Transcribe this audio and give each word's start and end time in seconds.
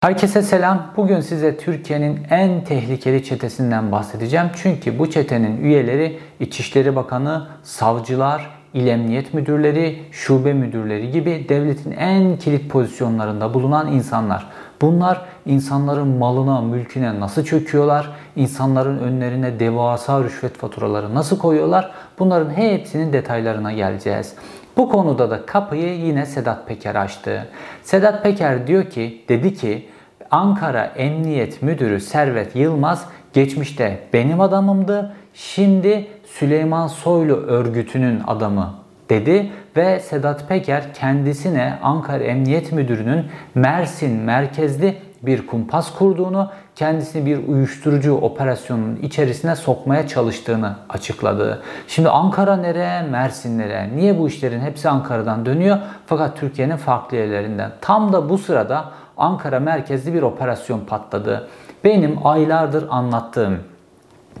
Herkese 0.00 0.42
selam. 0.42 0.92
Bugün 0.96 1.20
size 1.20 1.56
Türkiye'nin 1.56 2.20
en 2.30 2.64
tehlikeli 2.64 3.24
çetesinden 3.24 3.92
bahsedeceğim. 3.92 4.46
Çünkü 4.56 4.98
bu 4.98 5.10
çetenin 5.10 5.64
üyeleri 5.64 6.18
İçişleri 6.40 6.96
Bakanı, 6.96 7.46
savcılar, 7.62 8.50
il 8.74 8.86
emniyet 8.86 9.34
müdürleri, 9.34 9.98
şube 10.12 10.52
müdürleri 10.52 11.10
gibi 11.10 11.46
devletin 11.48 11.92
en 11.92 12.36
kilit 12.36 12.70
pozisyonlarında 12.70 13.54
bulunan 13.54 13.92
insanlar. 13.92 14.46
Bunlar 14.80 15.24
insanların 15.46 16.08
malına, 16.08 16.60
mülküne 16.60 17.20
nasıl 17.20 17.44
çöküyorlar? 17.44 18.12
İnsanların 18.36 18.98
önlerine 18.98 19.60
devasa 19.60 20.24
rüşvet 20.24 20.56
faturaları 20.56 21.14
nasıl 21.14 21.38
koyuyorlar? 21.38 21.90
Bunların 22.18 22.50
hepsinin 22.50 23.12
detaylarına 23.12 23.72
geleceğiz. 23.72 24.34
Bu 24.76 24.88
konuda 24.88 25.30
da 25.30 25.46
kapıyı 25.46 25.98
yine 25.98 26.26
Sedat 26.26 26.68
Peker 26.68 26.94
açtı. 26.94 27.48
Sedat 27.82 28.22
Peker 28.22 28.66
diyor 28.66 28.84
ki, 28.84 29.24
dedi 29.28 29.54
ki 29.54 29.88
Ankara 30.30 30.84
Emniyet 30.84 31.62
Müdürü 31.62 32.00
Servet 32.00 32.56
Yılmaz 32.56 33.06
geçmişte 33.32 33.98
benim 34.12 34.40
adamımdı. 34.40 35.16
Şimdi 35.34 36.06
Süleyman 36.24 36.86
Soylu 36.86 37.34
örgütünün 37.34 38.20
adamı 38.26 38.74
dedi 39.08 39.50
ve 39.76 40.00
Sedat 40.00 40.48
Peker 40.48 40.94
kendisine 40.94 41.78
Ankara 41.82 42.24
Emniyet 42.24 42.72
Müdürü'nün 42.72 43.24
Mersin 43.54 44.12
merkezli 44.12 44.96
bir 45.22 45.46
kumpas 45.46 45.94
kurduğunu, 45.94 46.50
kendisini 46.74 47.26
bir 47.26 47.48
uyuşturucu 47.48 48.14
operasyonunun 48.14 48.96
içerisine 48.96 49.56
sokmaya 49.56 50.08
çalıştığını 50.08 50.76
açıkladı. 50.88 51.62
Şimdi 51.88 52.08
Ankara 52.08 52.56
nereye, 52.56 53.02
Mersin 53.02 53.58
nereye? 53.58 53.96
Niye 53.96 54.18
bu 54.18 54.28
işlerin 54.28 54.60
hepsi 54.60 54.88
Ankara'dan 54.88 55.46
dönüyor 55.46 55.78
fakat 56.06 56.36
Türkiye'nin 56.36 56.76
farklı 56.76 57.16
yerlerinden? 57.16 57.72
Tam 57.80 58.12
da 58.12 58.28
bu 58.28 58.38
sırada 58.38 58.84
Ankara 59.16 59.60
merkezli 59.60 60.14
bir 60.14 60.22
operasyon 60.22 60.80
patladı. 60.80 61.48
Benim 61.84 62.26
aylardır 62.26 62.86
anlattığım 62.90 63.58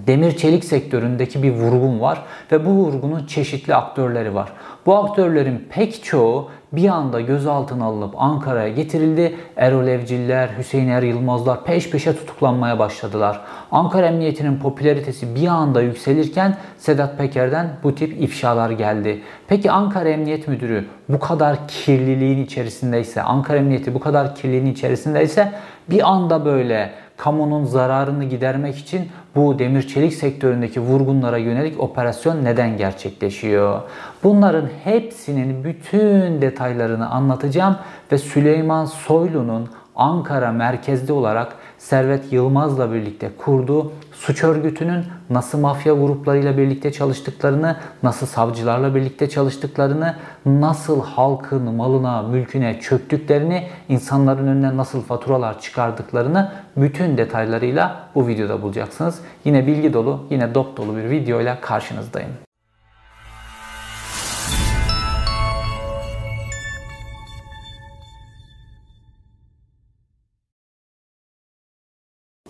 demir 0.06 0.36
çelik 0.36 0.64
sektöründeki 0.64 1.42
bir 1.42 1.50
vurgun 1.50 2.00
var 2.00 2.22
ve 2.52 2.66
bu 2.66 2.70
vurgunun 2.70 3.26
çeşitli 3.26 3.74
aktörleri 3.74 4.34
var. 4.34 4.52
Bu 4.86 4.96
aktörlerin 4.96 5.68
pek 5.70 6.04
çoğu 6.04 6.48
bir 6.72 6.88
anda 6.88 7.20
gözaltına 7.20 7.84
alınıp 7.84 8.14
Ankara'ya 8.16 8.68
getirildi. 8.68 9.34
Erol 9.56 9.86
Evciller, 9.86 10.50
Hüseyin 10.58 10.88
Er 10.88 11.02
Yılmazlar 11.02 11.64
peş 11.64 11.90
peşe 11.90 12.16
tutuklanmaya 12.16 12.78
başladılar. 12.78 13.40
Ankara 13.72 14.06
Emniyeti'nin 14.06 14.58
popülaritesi 14.58 15.34
bir 15.34 15.46
anda 15.46 15.82
yükselirken 15.82 16.56
Sedat 16.78 17.18
Peker'den 17.18 17.70
bu 17.82 17.94
tip 17.94 18.22
ifşalar 18.22 18.70
geldi. 18.70 19.22
Peki 19.48 19.70
Ankara 19.70 20.08
Emniyet 20.08 20.48
Müdürü 20.48 20.84
bu 21.08 21.18
kadar 21.18 21.68
kirliliğin 21.68 22.44
içerisindeyse, 22.44 23.22
Ankara 23.22 23.58
Emniyeti 23.58 23.94
bu 23.94 24.00
kadar 24.00 24.34
kirliliğin 24.34 24.72
içerisindeyse 24.72 25.52
bir 25.90 26.10
anda 26.10 26.44
böyle 26.44 26.90
kamunun 27.16 27.64
zararını 27.64 28.24
gidermek 28.24 28.78
için 28.78 29.08
bu 29.34 29.58
demir 29.58 29.88
çelik 29.88 30.14
sektöründeki 30.14 30.80
vurgunlara 30.80 31.38
yönelik 31.38 31.80
operasyon 31.80 32.44
neden 32.44 32.76
gerçekleşiyor? 32.76 33.80
Bunların 34.22 34.68
hepsinin 34.84 35.64
bütün 35.64 36.40
detaylarını 36.40 37.10
anlatacağım 37.10 37.76
ve 38.12 38.18
Süleyman 38.18 38.84
Soylu'nun 38.84 39.68
Ankara 39.96 40.52
merkezli 40.52 41.12
olarak 41.12 41.56
Servet 41.78 42.32
Yılmaz'la 42.32 42.92
birlikte 42.92 43.30
kurduğu 43.38 43.92
suç 44.12 44.44
örgütünün 44.44 45.04
nasıl 45.30 45.58
mafya 45.58 45.94
gruplarıyla 45.94 46.58
birlikte 46.58 46.92
çalıştıklarını, 46.92 47.76
nasıl 48.02 48.26
savcılarla 48.26 48.94
birlikte 48.94 49.28
çalıştıklarını, 49.28 50.14
nasıl 50.46 51.02
halkın 51.02 51.74
malına, 51.74 52.22
mülküne 52.22 52.80
çöktüklerini, 52.80 53.66
insanların 53.88 54.46
önüne 54.46 54.76
nasıl 54.76 55.02
faturalar 55.02 55.60
çıkardıklarını 55.60 56.52
bütün 56.76 57.18
detaylarıyla 57.18 57.96
bu 58.14 58.28
videoda 58.28 58.62
bulacaksınız. 58.62 59.20
Yine 59.44 59.66
bilgi 59.66 59.92
dolu, 59.92 60.20
yine 60.30 60.54
dop 60.54 60.76
dolu 60.76 60.96
bir 60.96 61.10
videoyla 61.10 61.60
karşınızdayım. 61.60 62.45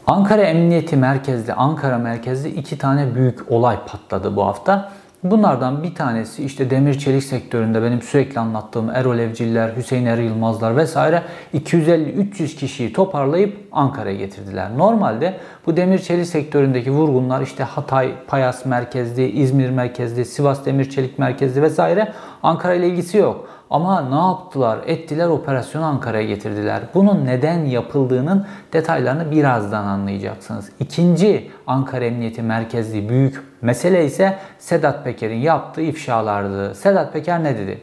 Ankara 0.06 0.42
Emniyeti 0.42 0.96
merkezli, 0.96 1.52
Ankara 1.52 1.98
merkezli 1.98 2.48
iki 2.48 2.78
tane 2.78 3.14
büyük 3.14 3.52
olay 3.52 3.76
patladı 3.86 4.36
bu 4.36 4.44
hafta. 4.46 4.92
Bunlardan 5.22 5.82
bir 5.82 5.94
tanesi 5.94 6.44
işte 6.44 6.70
demir 6.70 6.98
çelik 6.98 7.24
sektöründe 7.24 7.82
benim 7.82 8.02
sürekli 8.02 8.40
anlattığım 8.40 8.90
Erol 8.90 9.18
Evciller, 9.18 9.76
Hüseyin 9.76 10.06
Er 10.06 10.18
Yılmazlar 10.18 10.76
vesaire 10.76 11.22
250-300 11.54 12.56
kişiyi 12.56 12.92
toparlayıp 12.92 13.68
Ankara'ya 13.72 14.16
getirdiler. 14.16 14.78
Normalde 14.78 15.34
bu 15.66 15.76
demir 15.76 15.98
çelik 15.98 16.26
sektöründeki 16.26 16.90
vurgunlar 16.90 17.42
işte 17.42 17.64
Hatay, 17.64 18.12
Payas 18.26 18.66
merkezli, 18.66 19.30
İzmir 19.30 19.70
merkezli, 19.70 20.24
Sivas 20.24 20.66
demir 20.66 20.90
çelik 20.90 21.18
merkezli 21.18 21.62
vesaire 21.62 22.12
Ankara 22.42 22.74
ile 22.74 22.88
ilgisi 22.88 23.18
yok. 23.18 23.48
Ama 23.70 24.00
ne 24.00 24.14
yaptılar? 24.14 24.78
Ettiler 24.86 25.28
operasyonu 25.28 25.84
Ankara'ya 25.84 26.26
getirdiler. 26.26 26.82
Bunun 26.94 27.26
neden 27.26 27.64
yapıldığının 27.64 28.46
detaylarını 28.72 29.30
birazdan 29.30 29.84
anlayacaksınız. 29.84 30.70
İkinci 30.80 31.50
Ankara 31.66 32.04
Emniyeti 32.04 32.42
merkezli 32.42 33.08
büyük 33.08 33.42
mesele 33.62 34.04
ise 34.04 34.38
Sedat 34.58 35.04
Peker'in 35.04 35.40
yaptığı 35.40 35.82
ifşalardı. 35.82 36.74
Sedat 36.74 37.12
Peker 37.12 37.44
ne 37.44 37.58
dedi? 37.58 37.80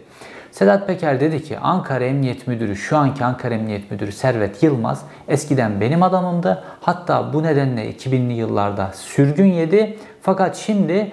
Sedat 0.52 0.88
Peker 0.88 1.20
dedi 1.20 1.44
ki 1.44 1.60
Ankara 1.60 2.04
Emniyet 2.04 2.48
Müdürü, 2.48 2.76
şu 2.76 2.98
anki 2.98 3.26
Ankara 3.26 3.54
Emniyet 3.54 3.92
Müdürü 3.92 4.12
Servet 4.12 4.64
Yılmaz 4.64 5.06
eskiden 5.28 5.82
benim 5.82 6.04
adamımdı. 6.04 6.64
Hatta 6.82 7.34
bu 7.34 7.44
nedenle 7.44 7.92
2000'li 7.92 8.34
yıllarda 8.34 8.92
sürgün 8.94 9.46
yedi. 9.46 9.98
Fakat 10.22 10.56
şimdi 10.56 11.12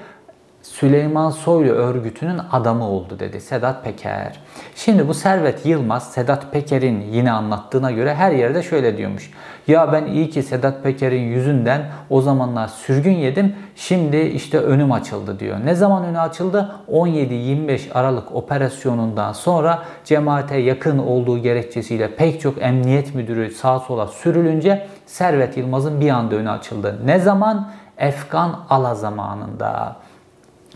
Süleyman 0.62 1.31
Soylu 1.31 1.71
örgütünün 1.71 2.41
adamı 2.53 2.88
oldu 2.88 3.19
dedi 3.19 3.41
Sedat 3.41 3.84
Peker. 3.84 4.41
Şimdi 4.75 5.09
bu 5.09 5.15
Servet 5.15 5.66
Yılmaz 5.66 6.12
Sedat 6.12 6.53
Peker'in 6.53 7.00
yine 7.00 7.32
anlattığına 7.32 7.91
göre 7.91 8.15
her 8.15 8.32
yerde 8.32 8.62
şöyle 8.62 8.97
diyormuş. 8.97 9.31
Ya 9.66 9.93
ben 9.93 10.06
iyi 10.06 10.31
ki 10.31 10.43
Sedat 10.43 10.82
Peker'in 10.82 11.22
yüzünden 11.22 11.82
o 12.10 12.21
zamanlar 12.21 12.69
sürgün 12.69 13.12
yedim. 13.12 13.56
Şimdi 13.76 14.16
işte 14.16 14.59
önüm 14.59 14.93
açıldı 14.93 15.38
diyor. 15.38 15.56
Ne 15.65 15.75
zaman 15.75 16.04
önü 16.04 16.21
açıldı? 16.21 16.72
17-25 16.92 17.92
Aralık 17.92 18.34
operasyonundan 18.34 19.32
sonra 19.32 19.82
cemaate 20.04 20.56
yakın 20.56 20.98
olduğu 20.98 21.38
gerekçesiyle 21.38 22.16
pek 22.16 22.41
çok 22.41 22.62
emniyet 22.62 23.15
müdürü 23.15 23.50
sağa 23.50 23.78
sola 23.78 24.06
sürülünce 24.06 24.87
Servet 25.06 25.56
Yılmaz'ın 25.56 26.00
bir 26.00 26.10
anda 26.10 26.34
önü 26.34 26.50
açıldı. 26.50 26.98
Ne 27.04 27.19
zaman? 27.19 27.71
Efkan 27.98 28.60
Ala 28.71 28.94
zamanında. 28.94 29.97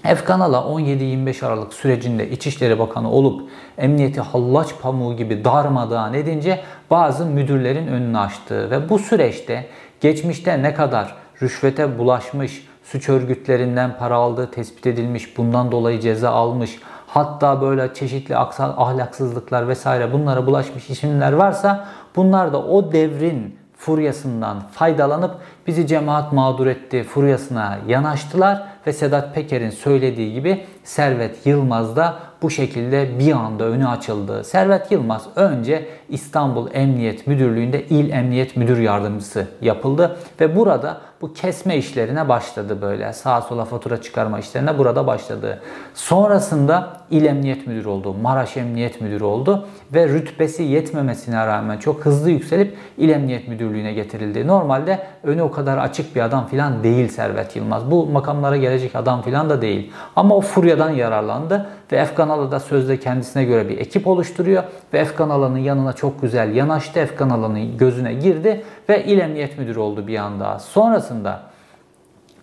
Efkan 0.05 0.41
Ala 0.41 0.57
17-25 0.57 1.47
Aralık 1.47 1.75
sürecinde 1.75 2.31
İçişleri 2.31 2.79
Bakanı 2.79 3.11
olup 3.11 3.51
emniyeti 3.79 4.21
hallaç 4.21 4.69
pamuğu 4.83 5.17
gibi 5.17 5.45
darmadağın 5.45 6.13
edince 6.13 6.61
bazı 6.91 7.27
müdürlerin 7.27 7.87
önünü 7.87 8.19
açtı 8.19 8.71
ve 8.71 8.89
bu 8.89 8.99
süreçte 8.99 9.67
geçmişte 10.01 10.63
ne 10.63 10.75
kadar 10.75 11.15
rüşvete 11.43 11.99
bulaşmış, 11.99 12.67
suç 12.83 13.09
örgütlerinden 13.09 13.99
para 13.99 14.15
aldığı 14.15 14.51
tespit 14.51 14.87
edilmiş, 14.87 15.39
bundan 15.39 15.73
dolayı 15.73 16.01
ceza 16.01 16.31
almış, 16.31 16.79
hatta 17.07 17.61
böyle 17.61 17.95
çeşitli 17.95 18.37
ahlaksızlıklar 18.37 19.69
vesaire 19.69 20.13
bunlara 20.13 20.47
bulaşmış 20.47 20.91
isimler 20.91 21.33
varsa 21.33 21.87
bunlar 22.17 22.53
da 22.53 22.63
o 22.63 22.93
devrin 22.93 23.59
furyasından 23.77 24.61
faydalanıp 24.73 25.35
bizi 25.67 25.87
cemaat 25.87 26.33
mağdur 26.33 26.67
etti 26.67 27.03
furyasına 27.03 27.79
yanaştılar 27.87 28.74
ve 28.87 28.93
Sedat 28.93 29.35
Peker'in 29.35 29.71
söylediği 29.71 30.33
gibi 30.33 30.65
Servet 30.85 31.47
Yılmaz 31.47 31.97
da 31.97 32.19
bu 32.43 32.51
şekilde 32.51 33.19
bir 33.19 33.33
anda 33.33 33.65
önü 33.65 33.89
açıldı. 33.89 34.45
Servet 34.45 34.93
Yılmaz 34.93 35.27
önce 35.37 35.87
İstanbul 36.09 36.69
Emniyet 36.75 37.27
Müdürlüğü'nde 37.27 37.85
İl 37.85 38.11
Emniyet 38.11 38.57
Müdür 38.57 38.79
Yardımcısı 38.79 39.49
yapıldı 39.61 40.17
ve 40.41 40.57
burada 40.57 41.01
bu 41.25 41.33
kesme 41.33 41.77
işlerine 41.77 42.29
başladı 42.29 42.79
böyle. 42.83 43.13
Sağa 43.13 43.41
sola 43.41 43.65
fatura 43.65 44.03
çıkarma 44.03 44.39
işlerine 44.39 44.79
burada 44.79 45.07
başladı. 45.07 45.63
Sonrasında 45.95 46.93
İl 47.11 47.25
Emniyet 47.25 47.67
Müdürü 47.67 47.89
oldu, 47.89 48.15
Maraş 48.23 48.57
Emniyet 48.57 49.01
Müdürü 49.01 49.25
oldu 49.25 49.67
ve 49.95 50.09
rütbesi 50.09 50.63
yetmemesine 50.63 51.47
rağmen 51.47 51.79
çok 51.79 52.05
hızlı 52.05 52.31
yükselip 52.31 52.77
İl 52.99 53.09
Emniyet 53.09 53.49
Müdürlüğü'ne 53.49 53.93
getirildi. 53.93 54.47
Normalde 54.47 55.07
önü 55.23 55.43
o 55.43 55.51
kadar 55.51 55.79
açık 55.79 56.17
bir 56.17 56.21
adam 56.21 56.47
filan 56.47 56.85
değil 56.85 57.09
Servet 57.09 57.57
Yılmaz. 57.57 57.91
Bu 57.91 58.07
makamlara 58.07 58.57
gelecek 58.57 58.97
adam 58.97 59.23
filan 59.23 59.51
da 59.51 59.63
değil. 59.63 59.93
Ama 60.17 60.37
o 60.37 60.41
furyadan 60.41 60.91
yararlandı 60.91 61.67
ve 61.93 61.97
Efkan 61.97 62.51
da 62.51 62.61
sözde 62.61 63.01
kendisine 63.01 63.45
göre 63.45 63.69
bir 63.69 63.79
ekip 63.79 64.07
oluşturuyor 64.07 64.63
ve 64.93 64.99
Efkan 64.99 65.31
Alan'ın 65.31 65.59
yanına 65.59 65.93
çok 65.93 66.23
güzel 66.23 66.55
yanaştı. 66.55 67.01
Efkan 67.01 67.31
Alan'ın 67.31 67.79
gözüne 67.79 68.15
girdi 68.15 68.65
ve 68.89 69.05
İl 69.05 69.19
Emniyet 69.19 69.59
Müdürü 69.59 69.79
oldu 69.79 70.07
bir 70.07 70.19
anda. 70.19 70.59
Sonrasında 70.59 71.14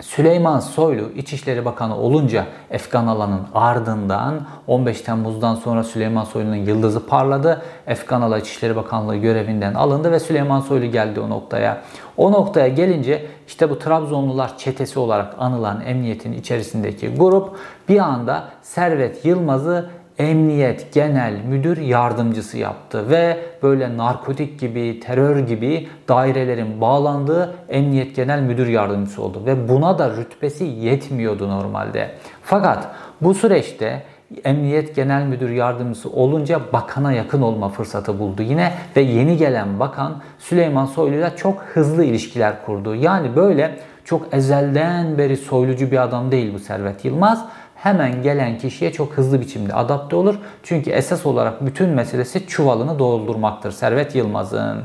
Süleyman 0.01 0.59
Soylu 0.59 1.11
İçişleri 1.15 1.65
Bakanı 1.65 1.97
olunca 1.97 2.45
Efkan 2.69 3.07
Ala'nın 3.07 3.41
ardından 3.53 4.41
15 4.67 5.01
Temmuz'dan 5.01 5.55
sonra 5.55 5.83
Süleyman 5.83 6.23
Soylu'nun 6.23 6.55
yıldızı 6.55 7.05
parladı. 7.05 7.61
Efkan 7.87 8.21
Ala 8.21 8.37
İçişleri 8.37 8.75
Bakanlığı 8.75 9.15
görevinden 9.15 9.73
alındı 9.73 10.11
ve 10.11 10.19
Süleyman 10.19 10.59
Soylu 10.59 10.85
geldi 10.85 11.19
o 11.19 11.29
noktaya. 11.29 11.81
O 12.17 12.31
noktaya 12.31 12.67
gelince 12.67 13.25
işte 13.47 13.69
bu 13.69 13.79
Trabzonlular 13.79 14.57
çetesi 14.57 14.99
olarak 14.99 15.35
anılan 15.39 15.81
emniyetin 15.81 16.33
içerisindeki 16.33 17.15
grup 17.15 17.49
bir 17.89 17.99
anda 17.99 18.43
Servet 18.61 19.25
Yılmaz'ı 19.25 19.89
Emniyet 20.17 20.93
Genel 20.93 21.33
Müdür 21.49 21.77
Yardımcısı 21.77 22.57
yaptı 22.57 23.09
ve 23.09 23.37
böyle 23.63 23.97
narkotik 23.97 24.59
gibi, 24.59 24.99
terör 24.99 25.39
gibi 25.39 25.87
dairelerin 26.07 26.81
bağlandığı 26.81 27.55
Emniyet 27.69 28.15
Genel 28.15 28.41
Müdür 28.41 28.67
Yardımcısı 28.67 29.23
oldu 29.23 29.41
ve 29.45 29.69
buna 29.69 29.99
da 29.99 30.09
rütbesi 30.09 30.63
yetmiyordu 30.63 31.49
normalde. 31.49 32.11
Fakat 32.43 32.87
bu 33.21 33.33
süreçte 33.33 34.03
Emniyet 34.43 34.95
Genel 34.95 35.25
Müdür 35.25 35.49
Yardımcısı 35.49 36.09
olunca 36.09 36.61
bakana 36.73 37.13
yakın 37.13 37.41
olma 37.41 37.69
fırsatı 37.69 38.19
buldu 38.19 38.41
yine 38.41 38.73
ve 38.95 39.01
yeni 39.01 39.37
gelen 39.37 39.79
bakan 39.79 40.21
Süleyman 40.39 40.85
Soylu 40.85 41.15
ile 41.15 41.31
çok 41.37 41.61
hızlı 41.61 42.03
ilişkiler 42.03 42.65
kurdu. 42.65 42.95
Yani 42.95 43.35
böyle 43.35 43.79
çok 44.05 44.33
ezelden 44.33 45.17
beri 45.17 45.37
soylucu 45.37 45.91
bir 45.91 46.03
adam 46.03 46.31
değil 46.31 46.53
bu 46.53 46.59
Servet 46.59 47.05
Yılmaz 47.05 47.45
hemen 47.83 48.23
gelen 48.23 48.57
kişiye 48.57 48.91
çok 48.91 49.13
hızlı 49.13 49.41
biçimde 49.41 49.73
adapte 49.73 50.15
olur. 50.15 50.35
Çünkü 50.63 50.89
esas 50.89 51.25
olarak 51.25 51.65
bütün 51.65 51.89
meselesi 51.89 52.47
çuvalını 52.47 52.99
doldurmaktır 52.99 53.71
Servet 53.71 54.15
Yılmaz'ın. 54.15 54.83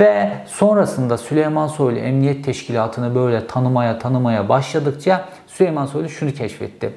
Ve 0.00 0.32
sonrasında 0.46 1.18
Süleyman 1.18 1.66
Soylu 1.66 1.98
Emniyet 1.98 2.44
Teşkilatı'nı 2.44 3.14
böyle 3.14 3.46
tanımaya 3.46 3.98
tanımaya 3.98 4.48
başladıkça 4.48 5.24
Süleyman 5.46 5.86
Soylu 5.86 6.08
şunu 6.08 6.32
keşfetti 6.32 6.92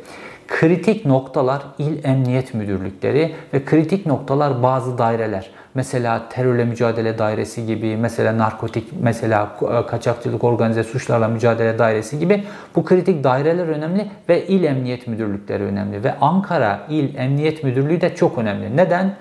kritik 0.49 1.05
noktalar 1.05 1.61
il 1.77 2.05
emniyet 2.05 2.53
müdürlükleri 2.53 3.35
ve 3.53 3.65
kritik 3.65 4.05
noktalar 4.05 4.63
bazı 4.63 4.97
daireler. 4.97 5.49
Mesela 5.79 6.29
terörle 6.29 6.65
mücadele 6.65 7.17
dairesi 7.17 7.65
gibi, 7.65 7.97
mesela 7.97 8.37
narkotik, 8.37 8.87
mesela 9.01 9.57
e, 9.61 9.85
kaçakçılık 9.85 10.43
organize 10.43 10.83
suçlarla 10.83 11.27
mücadele 11.27 11.79
dairesi 11.79 12.19
gibi 12.19 12.43
bu 12.75 12.85
kritik 12.85 13.23
daireler 13.23 13.67
önemli 13.67 14.07
ve 14.29 14.47
il 14.47 14.63
emniyet 14.63 15.07
müdürlükleri 15.07 15.63
önemli 15.63 16.03
ve 16.03 16.15
Ankara 16.21 16.79
İl 16.89 17.15
Emniyet 17.15 17.63
Müdürlüğü 17.63 18.01
de 18.01 18.15
çok 18.15 18.37
önemli. 18.37 18.77
Neden? 18.77 19.15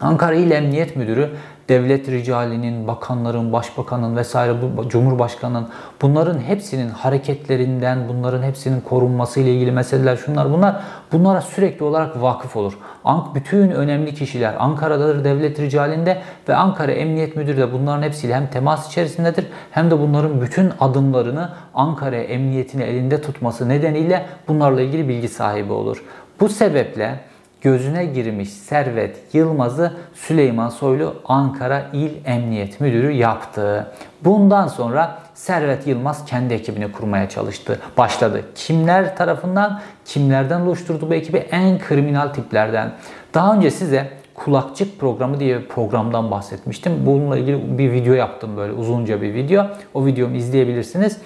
Ankara 0.00 0.34
İl 0.34 0.50
Emniyet 0.50 0.96
Müdürü 0.96 1.30
devlet 1.68 2.08
ricalinin, 2.08 2.86
bakanların, 2.86 3.52
başbakanın 3.52 4.16
vesaire 4.16 4.54
bu 4.76 4.88
cumhurbaşkanının 4.88 5.68
bunların 6.02 6.40
hepsinin 6.40 6.90
hareketlerinden, 6.90 7.98
bunların 8.08 8.42
hepsinin 8.42 8.80
korunması 8.80 9.40
ile 9.40 9.54
ilgili 9.54 9.72
meseleler 9.72 10.16
şunlar 10.16 10.52
bunlar 10.52 10.80
bunlara 11.12 11.40
sürekli 11.40 11.84
olarak 11.84 12.22
vakıf 12.22 12.56
olur. 12.56 12.78
Ank 13.04 13.34
bütün 13.34 13.70
önemli 13.70 14.14
kişiler 14.14 14.54
Ankara'dadır 14.58 15.24
devlet 15.24 15.60
ricalinde 15.60 16.22
ve 16.48 16.54
Ankara 16.54 16.92
Emniyet 16.92 17.36
Müdürü 17.36 17.56
de 17.56 17.72
bunların 17.72 18.02
hepsiyle 18.02 18.34
hem 18.34 18.46
temas 18.46 18.88
içerisindedir 18.88 19.46
hem 19.70 19.90
de 19.90 20.00
bunların 20.00 20.40
bütün 20.40 20.72
adımlarını 20.80 21.48
Ankara 21.74 22.16
Emniyetini 22.16 22.82
elinde 22.82 23.20
tutması 23.20 23.68
nedeniyle 23.68 24.26
bunlarla 24.48 24.80
ilgili 24.80 25.08
bilgi 25.08 25.28
sahibi 25.28 25.72
olur. 25.72 26.04
Bu 26.40 26.48
sebeple 26.48 27.20
gözüne 27.62 28.04
girmiş 28.04 28.48
Servet 28.50 29.16
Yılmaz'ı 29.32 29.92
Süleyman 30.14 30.68
Soylu 30.68 31.14
Ankara 31.24 31.86
İl 31.92 32.10
Emniyet 32.24 32.80
Müdürü 32.80 33.10
yaptı. 33.10 33.92
Bundan 34.24 34.68
sonra 34.68 35.18
Servet 35.34 35.86
Yılmaz 35.86 36.24
kendi 36.24 36.54
ekibini 36.54 36.92
kurmaya 36.92 37.28
çalıştı. 37.28 37.80
Başladı. 37.98 38.42
Kimler 38.54 39.16
tarafından, 39.16 39.80
kimlerden 40.04 40.60
oluşturdu 40.60 41.10
bu 41.10 41.14
ekibi? 41.14 41.36
En 41.36 41.78
kriminal 41.78 42.28
tiplerden. 42.28 42.92
Daha 43.34 43.54
önce 43.54 43.70
size 43.70 44.10
kulakçık 44.34 45.00
programı 45.00 45.40
diye 45.40 45.60
bir 45.60 45.68
programdan 45.68 46.30
bahsetmiştim. 46.30 46.92
Bununla 47.06 47.38
ilgili 47.38 47.78
bir 47.78 47.92
video 47.92 48.14
yaptım 48.14 48.56
böyle 48.56 48.72
uzunca 48.72 49.22
bir 49.22 49.34
video. 49.34 49.66
O 49.94 50.06
videomu 50.06 50.36
izleyebilirsiniz. 50.36 51.18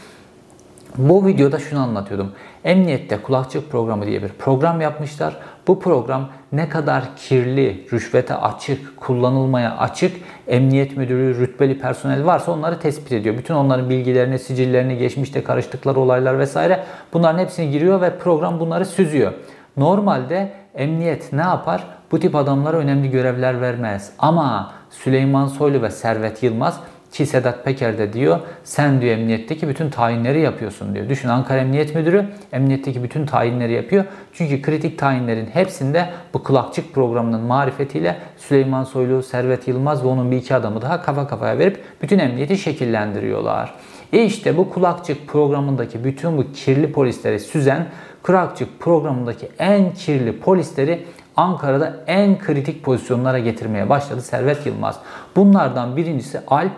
Bu 0.99 1.27
videoda 1.27 1.59
şunu 1.59 1.81
anlatıyordum. 1.81 2.33
Emniyette 2.67 3.23
kulakçık 3.23 3.71
programı 3.71 4.07
diye 4.07 4.23
bir 4.23 4.29
program 4.29 4.81
yapmışlar. 4.81 5.37
Bu 5.67 5.81
program 5.81 6.29
ne 6.53 6.69
kadar 6.69 7.05
kirli, 7.17 7.87
rüşvete 7.93 8.35
açık, 8.35 8.97
kullanılmaya 8.97 9.77
açık 9.77 10.17
emniyet 10.49 10.97
müdürü, 10.97 11.41
rütbeli 11.41 11.79
personel 11.79 12.27
varsa 12.27 12.53
onları 12.53 12.79
tespit 12.79 13.13
ediyor. 13.13 13.39
Bütün 13.39 13.55
onların 13.55 13.91
bilgilerini, 13.91 14.39
sicillerini, 14.39 14.99
geçmişte 14.99 15.45
karıştıkları 15.45 16.01
olaylar 16.01 16.39
vesaire 16.39 16.85
bunların 17.13 17.39
hepsini 17.39 17.71
giriyor 17.71 18.01
ve 18.01 18.19
program 18.19 18.61
bunları 18.61 18.85
süzüyor. 18.85 19.33
Normalde 19.77 20.53
emniyet 20.75 21.33
ne 21.33 21.43
yapar? 21.43 21.85
Bu 22.13 22.21
tip 22.21 22.35
adamlara 22.35 22.77
önemli 22.77 23.11
görevler 23.11 23.61
vermez. 23.61 24.13
Ama 24.19 24.73
Süleyman 24.91 25.47
Soylu 25.47 25.83
ve 25.83 25.91
Servet 25.91 26.43
Yılmaz 26.43 26.81
ki 27.17 27.27
Sedat 27.27 27.65
Peker 27.65 27.99
de 27.99 28.13
diyor 28.13 28.41
sen 28.65 29.01
diyor 29.01 29.13
emniyetteki 29.13 29.69
bütün 29.69 29.91
tayinleri 29.91 30.41
yapıyorsun 30.41 30.95
diyor. 30.95 31.09
Düşün 31.09 31.29
Ankara 31.29 31.61
Emniyet 31.61 31.95
Müdürü 31.95 32.27
emniyetteki 32.53 33.03
bütün 33.03 33.27
tayinleri 33.27 33.73
yapıyor. 33.73 34.05
Çünkü 34.33 34.63
kritik 34.63 34.99
tayinlerin 34.99 35.47
hepsinde 35.47 36.09
bu 36.35 36.43
kulakçık 36.43 36.95
programının 36.95 37.41
marifetiyle 37.41 38.17
Süleyman 38.37 38.85
Soylu, 38.85 39.23
Servet 39.23 39.69
Yılmaz 39.69 40.05
ve 40.05 40.09
onun 40.09 40.31
bir 40.31 40.37
iki 40.37 40.55
adamı 40.55 40.83
daha 40.83 41.03
kafa 41.03 41.27
kafaya 41.27 41.59
verip 41.59 41.85
bütün 42.03 42.19
emniyeti 42.19 42.59
şekillendiriyorlar. 42.59 43.75
E 44.13 44.25
işte 44.25 44.57
bu 44.57 44.71
kulakçık 44.71 45.29
programındaki 45.29 46.05
bütün 46.05 46.39
bu 46.39 46.53
kirli 46.53 46.93
polisleri 46.93 47.41
süzen 47.41 47.87
kulakçık 48.23 48.81
programındaki 48.81 49.49
en 49.59 49.95
kirli 49.95 50.41
polisleri 50.41 51.05
Ankara'da 51.37 51.97
en 52.07 52.39
kritik 52.39 52.85
pozisyonlara 52.85 53.39
getirmeye 53.39 53.89
başladı 53.89 54.23
Servet 54.23 54.67
Yılmaz. 54.67 55.01
Bunlardan 55.37 55.97
birincisi 55.97 56.41
Alp 56.47 56.73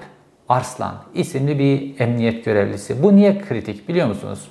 Arslan 0.48 0.94
isimli 1.14 1.58
bir 1.58 2.00
emniyet 2.00 2.44
görevlisi. 2.44 3.02
Bu 3.02 3.16
niye 3.16 3.40
kritik 3.40 3.88
biliyor 3.88 4.06
musunuz? 4.06 4.48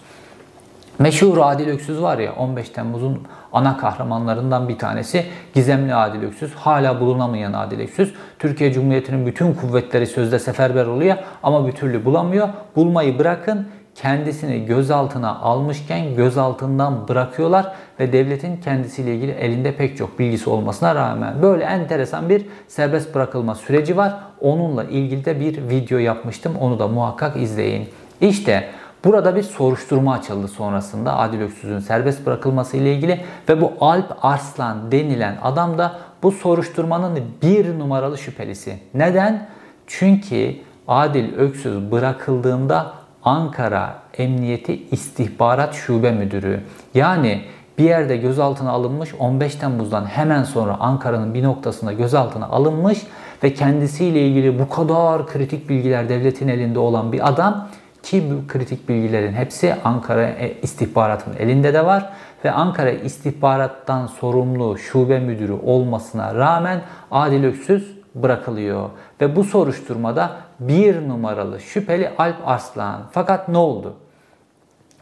Meşhur 0.99 1.37
Adil 1.37 1.67
Öksüz 1.67 2.01
var 2.01 2.17
ya 2.17 2.33
15 2.35 2.69
Temmuz'un 2.69 3.21
ana 3.53 3.77
kahramanlarından 3.77 4.69
bir 4.69 4.77
tanesi 4.77 5.25
Gizemli 5.53 5.95
Adil 5.95 6.23
Öksüz. 6.23 6.53
Hala 6.53 6.99
bulunamayan 6.99 7.53
Adil 7.53 7.79
Öksüz. 7.79 8.13
Türkiye 8.39 8.73
Cumhuriyeti'nin 8.73 9.25
bütün 9.25 9.53
kuvvetleri 9.53 10.07
sözde 10.07 10.39
seferber 10.39 10.85
oluyor 10.85 11.17
ama 11.43 11.67
bir 11.67 11.71
türlü 11.71 12.05
bulamıyor. 12.05 12.49
Bulmayı 12.75 13.19
bırakın 13.19 13.67
kendisini 14.01 14.65
gözaltına 14.65 15.39
almışken 15.39 16.15
gözaltından 16.15 17.07
bırakıyorlar 17.07 17.73
ve 17.99 18.13
devletin 18.13 18.57
kendisiyle 18.57 19.15
ilgili 19.15 19.31
elinde 19.31 19.75
pek 19.75 19.97
çok 19.97 20.19
bilgisi 20.19 20.49
olmasına 20.49 20.95
rağmen 20.95 21.41
böyle 21.41 21.63
enteresan 21.63 22.29
bir 22.29 22.45
serbest 22.67 23.15
bırakılma 23.15 23.55
süreci 23.55 23.97
var. 23.97 24.15
Onunla 24.41 24.83
ilgili 24.83 25.25
de 25.25 25.39
bir 25.39 25.69
video 25.69 25.97
yapmıştım. 25.97 26.55
Onu 26.59 26.79
da 26.79 26.87
muhakkak 26.87 27.37
izleyin. 27.37 27.89
İşte 28.21 28.69
Burada 29.05 29.35
bir 29.35 29.43
soruşturma 29.43 30.13
açıldı 30.13 30.47
sonrasında 30.47 31.17
Adil 31.17 31.41
Öksüz'ün 31.41 31.79
serbest 31.79 32.25
bırakılması 32.25 32.77
ile 32.77 32.93
ilgili 32.93 33.21
ve 33.49 33.61
bu 33.61 33.73
Alp 33.81 34.25
Arslan 34.25 34.91
denilen 34.91 35.37
adam 35.43 35.77
da 35.77 35.99
bu 36.23 36.31
soruşturmanın 36.31 37.19
bir 37.41 37.79
numaralı 37.79 38.17
şüphelisi. 38.17 38.79
Neden? 38.93 39.47
Çünkü 39.87 40.55
Adil 40.87 41.35
Öksüz 41.35 41.91
bırakıldığında 41.91 42.93
Ankara 43.27 43.95
Emniyeti 44.17 44.83
İstihbarat 44.91 45.73
Şube 45.73 46.11
Müdürü. 46.11 46.59
Yani 46.93 47.41
bir 47.77 47.83
yerde 47.83 48.17
gözaltına 48.17 48.71
alınmış 48.71 49.13
15 49.19 49.55
Temmuz'dan 49.55 50.05
hemen 50.05 50.43
sonra 50.43 50.77
Ankara'nın 50.79 51.33
bir 51.33 51.43
noktasında 51.43 51.93
gözaltına 51.93 52.47
alınmış 52.47 52.99
ve 53.43 53.53
kendisiyle 53.53 54.27
ilgili 54.27 54.59
bu 54.59 54.69
kadar 54.69 55.27
kritik 55.27 55.69
bilgiler 55.69 56.09
devletin 56.09 56.47
elinde 56.47 56.79
olan 56.79 57.11
bir 57.11 57.29
adam 57.29 57.67
ki 58.03 58.23
bu 58.31 58.47
kritik 58.47 58.89
bilgilerin 58.89 59.33
hepsi 59.33 59.75
Ankara 59.83 60.27
e, 60.27 60.53
istihbaratın 60.61 61.33
elinde 61.39 61.73
de 61.73 61.85
var 61.85 62.09
ve 62.45 62.51
Ankara 62.51 62.91
istihbarattan 62.91 64.07
sorumlu 64.07 64.77
şube 64.77 65.19
müdürü 65.19 65.53
olmasına 65.53 66.35
rağmen 66.35 66.81
Adil 67.11 67.43
Öksüz 67.43 67.96
bırakılıyor. 68.23 68.89
Ve 69.21 69.35
bu 69.35 69.43
soruşturmada 69.43 70.31
bir 70.59 71.09
numaralı 71.09 71.59
şüpheli 71.59 72.11
Alp 72.17 72.47
Arslan. 72.47 73.01
Fakat 73.11 73.47
ne 73.49 73.57
oldu? 73.57 73.93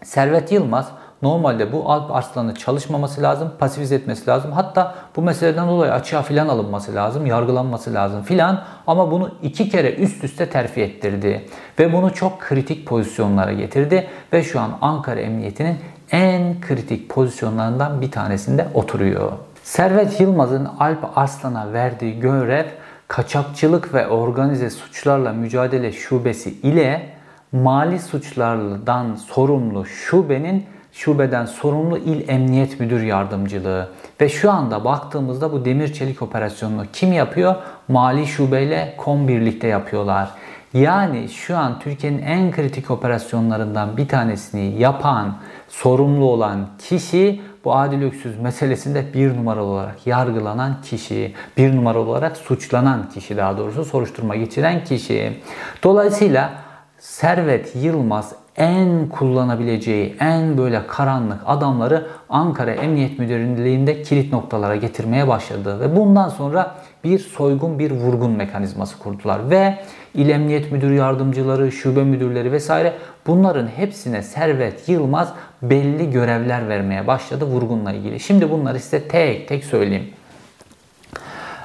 Servet 0.03 0.51
Yılmaz 0.51 0.91
normalde 1.21 1.71
bu 1.71 1.91
Alp 1.91 2.11
Arslan'ı 2.11 2.55
çalışmaması 2.55 3.21
lazım, 3.21 3.51
pasifize 3.59 3.95
etmesi 3.95 4.27
lazım. 4.27 4.51
Hatta 4.51 4.95
bu 5.15 5.21
meseleden 5.21 5.67
dolayı 5.67 5.93
açığa 5.93 6.21
filan 6.21 6.47
alınması 6.47 6.95
lazım, 6.95 7.25
yargılanması 7.25 7.93
lazım 7.93 8.23
filan. 8.23 8.63
Ama 8.87 9.11
bunu 9.11 9.31
iki 9.43 9.69
kere 9.69 9.95
üst 9.95 10.23
üste 10.23 10.49
terfi 10.49 10.81
ettirdi. 10.81 11.45
Ve 11.79 11.93
bunu 11.93 12.13
çok 12.13 12.41
kritik 12.41 12.87
pozisyonlara 12.87 13.53
getirdi. 13.53 14.07
Ve 14.33 14.43
şu 14.43 14.59
an 14.59 14.71
Ankara 14.81 15.19
Emniyeti'nin 15.19 15.77
en 16.11 16.61
kritik 16.61 17.09
pozisyonlarından 17.09 18.01
bir 18.01 18.11
tanesinde 18.11 18.67
oturuyor. 18.73 19.31
Servet 19.63 20.21
Yılmaz'ın 20.21 20.67
Alp 20.79 21.17
Arslan'a 21.17 21.73
verdiği 21.73 22.19
görev 22.19 22.65
kaçakçılık 23.07 23.93
ve 23.93 24.07
organize 24.07 24.69
suçlarla 24.69 25.33
mücadele 25.33 25.91
şubesi 25.91 26.49
ile 26.49 27.09
mali 27.51 27.99
suçlardan 27.99 29.15
sorumlu 29.15 29.85
şubenin 29.85 30.65
şubeden 30.91 31.45
sorumlu 31.45 31.97
il 31.97 32.29
emniyet 32.29 32.79
müdür 32.79 33.01
yardımcılığı 33.01 33.89
ve 34.21 34.29
şu 34.29 34.51
anda 34.51 34.85
baktığımızda 34.85 35.51
bu 35.51 35.65
demir 35.65 35.93
çelik 35.93 36.21
operasyonunu 36.21 36.85
kim 36.93 37.13
yapıyor? 37.13 37.55
Mali 37.87 38.27
şubeyle 38.27 38.93
kom 38.97 39.27
birlikte 39.27 39.67
yapıyorlar. 39.67 40.29
Yani 40.73 41.29
şu 41.29 41.57
an 41.57 41.79
Türkiye'nin 41.79 42.21
en 42.21 42.51
kritik 42.51 42.91
operasyonlarından 42.91 43.97
bir 43.97 44.07
tanesini 44.07 44.81
yapan, 44.81 45.37
sorumlu 45.69 46.25
olan 46.25 46.67
kişi 46.89 47.41
bu 47.65 47.75
adil 47.75 48.03
öksüz 48.03 48.39
meselesinde 48.39 49.13
bir 49.13 49.37
numaralı 49.37 49.67
olarak 49.67 50.07
yargılanan 50.07 50.81
kişi, 50.81 51.33
bir 51.57 51.75
numaralı 51.75 52.09
olarak 52.09 52.37
suçlanan 52.37 53.09
kişi 53.09 53.37
daha 53.37 53.57
doğrusu 53.57 53.85
soruşturma 53.85 54.35
geçiren 54.35 54.83
kişi. 54.83 55.39
Dolayısıyla 55.83 56.51
Servet 56.99 57.75
Yılmaz 57.75 58.35
en 58.57 59.09
kullanabileceği 59.09 60.15
en 60.19 60.57
böyle 60.57 60.87
karanlık 60.87 61.39
adamları 61.45 62.07
Ankara 62.29 62.71
Emniyet 62.71 63.19
Müdürlüğü'nde 63.19 64.01
kilit 64.01 64.33
noktalara 64.33 64.75
getirmeye 64.75 65.27
başladı 65.27 65.79
ve 65.79 65.95
bundan 65.95 66.29
sonra 66.29 66.75
bir 67.03 67.19
soygun 67.19 67.79
bir 67.79 67.91
vurgun 67.91 68.31
mekanizması 68.31 68.99
kurdular 68.99 69.49
ve 69.49 69.79
İl 70.13 70.29
Emniyet 70.29 70.71
Müdür 70.71 70.91
Yardımcıları, 70.91 71.71
şube 71.71 72.03
müdürleri 72.03 72.51
vesaire 72.51 72.93
bunların 73.27 73.67
hepsine 73.67 74.23
Servet 74.23 74.89
Yılmaz 74.89 75.33
belli 75.69 76.11
görevler 76.11 76.69
vermeye 76.69 77.07
başladı 77.07 77.45
vurgunla 77.45 77.91
ilgili. 77.91 78.19
Şimdi 78.19 78.51
bunları 78.51 78.79
size 78.79 79.07
tek 79.07 79.47
tek 79.47 79.63
söyleyeyim. 79.63 80.13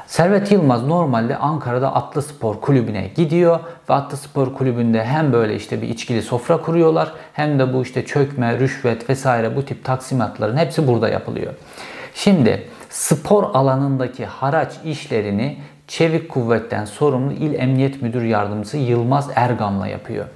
Servet 0.07 0.53
Yılmaz 0.53 0.87
normalde 0.87 1.37
Ankara'da 1.37 1.95
Atlı 1.95 2.23
Spor 2.23 2.61
Kulübü'ne 2.61 3.11
gidiyor 3.17 3.61
ve 3.91 3.95
Atlı 3.95 4.17
Spor 4.17 4.55
Kulübü'nde 4.55 5.05
hem 5.05 5.33
böyle 5.33 5.57
işte 5.57 5.83
bir 5.83 5.89
içkili 5.89 6.23
sofra 6.23 6.57
kuruyorlar 6.57 7.13
hem 7.33 7.59
de 7.59 7.73
bu 7.73 7.83
işte 7.83 8.07
çökme, 8.07 8.59
rüşvet 8.59 9.11
vesaire 9.11 9.57
bu 9.57 9.65
tip 9.65 9.85
taksimatların 9.85 10.57
hepsi 10.57 10.89
burada 10.89 11.09
yapılıyor. 11.09 11.55
Şimdi 12.15 12.69
spor 12.89 13.43
alanındaki 13.55 14.27
haraç 14.27 14.73
işlerini 14.85 15.59
Çevik 15.89 16.29
Kuvvet'ten 16.29 16.85
sorumlu 16.85 17.33
İl 17.33 17.55
Emniyet 17.55 18.03
Müdür 18.03 18.23
Yardımcısı 18.23 18.77
Yılmaz 18.77 19.31
Ergam'la 19.35 19.87
yapıyor. 19.87 20.27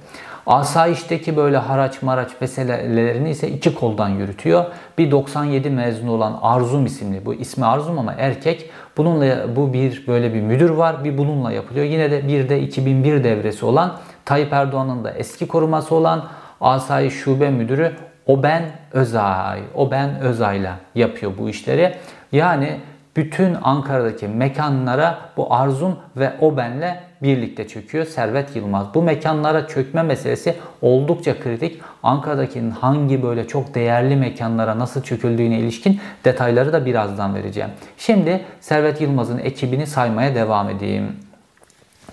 Asayişteki 0.47 1.37
böyle 1.37 1.57
haraç 1.57 2.01
maraç 2.01 2.29
meselelerini 2.41 3.29
ise 3.29 3.49
iki 3.49 3.75
koldan 3.75 4.09
yürütüyor. 4.09 4.65
Bir 4.97 5.11
97 5.11 5.69
mezunu 5.69 6.11
olan 6.11 6.39
Arzum 6.41 6.85
isimli, 6.85 7.25
bu 7.25 7.33
ismi 7.33 7.65
Arzum 7.65 7.99
ama 7.99 8.13
erkek. 8.17 8.69
Bununla 8.97 9.55
bu 9.55 9.73
bir 9.73 10.07
böyle 10.07 10.33
bir 10.33 10.41
müdür 10.41 10.69
var, 10.69 11.03
bir 11.03 11.17
bununla 11.17 11.51
yapılıyor. 11.51 11.85
Yine 11.85 12.11
de 12.11 12.27
bir 12.27 12.49
de 12.49 12.61
2001 12.61 13.23
devresi 13.23 13.65
olan 13.65 13.97
Tayyip 14.25 14.53
Erdoğan'ın 14.53 15.03
da 15.03 15.11
eski 15.11 15.47
koruması 15.47 15.95
olan 15.95 16.25
Asayiş 16.61 17.13
Şube 17.13 17.49
Müdürü 17.49 17.91
Oben 18.27 18.63
Özay, 18.93 19.59
Oben 19.75 20.19
Özay'la 20.19 20.75
yapıyor 20.95 21.31
bu 21.37 21.49
işleri. 21.49 21.95
Yani 22.31 22.79
bütün 23.15 23.57
Ankara'daki 23.63 24.27
mekanlara 24.27 25.17
bu 25.37 25.53
Arzum 25.53 25.97
ve 26.17 26.33
Oben'le 26.41 26.95
birlikte 27.25 27.67
çöküyor 27.67 28.05
Servet 28.05 28.55
Yılmaz. 28.55 28.87
Bu 28.93 29.01
mekanlara 29.01 29.67
çökme 29.67 30.03
meselesi 30.03 30.55
oldukça 30.81 31.39
kritik. 31.39 31.81
Ankara'daki 32.03 32.61
hangi 32.61 33.23
böyle 33.23 33.47
çok 33.47 33.75
değerli 33.75 34.15
mekanlara 34.15 34.79
nasıl 34.79 35.03
çöküldüğüne 35.03 35.59
ilişkin 35.59 35.99
detayları 36.25 36.73
da 36.73 36.85
birazdan 36.85 37.35
vereceğim. 37.35 37.69
Şimdi 37.97 38.45
Servet 38.61 39.01
Yılmaz'ın 39.01 39.37
ekibini 39.37 39.87
saymaya 39.87 40.35
devam 40.35 40.69
edeyim. 40.69 41.11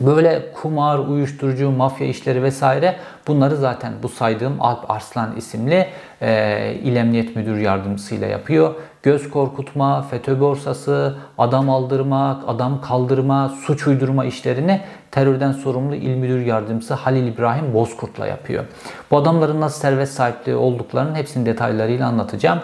Böyle 0.01 0.53
kumar, 0.53 0.99
uyuşturucu, 0.99 1.71
mafya 1.71 2.07
işleri 2.07 2.43
vesaire 2.43 2.97
bunları 3.27 3.57
zaten 3.57 3.93
bu 4.03 4.09
saydığım 4.09 4.57
Alp 4.61 4.91
Arslan 4.91 5.37
isimli 5.37 5.87
e, 6.23 6.75
İl 6.83 6.97
Emniyet 6.97 7.37
Müdür 7.37 7.57
Yardımcısıyla 7.57 8.27
yapıyor. 8.27 8.75
Göz 9.03 9.31
korkutma, 9.31 10.03
FETÖ 10.03 10.41
borsası, 10.41 11.17
adam 11.39 11.71
aldırmak, 11.71 12.43
adam 12.47 12.81
kaldırma, 12.81 13.49
suç 13.49 13.87
uydurma 13.87 14.25
işlerini 14.25 14.81
terörden 15.11 15.53
sorumlu 15.53 15.95
İl 15.95 16.17
Müdür 16.17 16.41
Yardımcısı 16.41 16.95
Halil 16.95 17.27
İbrahim 17.27 17.75
Bozkurt'la 17.75 18.27
yapıyor. 18.27 18.65
Bu 19.11 19.17
adamların 19.17 19.61
nasıl 19.61 19.81
servet 19.81 20.09
sahipliği 20.09 20.55
olduklarının 20.55 21.15
hepsini 21.15 21.47
detaylarıyla 21.47 22.07
anlatacağım. 22.07 22.59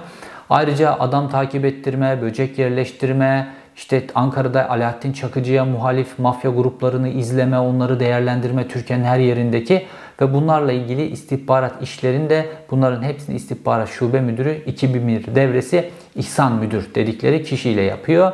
Ayrıca 0.50 0.96
adam 0.98 1.28
takip 1.28 1.64
ettirme, 1.64 2.22
böcek 2.22 2.58
yerleştirme, 2.58 3.48
işte 3.76 4.06
Ankara'da 4.14 4.70
Alaaddin 4.70 5.12
Çakıcı'ya 5.12 5.64
muhalif 5.64 6.18
mafya 6.18 6.50
gruplarını 6.50 7.08
izleme, 7.08 7.58
onları 7.58 8.00
değerlendirme 8.00 8.68
Türkiye'nin 8.68 9.04
her 9.04 9.18
yerindeki 9.18 9.86
ve 10.20 10.34
bunlarla 10.34 10.72
ilgili 10.72 11.06
istihbarat 11.06 11.82
işlerinde 11.82 12.46
bunların 12.70 13.02
hepsini 13.02 13.36
istihbarat 13.36 13.88
şube 13.88 14.20
müdürü 14.20 14.62
2001 14.66 15.34
devresi 15.34 15.90
İhsan 16.16 16.52
Müdür 16.52 16.94
dedikleri 16.94 17.42
kişiyle 17.42 17.82
yapıyor. 17.82 18.32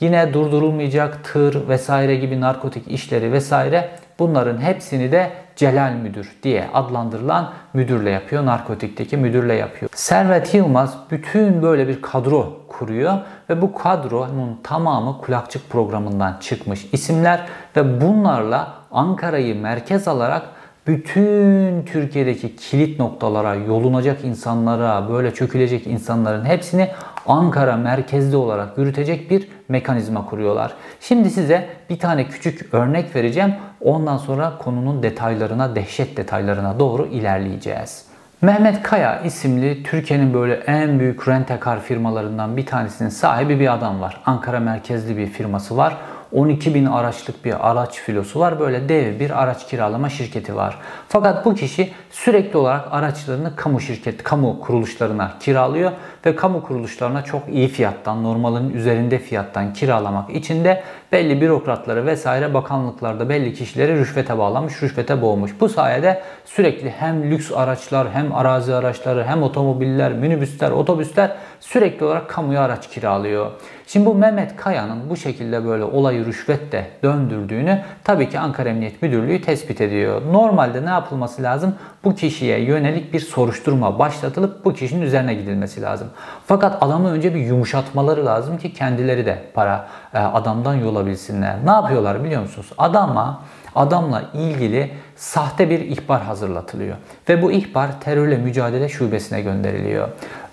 Yine 0.00 0.34
durdurulmayacak 0.34 1.24
tır 1.24 1.68
vesaire 1.68 2.16
gibi 2.16 2.40
narkotik 2.40 2.88
işleri 2.88 3.32
vesaire 3.32 3.90
bunların 4.18 4.60
hepsini 4.60 5.12
de 5.12 5.30
Celal 5.56 5.92
Müdür 5.92 6.32
diye 6.42 6.68
adlandırılan 6.74 7.52
müdürle 7.74 8.10
yapıyor. 8.10 8.46
Narkotikteki 8.46 9.16
müdürle 9.16 9.54
yapıyor. 9.54 9.90
Servet 9.94 10.54
Yılmaz 10.54 10.98
bütün 11.10 11.62
böyle 11.62 11.88
bir 11.88 12.02
kadro 12.02 12.66
kuruyor 12.68 13.18
ve 13.50 13.62
bu 13.62 13.74
kadronun 13.74 14.60
tamamı 14.62 15.18
kulakçık 15.18 15.70
programından 15.70 16.38
çıkmış 16.40 16.86
isimler 16.92 17.46
ve 17.76 18.00
bunlarla 18.00 18.72
Ankara'yı 18.90 19.60
merkez 19.60 20.08
alarak 20.08 20.42
bütün 20.86 21.82
Türkiye'deki 21.82 22.56
kilit 22.56 22.98
noktalara, 22.98 23.54
yolunacak 23.54 24.24
insanlara, 24.24 25.08
böyle 25.08 25.34
çökülecek 25.34 25.86
insanların 25.86 26.44
hepsini 26.44 26.88
Ankara 27.26 27.76
merkezli 27.76 28.36
olarak 28.36 28.78
yürütecek 28.78 29.30
bir 29.30 29.48
mekanizma 29.68 30.26
kuruyorlar. 30.26 30.74
Şimdi 31.00 31.30
size 31.30 31.68
bir 31.90 31.98
tane 31.98 32.28
küçük 32.28 32.74
örnek 32.74 33.16
vereceğim. 33.16 33.54
Ondan 33.80 34.16
sonra 34.16 34.52
konunun 34.58 35.02
detaylarına, 35.02 35.76
dehşet 35.76 36.16
detaylarına 36.16 36.78
doğru 36.78 37.06
ilerleyeceğiz. 37.06 38.04
Mehmet 38.42 38.82
Kaya 38.82 39.20
isimli 39.20 39.82
Türkiye'nin 39.82 40.34
böyle 40.34 40.54
en 40.54 41.00
büyük 41.00 41.28
rentekar 41.28 41.80
firmalarından 41.80 42.56
bir 42.56 42.66
tanesinin 42.66 43.08
sahibi 43.08 43.60
bir 43.60 43.72
adam 43.74 44.00
var. 44.00 44.20
Ankara 44.26 44.60
merkezli 44.60 45.16
bir 45.16 45.26
firması 45.26 45.76
var. 45.76 45.96
12 46.32 46.74
bin 46.74 46.86
araçlık 46.86 47.44
bir 47.44 47.70
araç 47.70 48.00
filosu 48.00 48.40
var. 48.40 48.60
Böyle 48.60 48.88
dev 48.88 49.20
bir 49.20 49.42
araç 49.42 49.66
kiralama 49.66 50.08
şirketi 50.08 50.56
var. 50.56 50.78
Fakat 51.08 51.44
bu 51.44 51.54
kişi 51.54 51.92
sürekli 52.10 52.56
olarak 52.58 52.88
araçlarını 52.90 53.56
kamu 53.56 53.80
şirket, 53.80 54.22
kamu 54.22 54.60
kuruluşlarına 54.60 55.38
kiralıyor 55.40 55.92
ve 56.26 56.36
kamu 56.36 56.62
kuruluşlarına 56.62 57.24
çok 57.24 57.42
iyi 57.48 57.68
fiyattan, 57.68 58.24
normalin 58.24 58.74
üzerinde 58.74 59.18
fiyattan 59.18 59.72
kiralamak 59.72 60.30
için 60.30 60.64
de 60.64 60.82
belli 61.12 61.40
bürokratları 61.40 62.06
vesaire 62.06 62.54
bakanlıklarda 62.54 63.28
belli 63.28 63.54
kişileri 63.54 63.98
rüşvete 63.98 64.38
bağlamış, 64.38 64.82
rüşvete 64.82 65.22
boğmuş. 65.22 65.60
Bu 65.60 65.68
sayede 65.68 66.22
sürekli 66.44 66.90
hem 66.90 67.30
lüks 67.30 67.52
araçlar, 67.52 68.10
hem 68.10 68.34
arazi 68.34 68.74
araçları, 68.74 69.24
hem 69.24 69.42
otomobiller, 69.42 70.12
minibüsler, 70.12 70.70
otobüsler 70.70 71.32
sürekli 71.60 72.06
olarak 72.06 72.30
kamuya 72.30 72.62
araç 72.62 72.88
kiralıyor. 72.88 73.50
Şimdi 73.86 74.06
bu 74.06 74.14
Mehmet 74.14 74.56
Kaya'nın 74.56 75.10
bu 75.10 75.16
şekilde 75.16 75.64
böyle 75.66 75.84
olayı 75.84 76.26
rüşvette 76.26 76.90
döndürdüğünü 77.02 77.82
tabii 78.04 78.28
ki 78.28 78.38
Ankara 78.38 78.68
Emniyet 78.68 79.02
Müdürlüğü 79.02 79.40
tespit 79.40 79.80
ediyor. 79.80 80.22
Normalde 80.32 80.84
ne 80.84 80.90
yapılması 80.90 81.42
lazım? 81.42 81.74
Bu 82.04 82.14
kişiye 82.14 82.60
yönelik 82.60 83.12
bir 83.12 83.20
soruşturma 83.20 83.98
başlatılıp 83.98 84.64
bu 84.64 84.74
kişinin 84.74 85.02
üzerine 85.02 85.34
gidilmesi 85.34 85.82
lazım. 85.82 86.08
Fakat 86.46 86.82
adamı 86.82 87.10
önce 87.10 87.34
bir 87.34 87.40
yumuşatmaları 87.40 88.26
lazım 88.26 88.58
ki 88.58 88.72
kendileri 88.72 89.26
de 89.26 89.38
para 89.54 89.88
e, 90.14 90.18
adamdan 90.18 90.74
yola 90.74 91.01
bilsinler. 91.06 91.56
Ne 91.64 91.70
yapıyorlar 91.70 92.24
biliyor 92.24 92.42
musunuz? 92.42 92.72
Adama 92.78 93.42
adamla 93.74 94.22
ilgili 94.34 94.90
sahte 95.16 95.70
bir 95.70 95.80
ihbar 95.80 96.22
hazırlatılıyor. 96.22 96.96
Ve 97.28 97.42
bu 97.42 97.52
ihbar 97.52 98.00
terörle 98.00 98.36
mücadele 98.36 98.88
şubesine 98.88 99.40
gönderiliyor. 99.40 100.08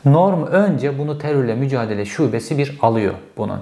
Norm 0.05 0.43
önce 0.43 0.99
bunu 0.99 1.17
terörle 1.17 1.55
mücadele 1.55 2.05
şubesi 2.05 2.57
bir 2.57 2.77
alıyor 2.81 3.13
bunun. 3.37 3.59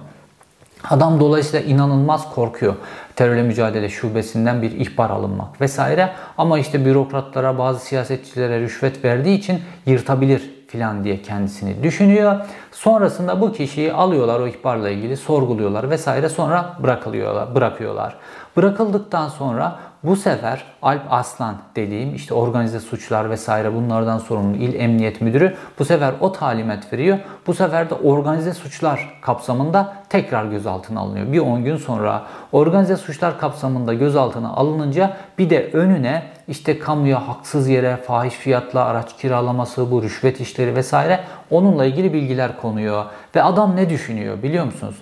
Adam 0.89 1.19
dolayısıyla 1.19 1.65
inanılmaz 1.65 2.33
korkuyor. 2.33 2.75
Terörle 3.15 3.43
mücadele 3.43 3.89
şubesinden 3.89 4.61
bir 4.61 4.71
ihbar 4.71 5.09
alınmak 5.09 5.61
vesaire. 5.61 6.09
Ama 6.37 6.59
işte 6.59 6.85
bürokratlara, 6.85 7.57
bazı 7.57 7.79
siyasetçilere 7.79 8.59
rüşvet 8.59 9.05
verdiği 9.05 9.37
için 9.37 9.61
yırtabilir 9.85 10.56
filan 10.67 11.03
diye 11.03 11.21
kendisini 11.21 11.83
düşünüyor. 11.83 12.35
Sonrasında 12.71 13.41
bu 13.41 13.53
kişiyi 13.53 13.93
alıyorlar 13.93 14.39
o 14.39 14.47
ihbarla 14.47 14.89
ilgili 14.89 15.17
sorguluyorlar 15.17 15.89
vesaire 15.89 16.29
sonra 16.29 16.73
bırakılıyorlar, 16.83 17.55
bırakıyorlar. 17.55 18.15
Bırakıldıktan 18.57 19.27
sonra 19.27 19.79
bu 20.03 20.15
sefer 20.15 20.63
Alp 20.81 21.01
Aslan 21.09 21.55
dediğim 21.75 22.15
işte 22.15 22.33
organize 22.33 22.79
suçlar 22.79 23.29
vesaire 23.29 23.73
bunlardan 23.73 24.17
sorumlu 24.17 24.57
il 24.57 24.73
emniyet 24.73 25.21
müdürü 25.21 25.55
bu 25.79 25.85
sefer 25.85 26.13
o 26.19 26.31
talimat 26.31 26.93
veriyor. 26.93 27.17
Bu 27.47 27.53
sefer 27.53 27.89
de 27.89 27.93
organize 27.93 28.53
suçlar 28.53 29.19
kapsamında 29.21 29.93
tekrar 30.09 30.45
gözaltına 30.45 30.99
alınıyor. 30.99 31.31
Bir 31.31 31.39
10 31.39 31.63
gün 31.63 31.77
sonra 31.77 32.23
organize 32.51 32.97
suçlar 32.97 33.39
kapsamında 33.39 33.93
gözaltına 33.93 34.49
alınınca 34.49 35.17
bir 35.37 35.49
de 35.49 35.71
önüne 35.73 36.23
işte 36.47 36.79
kamuya 36.79 37.27
haksız 37.27 37.67
yere 37.67 37.97
fahiş 37.97 38.33
fiyatla 38.33 38.85
araç 38.85 39.17
kiralaması, 39.17 39.91
bu 39.91 40.03
rüşvet 40.03 40.41
işleri 40.41 40.75
vesaire 40.75 41.19
onunla 41.51 41.85
ilgili 41.85 42.13
bilgiler 42.13 42.57
konuyor. 42.57 43.05
Ve 43.35 43.43
adam 43.43 43.75
ne 43.75 43.89
düşünüyor 43.89 44.43
biliyor 44.43 44.65
musunuz? 44.65 44.95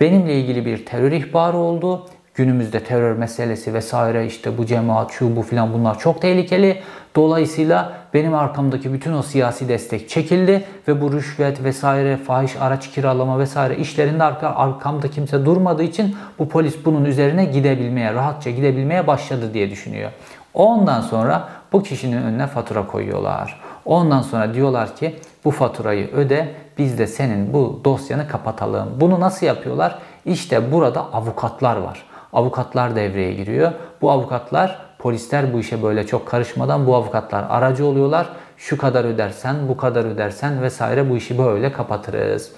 Benimle 0.00 0.34
ilgili 0.34 0.66
bir 0.66 0.86
terör 0.86 1.12
ihbarı 1.12 1.56
oldu 1.56 2.06
günümüzde 2.34 2.84
terör 2.84 3.16
meselesi 3.16 3.74
vesaire 3.74 4.26
işte 4.26 4.58
bu 4.58 4.66
cemaat 4.66 5.12
şu 5.12 5.36
bu 5.36 5.42
filan 5.42 5.72
bunlar 5.72 5.98
çok 5.98 6.22
tehlikeli. 6.22 6.82
Dolayısıyla 7.16 7.92
benim 8.14 8.34
arkamdaki 8.34 8.92
bütün 8.92 9.12
o 9.12 9.22
siyasi 9.22 9.68
destek 9.68 10.08
çekildi 10.08 10.64
ve 10.88 11.00
bu 11.00 11.12
rüşvet 11.12 11.64
vesaire 11.64 12.16
fahiş 12.16 12.56
araç 12.56 12.90
kiralama 12.90 13.38
vesaire 13.38 13.76
işlerinde 13.76 14.24
arka, 14.24 14.48
arkamda 14.48 15.08
kimse 15.08 15.44
durmadığı 15.44 15.82
için 15.82 16.16
bu 16.38 16.48
polis 16.48 16.84
bunun 16.84 17.04
üzerine 17.04 17.44
gidebilmeye 17.44 18.14
rahatça 18.14 18.50
gidebilmeye 18.50 19.06
başladı 19.06 19.54
diye 19.54 19.70
düşünüyor. 19.70 20.10
Ondan 20.54 21.00
sonra 21.00 21.48
bu 21.72 21.82
kişinin 21.82 22.22
önüne 22.22 22.46
fatura 22.46 22.86
koyuyorlar. 22.86 23.60
Ondan 23.84 24.22
sonra 24.22 24.54
diyorlar 24.54 24.96
ki 24.96 25.16
bu 25.44 25.50
faturayı 25.50 26.12
öde 26.12 26.48
biz 26.78 26.98
de 26.98 27.06
senin 27.06 27.52
bu 27.52 27.80
dosyanı 27.84 28.28
kapatalım. 28.28 28.88
Bunu 29.00 29.20
nasıl 29.20 29.46
yapıyorlar? 29.46 29.98
İşte 30.24 30.72
burada 30.72 31.00
avukatlar 31.12 31.76
var 31.76 32.11
avukatlar 32.32 32.96
devreye 32.96 33.32
giriyor. 33.32 33.72
Bu 34.00 34.10
avukatlar 34.10 34.78
polisler 34.98 35.52
bu 35.52 35.60
işe 35.60 35.82
böyle 35.82 36.06
çok 36.06 36.28
karışmadan 36.28 36.86
bu 36.86 36.94
avukatlar 36.94 37.44
aracı 37.48 37.86
oluyorlar. 37.86 38.28
Şu 38.56 38.78
kadar 38.78 39.04
ödersen, 39.04 39.68
bu 39.68 39.76
kadar 39.76 40.04
ödersen 40.04 40.62
vesaire 40.62 41.10
bu 41.10 41.16
işi 41.16 41.38
böyle 41.38 41.72
kapatırız. 41.72 42.52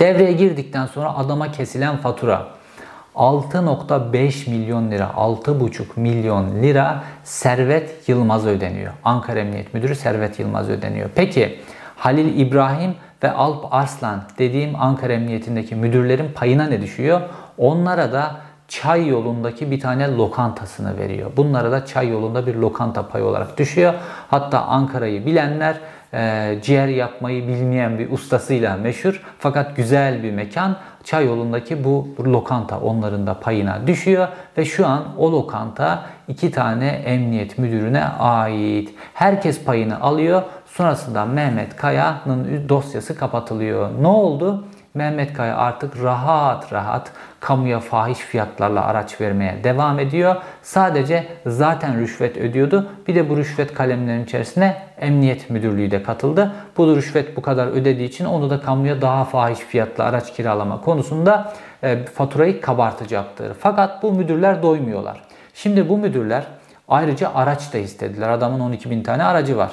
Devreye 0.00 0.32
girdikten 0.32 0.86
sonra 0.86 1.16
adama 1.16 1.52
kesilen 1.52 1.96
fatura 1.96 2.46
6.5 3.14 4.50
milyon 4.50 4.90
lira, 4.90 5.10
6.5 5.16 5.82
milyon 5.96 6.62
lira 6.62 7.04
Servet 7.24 8.08
Yılmaz 8.08 8.46
ödeniyor. 8.46 8.92
Ankara 9.04 9.40
Emniyet 9.40 9.74
Müdürü 9.74 9.94
Servet 9.94 10.38
Yılmaz 10.38 10.68
ödeniyor. 10.68 11.10
Peki 11.14 11.60
Halil 11.96 12.40
İbrahim 12.40 12.94
ve 13.22 13.32
Alp 13.32 13.74
Arslan 13.74 14.22
dediğim 14.38 14.76
Ankara 14.76 15.12
Emniyetindeki 15.12 15.74
müdürlerin 15.74 16.32
payına 16.34 16.66
ne 16.66 16.82
düşüyor? 16.82 17.20
Onlara 17.58 18.12
da 18.12 18.36
çay 18.68 19.08
yolundaki 19.08 19.70
bir 19.70 19.80
tane 19.80 20.16
lokantasını 20.16 20.98
veriyor. 20.98 21.30
Bunlara 21.36 21.72
da 21.72 21.86
çay 21.86 22.08
yolunda 22.08 22.46
bir 22.46 22.54
lokanta 22.54 23.08
payı 23.08 23.24
olarak 23.24 23.58
düşüyor. 23.58 23.94
Hatta 24.30 24.62
Ankara'yı 24.62 25.26
bilenler 25.26 25.76
e, 26.14 26.54
ciğer 26.62 26.88
yapmayı 26.88 27.48
bilmeyen 27.48 27.98
bir 27.98 28.10
ustasıyla 28.10 28.76
meşhur. 28.76 29.22
Fakat 29.38 29.76
güzel 29.76 30.22
bir 30.22 30.32
mekan. 30.32 30.76
Çay 31.04 31.26
yolundaki 31.26 31.84
bu 31.84 32.08
lokanta 32.20 32.80
onların 32.80 33.26
da 33.26 33.40
payına 33.40 33.86
düşüyor. 33.86 34.28
Ve 34.58 34.64
şu 34.64 34.86
an 34.86 35.04
o 35.18 35.32
lokanta 35.32 36.02
iki 36.28 36.50
tane 36.50 36.86
emniyet 36.86 37.58
müdürüne 37.58 38.04
ait. 38.04 38.94
Herkes 39.14 39.64
payını 39.64 40.00
alıyor. 40.00 40.42
Sonrasında 40.66 41.24
Mehmet 41.24 41.76
Kaya'nın 41.76 42.68
dosyası 42.68 43.16
kapatılıyor. 43.16 43.90
Ne 44.00 44.06
oldu? 44.06 44.64
Mehmet 44.94 45.32
Kaya 45.32 45.56
artık 45.56 46.02
rahat 46.02 46.72
rahat 46.72 47.12
kamuya 47.44 47.80
fahiş 47.80 48.18
fiyatlarla 48.18 48.84
araç 48.84 49.20
vermeye 49.20 49.64
devam 49.64 49.98
ediyor. 49.98 50.36
Sadece 50.62 51.26
zaten 51.46 52.00
rüşvet 52.00 52.36
ödüyordu. 52.36 52.90
Bir 53.08 53.14
de 53.14 53.30
bu 53.30 53.36
rüşvet 53.36 53.74
kalemlerinin 53.74 54.24
içerisine 54.24 54.76
Emniyet 55.00 55.50
Müdürlüğü 55.50 55.90
de 55.90 56.02
katıldı. 56.02 56.52
Bu 56.76 56.96
rüşvet 56.96 57.36
bu 57.36 57.42
kadar 57.42 57.66
ödediği 57.66 58.08
için 58.08 58.24
onu 58.24 58.50
da 58.50 58.60
kamuya 58.60 59.02
daha 59.02 59.24
fahiş 59.24 59.58
fiyatla 59.58 60.04
araç 60.04 60.32
kiralama 60.32 60.80
konusunda 60.80 61.52
e, 61.82 62.04
faturayı 62.04 62.60
kabartacaktır. 62.60 63.54
Fakat 63.60 64.02
bu 64.02 64.12
müdürler 64.12 64.62
doymuyorlar. 64.62 65.22
Şimdi 65.54 65.88
bu 65.88 65.98
müdürler 65.98 66.44
ayrıca 66.88 67.34
araç 67.34 67.72
da 67.72 67.78
istediler. 67.78 68.28
Adamın 68.28 68.60
12 68.60 68.90
bin 68.90 69.02
tane 69.02 69.24
aracı 69.24 69.56
var. 69.56 69.70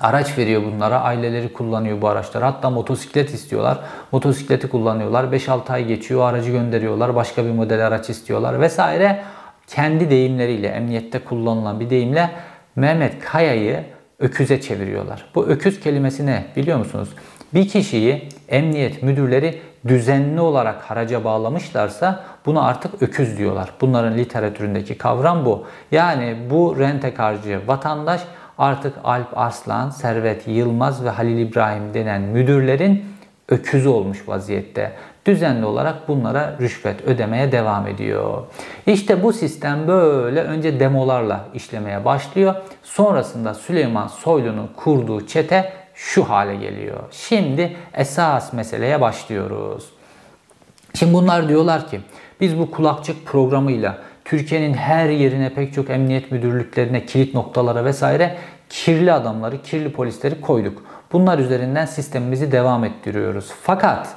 Araç 0.00 0.38
veriyor 0.38 0.62
bunlara. 0.64 1.00
Aileleri 1.00 1.52
kullanıyor 1.52 2.02
bu 2.02 2.08
araçları. 2.08 2.44
Hatta 2.44 2.70
motosiklet 2.70 3.34
istiyorlar. 3.34 3.78
Motosikleti 4.12 4.68
kullanıyorlar. 4.68 5.24
5-6 5.24 5.72
ay 5.72 5.86
geçiyor. 5.86 6.28
Aracı 6.28 6.50
gönderiyorlar. 6.50 7.14
Başka 7.14 7.44
bir 7.44 7.50
model 7.50 7.86
araç 7.86 8.10
istiyorlar 8.10 8.60
vesaire. 8.60 9.22
Kendi 9.66 10.10
deyimleriyle, 10.10 10.68
emniyette 10.68 11.18
kullanılan 11.18 11.80
bir 11.80 11.90
deyimle 11.90 12.30
Mehmet 12.76 13.18
Kaya'yı 13.18 13.84
öküze 14.18 14.60
çeviriyorlar. 14.60 15.24
Bu 15.34 15.46
öküz 15.46 15.80
kelimesi 15.80 16.26
ne 16.26 16.44
biliyor 16.56 16.78
musunuz? 16.78 17.08
Bir 17.54 17.68
kişiyi 17.68 18.28
emniyet 18.48 19.02
müdürleri 19.02 19.60
düzenli 19.88 20.40
olarak 20.40 20.82
haraca 20.82 21.24
bağlamışlarsa 21.24 22.24
buna 22.46 22.62
artık 22.62 23.02
öküz 23.02 23.38
diyorlar. 23.38 23.72
Bunların 23.80 24.18
literatüründeki 24.18 24.98
kavram 24.98 25.44
bu. 25.44 25.66
Yani 25.92 26.36
bu 26.50 26.76
rentekarcı 26.78 27.60
vatandaş 27.66 28.20
artık 28.58 28.94
Alp 29.04 29.38
Arslan, 29.38 29.90
Servet 29.90 30.48
Yılmaz 30.48 31.04
ve 31.04 31.10
Halil 31.10 31.38
İbrahim 31.38 31.94
denen 31.94 32.22
müdürlerin 32.22 33.04
öküzü 33.48 33.88
olmuş 33.88 34.28
vaziyette. 34.28 34.92
Düzenli 35.26 35.66
olarak 35.66 36.08
bunlara 36.08 36.56
rüşvet 36.60 37.00
ödemeye 37.02 37.52
devam 37.52 37.86
ediyor. 37.86 38.42
İşte 38.86 39.22
bu 39.22 39.32
sistem 39.32 39.88
böyle 39.88 40.42
önce 40.42 40.80
demolarla 40.80 41.44
işlemeye 41.54 42.04
başlıyor. 42.04 42.54
Sonrasında 42.82 43.54
Süleyman 43.54 44.06
Soylu'nun 44.06 44.70
kurduğu 44.76 45.26
çete 45.26 45.72
şu 45.94 46.24
hale 46.24 46.56
geliyor. 46.56 46.98
Şimdi 47.10 47.76
esas 47.94 48.52
meseleye 48.52 49.00
başlıyoruz. 49.00 49.88
Şimdi 50.94 51.12
bunlar 51.12 51.48
diyorlar 51.48 51.88
ki 51.88 52.00
biz 52.40 52.58
bu 52.58 52.70
kulakçık 52.70 53.26
programıyla 53.26 53.98
Türkiye'nin 54.28 54.74
her 54.74 55.08
yerine 55.08 55.54
pek 55.54 55.74
çok 55.74 55.90
emniyet 55.90 56.32
müdürlüklerine, 56.32 57.06
kilit 57.06 57.34
noktalara 57.34 57.84
vesaire 57.84 58.36
kirli 58.68 59.12
adamları, 59.12 59.62
kirli 59.62 59.92
polisleri 59.92 60.40
koyduk. 60.40 60.82
Bunlar 61.12 61.38
üzerinden 61.38 61.86
sistemimizi 61.86 62.52
devam 62.52 62.84
ettiriyoruz. 62.84 63.50
Fakat 63.62 64.08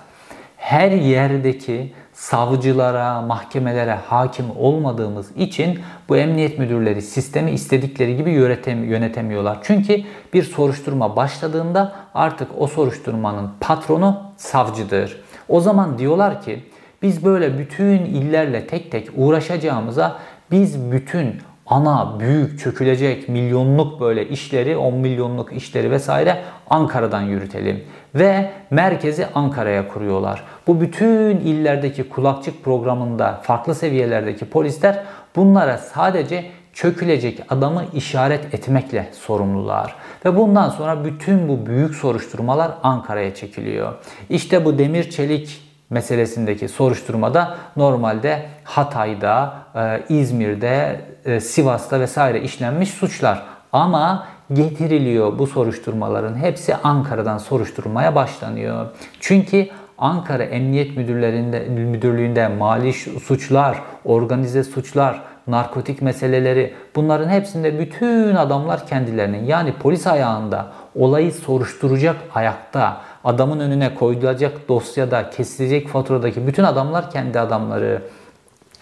her 0.57 0.91
yerdeki 0.91 1.93
savcılara, 2.13 3.21
mahkemelere 3.21 3.93
hakim 3.93 4.45
olmadığımız 4.57 5.37
için 5.37 5.79
bu 6.09 6.17
emniyet 6.17 6.59
müdürleri 6.59 7.01
sistemi 7.01 7.51
istedikleri 7.51 8.17
gibi 8.17 8.31
yönetemiyorlar. 8.65 9.57
Çünkü 9.63 10.01
bir 10.33 10.43
soruşturma 10.43 11.15
başladığında 11.15 11.93
artık 12.13 12.47
o 12.57 12.67
soruşturmanın 12.67 13.51
patronu 13.59 14.21
savcıdır. 14.37 15.21
O 15.49 15.59
zaman 15.59 15.97
diyorlar 15.97 16.41
ki 16.41 16.63
biz 17.01 17.25
böyle 17.25 17.57
bütün 17.57 18.05
illerle 18.05 18.67
tek 18.67 18.91
tek 18.91 19.09
uğraşacağımıza 19.15 20.19
biz 20.51 20.91
bütün 20.91 21.35
ana 21.65 22.19
büyük 22.19 22.59
çökülecek 22.59 23.29
milyonluk 23.29 24.01
böyle 24.01 24.29
işleri 24.29 24.77
10 24.77 24.93
milyonluk 24.93 25.53
işleri 25.53 25.91
vesaire 25.91 26.41
Ankara'dan 26.69 27.21
yürütelim. 27.21 27.83
Ve 28.15 28.51
merkezi 28.69 29.27
Ankara'ya 29.35 29.87
kuruyorlar. 29.87 30.43
Bu 30.67 30.81
bütün 30.81 31.37
illerdeki 31.37 32.09
kulakçık 32.09 32.63
programında 32.63 33.39
farklı 33.43 33.75
seviyelerdeki 33.75 34.45
polisler 34.45 35.03
bunlara 35.35 35.77
sadece 35.77 36.45
çökülecek 36.73 37.39
adamı 37.49 37.85
işaret 37.93 38.53
etmekle 38.53 39.09
sorumlular. 39.13 39.95
Ve 40.25 40.35
bundan 40.35 40.69
sonra 40.69 41.05
bütün 41.05 41.47
bu 41.47 41.65
büyük 41.65 41.95
soruşturmalar 41.95 42.71
Ankara'ya 42.83 43.35
çekiliyor. 43.35 43.93
İşte 44.29 44.65
bu 44.65 44.77
demir 44.79 45.09
çelik 45.09 45.70
meselesindeki 45.91 46.67
soruşturmada 46.67 47.57
normalde 47.75 48.45
Hatay'da, 48.63 49.53
e, 49.75 50.03
İzmir'de, 50.09 51.01
e, 51.25 51.39
Sivas'ta 51.39 51.99
vesaire 51.99 52.41
işlenmiş 52.41 52.89
suçlar. 52.89 53.43
Ama 53.73 54.27
getiriliyor 54.53 55.39
bu 55.39 55.47
soruşturmaların 55.47 56.35
hepsi 56.35 56.75
Ankara'dan 56.75 57.37
soruşturmaya 57.37 58.15
başlanıyor. 58.15 58.85
Çünkü 59.19 59.67
Ankara 59.97 60.43
Emniyet 60.43 60.97
Müdürlerinde, 60.97 61.59
Müdürlüğü'nde 61.59 62.47
mali 62.47 62.93
suçlar, 62.93 63.81
organize 64.05 64.63
suçlar, 64.63 65.21
narkotik 65.47 66.01
meseleleri 66.01 66.73
bunların 66.95 67.29
hepsinde 67.29 67.79
bütün 67.79 68.35
adamlar 68.35 68.87
kendilerinin 68.87 69.45
yani 69.45 69.73
polis 69.73 70.07
ayağında 70.07 70.67
olayı 70.95 71.31
soruşturacak 71.31 72.15
ayakta 72.35 73.01
adamın 73.23 73.59
önüne 73.59 73.95
koyulacak 73.95 74.69
dosyada 74.69 75.29
kesilecek 75.29 75.87
faturadaki 75.87 76.47
bütün 76.47 76.63
adamlar 76.63 77.11
kendi 77.11 77.39
adamları. 77.39 78.01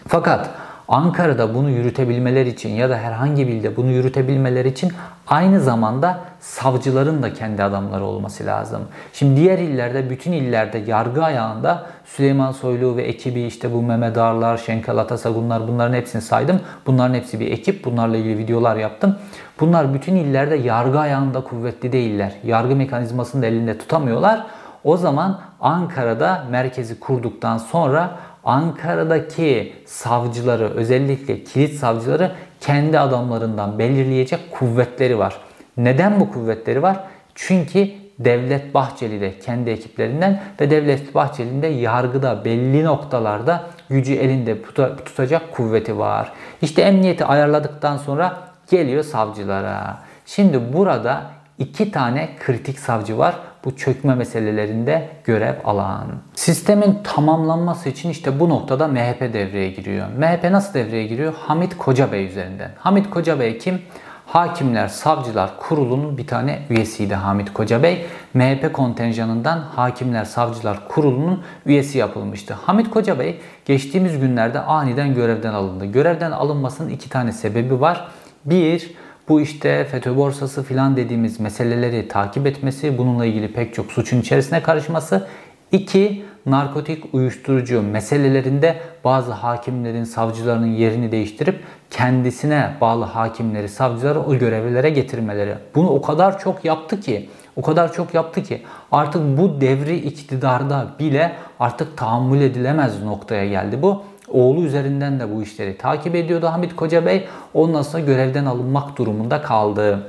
Fakat 0.08 0.50
Ankara'da 0.88 1.54
bunu 1.54 1.70
yürütebilmeleri 1.70 2.48
için 2.48 2.68
ya 2.68 2.90
da 2.90 2.96
herhangi 2.96 3.48
bir 3.48 3.52
ilde 3.52 3.76
bunu 3.76 3.90
yürütebilmeleri 3.90 4.68
için 4.68 4.92
aynı 5.26 5.60
zamanda 5.60 6.20
savcıların 6.40 7.22
da 7.22 7.34
kendi 7.34 7.62
adamları 7.62 8.04
olması 8.04 8.46
lazım. 8.46 8.82
Şimdi 9.12 9.40
diğer 9.40 9.58
illerde, 9.58 10.10
bütün 10.10 10.32
illerde 10.32 10.78
yargı 10.78 11.24
ayağında 11.24 11.86
Süleyman 12.04 12.52
Soylu 12.52 12.96
ve 12.96 13.02
ekibi 13.02 13.42
işte 13.42 13.72
bu 13.72 13.82
Mehmet 13.82 14.18
Ağarlar, 14.18 14.56
Şenkal 14.56 14.98
Atasagunlar 14.98 15.68
bunların 15.68 15.94
hepsini 15.94 16.22
saydım. 16.22 16.60
Bunların 16.86 17.14
hepsi 17.14 17.40
bir 17.40 17.52
ekip. 17.52 17.84
Bunlarla 17.84 18.16
ilgili 18.16 18.38
videolar 18.38 18.76
yaptım. 18.76 19.16
Bunlar 19.60 19.94
bütün 19.94 20.16
illerde 20.16 20.56
yargı 20.56 20.98
ayağında 20.98 21.40
kuvvetli 21.40 21.92
değiller. 21.92 22.32
Yargı 22.44 22.76
mekanizmasını 22.76 23.42
da 23.42 23.46
elinde 23.46 23.78
tutamıyorlar. 23.78 24.46
O 24.84 24.96
zaman 24.96 25.40
Ankara'da 25.60 26.44
merkezi 26.50 27.00
kurduktan 27.00 27.58
sonra 27.58 28.10
Ankara'daki 28.44 29.72
savcıları 29.86 30.70
özellikle 30.74 31.44
kilit 31.44 31.74
savcıları 31.74 32.32
kendi 32.60 32.98
adamlarından 32.98 33.78
belirleyecek 33.78 34.40
kuvvetleri 34.50 35.18
var. 35.18 35.36
Neden 35.76 36.20
bu 36.20 36.32
kuvvetleri 36.32 36.82
var? 36.82 37.00
Çünkü 37.34 37.88
Devlet 38.18 38.74
Bahçeli 38.74 39.20
de 39.20 39.38
kendi 39.38 39.70
ekiplerinden 39.70 40.40
ve 40.60 40.70
Devlet 40.70 41.14
Bahçeli'nin 41.14 41.62
de 41.62 41.66
yargıda 41.66 42.44
belli 42.44 42.84
noktalarda 42.84 43.62
gücü 43.90 44.14
elinde 44.14 44.62
tutacak 45.04 45.52
kuvveti 45.52 45.98
var. 45.98 46.32
İşte 46.62 46.82
emniyeti 46.82 47.24
ayarladıktan 47.24 47.96
sonra 47.96 48.49
geliyor 48.70 49.04
savcılara. 49.04 49.98
Şimdi 50.26 50.72
burada 50.72 51.22
iki 51.58 51.90
tane 51.90 52.28
kritik 52.46 52.78
savcı 52.78 53.18
var 53.18 53.34
bu 53.64 53.76
çökme 53.76 54.14
meselelerinde 54.14 55.08
görev 55.24 55.54
alan. 55.64 56.06
Sistemin 56.34 56.98
tamamlanması 57.04 57.88
için 57.88 58.10
işte 58.10 58.40
bu 58.40 58.48
noktada 58.48 58.88
MHP 58.88 59.20
devreye 59.20 59.70
giriyor. 59.70 60.06
MHP 60.18 60.50
nasıl 60.50 60.74
devreye 60.74 61.06
giriyor? 61.06 61.34
Hamit 61.34 61.78
Kocabey 61.78 62.26
üzerinden. 62.26 62.70
Hamit 62.78 63.10
Kocabey 63.10 63.58
kim? 63.58 63.82
Hakimler 64.26 64.88
Savcılar 64.88 65.50
Kurulu'nun 65.60 66.18
bir 66.18 66.26
tane 66.26 66.58
üyesiydi 66.70 67.14
Hamit 67.14 67.52
Kocabey. 67.52 68.06
MHP 68.34 68.72
kontenjanından 68.72 69.58
Hakimler 69.58 70.24
Savcılar 70.24 70.88
Kurulu'nun 70.88 71.42
üyesi 71.66 71.98
yapılmıştı. 71.98 72.54
Hamit 72.54 72.90
Kocabey 72.90 73.40
geçtiğimiz 73.64 74.20
günlerde 74.20 74.60
aniden 74.60 75.14
görevden 75.14 75.52
alındı. 75.52 75.84
Görevden 75.84 76.30
alınmasının 76.30 76.88
iki 76.88 77.08
tane 77.08 77.32
sebebi 77.32 77.80
var. 77.80 78.08
Bir, 78.44 78.90
bu 79.28 79.40
işte 79.40 79.84
FETÖ 79.84 80.16
borsası 80.16 80.62
filan 80.62 80.96
dediğimiz 80.96 81.40
meseleleri 81.40 82.08
takip 82.08 82.46
etmesi, 82.46 82.98
bununla 82.98 83.26
ilgili 83.26 83.52
pek 83.52 83.74
çok 83.74 83.92
suçun 83.92 84.20
içerisine 84.20 84.62
karışması. 84.62 85.26
İki, 85.72 86.24
narkotik 86.46 87.14
uyuşturucu 87.14 87.82
meselelerinde 87.82 88.76
bazı 89.04 89.32
hakimlerin, 89.32 90.04
savcıların 90.04 90.66
yerini 90.66 91.12
değiştirip 91.12 91.60
kendisine 91.90 92.70
bağlı 92.80 93.04
hakimleri, 93.04 93.68
savcıları 93.68 94.20
o 94.20 94.38
görevlere 94.38 94.90
getirmeleri. 94.90 95.54
Bunu 95.74 95.88
o 95.88 96.02
kadar 96.02 96.38
çok 96.38 96.64
yaptı 96.64 97.00
ki, 97.00 97.28
o 97.56 97.62
kadar 97.62 97.92
çok 97.92 98.14
yaptı 98.14 98.42
ki 98.42 98.62
artık 98.92 99.22
bu 99.38 99.60
devri 99.60 99.96
iktidarda 99.96 100.86
bile 100.98 101.32
artık 101.60 101.96
tahammül 101.96 102.40
edilemez 102.40 103.02
noktaya 103.02 103.46
geldi 103.46 103.82
bu. 103.82 104.02
Oğlu 104.30 104.62
üzerinden 104.62 105.20
de 105.20 105.36
bu 105.36 105.42
işleri 105.42 105.78
takip 105.78 106.14
ediyordu 106.14 106.46
Hamit 106.46 106.76
Koca 106.76 107.06
Bey. 107.06 107.28
Ondan 107.54 107.82
sonra 107.82 108.02
görevden 108.02 108.44
alınmak 108.44 108.98
durumunda 108.98 109.42
kaldı. 109.42 110.06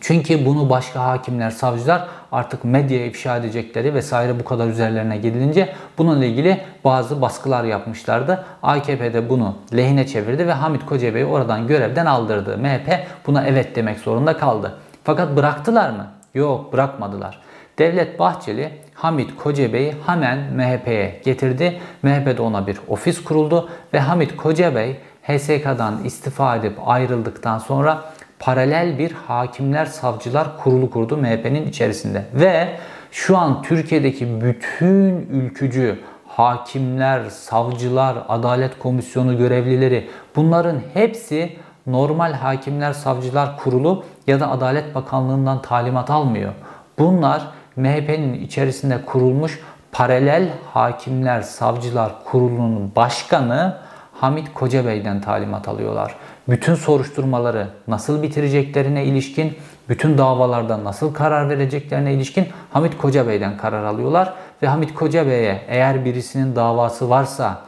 Çünkü 0.00 0.46
bunu 0.46 0.70
başka 0.70 1.04
hakimler, 1.04 1.50
savcılar 1.50 2.08
artık 2.32 2.64
medyaya 2.64 3.06
ifşa 3.06 3.36
edecekleri 3.36 3.94
vesaire 3.94 4.40
bu 4.40 4.44
kadar 4.44 4.68
üzerlerine 4.68 5.16
gidilince 5.16 5.72
bununla 5.98 6.24
ilgili 6.24 6.60
bazı 6.84 7.22
baskılar 7.22 7.64
yapmışlardı. 7.64 8.44
AKP 8.62 9.28
bunu 9.28 9.56
lehine 9.76 10.06
çevirdi 10.06 10.46
ve 10.46 10.52
Hamit 10.52 10.86
Koca 10.86 11.14
Bey'i 11.14 11.26
oradan 11.26 11.66
görevden 11.66 12.06
aldırdı. 12.06 12.58
MHP 12.58 13.06
buna 13.26 13.46
evet 13.46 13.76
demek 13.76 13.98
zorunda 13.98 14.36
kaldı. 14.36 14.78
Fakat 15.04 15.36
bıraktılar 15.36 15.90
mı? 15.90 16.06
Yok 16.34 16.72
bırakmadılar. 16.72 17.40
Devlet 17.82 18.18
Bahçeli 18.18 18.70
Hamit 18.94 19.36
Kocabey'i 19.36 19.94
hemen 20.06 20.38
MHP'ye 20.38 21.20
getirdi. 21.24 21.80
MHP'de 22.02 22.42
ona 22.42 22.66
bir 22.66 22.78
ofis 22.88 23.24
kuruldu 23.24 23.68
ve 23.92 24.00
Hamit 24.00 24.36
Kocabey 24.36 24.96
HSK'dan 25.22 26.04
istifa 26.04 26.56
edip 26.56 26.72
ayrıldıktan 26.86 27.58
sonra 27.58 28.04
paralel 28.38 28.98
bir 28.98 29.12
hakimler 29.12 29.86
savcılar 29.86 30.58
kurulu 30.58 30.90
kurdu 30.90 31.16
MHP'nin 31.16 31.68
içerisinde. 31.68 32.24
Ve 32.34 32.68
şu 33.10 33.38
an 33.38 33.62
Türkiye'deki 33.62 34.40
bütün 34.40 35.26
ülkücü 35.30 36.00
hakimler, 36.28 37.30
savcılar, 37.30 38.16
adalet 38.28 38.78
komisyonu 38.78 39.38
görevlileri 39.38 40.08
bunların 40.36 40.80
hepsi 40.94 41.56
normal 41.86 42.32
hakimler 42.32 42.92
savcılar 42.92 43.56
kurulu 43.56 44.04
ya 44.26 44.40
da 44.40 44.50
Adalet 44.50 44.94
Bakanlığı'ndan 44.94 45.62
talimat 45.62 46.10
almıyor. 46.10 46.52
Bunlar 46.98 47.42
MHP'nin 47.76 48.34
içerisinde 48.34 49.04
kurulmuş 49.06 49.60
paralel 49.92 50.48
hakimler 50.72 51.42
savcılar 51.42 52.12
kurulunun 52.24 52.92
başkanı 52.96 53.76
Hamit 54.12 54.54
Kocabey'den 54.54 55.20
talimat 55.20 55.68
alıyorlar. 55.68 56.16
Bütün 56.48 56.74
soruşturmaları 56.74 57.68
nasıl 57.88 58.22
bitireceklerine 58.22 59.04
ilişkin, 59.04 59.52
bütün 59.88 60.18
davalarda 60.18 60.84
nasıl 60.84 61.14
karar 61.14 61.48
vereceklerine 61.48 62.14
ilişkin 62.14 62.46
Hamit 62.72 62.98
Kocabey'den 62.98 63.56
karar 63.56 63.84
alıyorlar. 63.84 64.32
Ve 64.62 64.66
Hamit 64.66 64.94
Kocabey'e 64.94 65.62
eğer 65.68 66.04
birisinin 66.04 66.56
davası 66.56 67.10
varsa, 67.10 67.60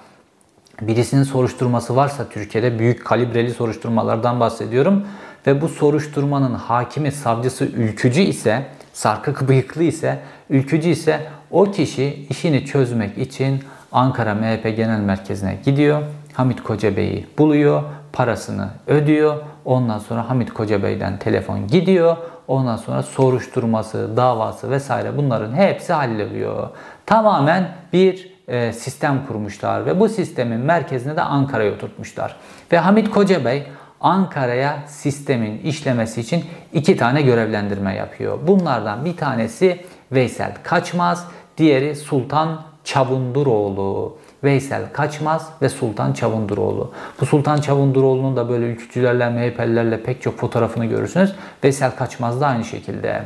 birisinin 0.81 1.23
soruşturması 1.23 1.97
varsa 1.97 2.29
Türkiye'de 2.29 2.79
büyük 2.79 3.05
kalibreli 3.05 3.51
soruşturmalardan 3.51 4.41
bahsediyorum. 4.41 5.07
Ve 5.47 5.61
bu 5.61 5.69
soruşturmanın 5.69 6.55
hakimi, 6.55 7.13
savcısı 7.13 7.65
ülkücü 7.65 8.21
ise 8.21 8.67
sarkık 8.95 9.49
bıyıklı 9.49 9.83
ise, 9.83 10.19
ülkücü 10.51 10.89
ise 10.89 11.21
o 11.51 11.65
kişi 11.65 12.27
işini 12.31 12.67
çözmek 12.67 13.19
için 13.19 13.63
Ankara 13.93 14.35
MHP 14.35 14.77
Genel 14.77 15.01
Merkezi'ne 15.01 15.59
gidiyor. 15.65 16.03
Hamit 16.33 16.63
Kocabey'i 16.63 17.27
buluyor, 17.39 17.83
parasını 18.13 18.69
ödüyor. 18.87 19.37
Ondan 19.65 19.99
sonra 19.99 20.31
Hamit 20.31 20.53
Kocabey'den 20.55 21.19
telefon 21.19 21.67
gidiyor. 21.67 22.17
Ondan 22.49 22.77
sonra 22.77 23.03
soruşturması, 23.03 24.17
davası 24.17 24.71
vesaire 24.71 25.17
bunların 25.17 25.55
hepsi 25.55 25.93
hallediyor. 25.93 26.69
Tamamen 27.07 27.69
bir 27.93 28.35
e, 28.49 28.73
sistem 28.73 29.27
kurmuşlar 29.29 29.87
ve 29.87 30.01
bu 30.01 30.09
sistemin 30.09 30.61
merkezine 30.61 31.17
de 31.17 31.23
Ankara'ya 31.23 31.73
oturtmuşlar. 31.73 32.37
Ve 32.73 32.79
Hamit 32.79 33.11
Kocabey 33.11 33.67
Ankara'ya 34.05 34.79
sistemin 34.87 35.59
işlemesi 35.59 36.21
için 36.21 36.45
iki 36.73 36.97
tane 36.97 37.23
görevlendirme 37.23 37.95
yapıyor. 37.95 38.39
Bunlardan 38.47 39.05
bir 39.05 39.17
tanesi 39.17 39.81
Veysel 40.13 40.53
Kaçmaz, 40.63 41.27
diğeri 41.59 41.97
Sultan 41.97 42.63
Çavunduroğlu. 42.85 44.17
Veysel 44.45 44.93
Kaçmaz 44.93 45.49
ve 45.63 45.69
Sultan 45.69 46.13
Çavunduroğlu. 46.13 46.93
Bu 47.21 47.27
Sultan 47.27 47.61
Çavunduroğlu'nun 47.61 48.37
da 48.37 48.49
böyle 48.49 48.67
ülkücülerle, 48.67 49.31
MHP'lilerle 49.31 50.03
pek 50.03 50.23
çok 50.23 50.39
fotoğrafını 50.39 50.85
görürsünüz. 50.87 51.33
Veysel 51.65 51.91
Kaçmaz 51.91 52.41
da 52.41 52.47
aynı 52.47 52.65
şekilde. 52.65 53.23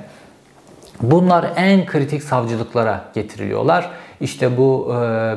Bunlar 1.02 1.52
en 1.56 1.86
kritik 1.86 2.22
savcılıklara 2.22 3.04
getiriliyorlar. 3.14 3.90
İşte 4.20 4.56
bu 4.56 4.88
e, 4.90 4.94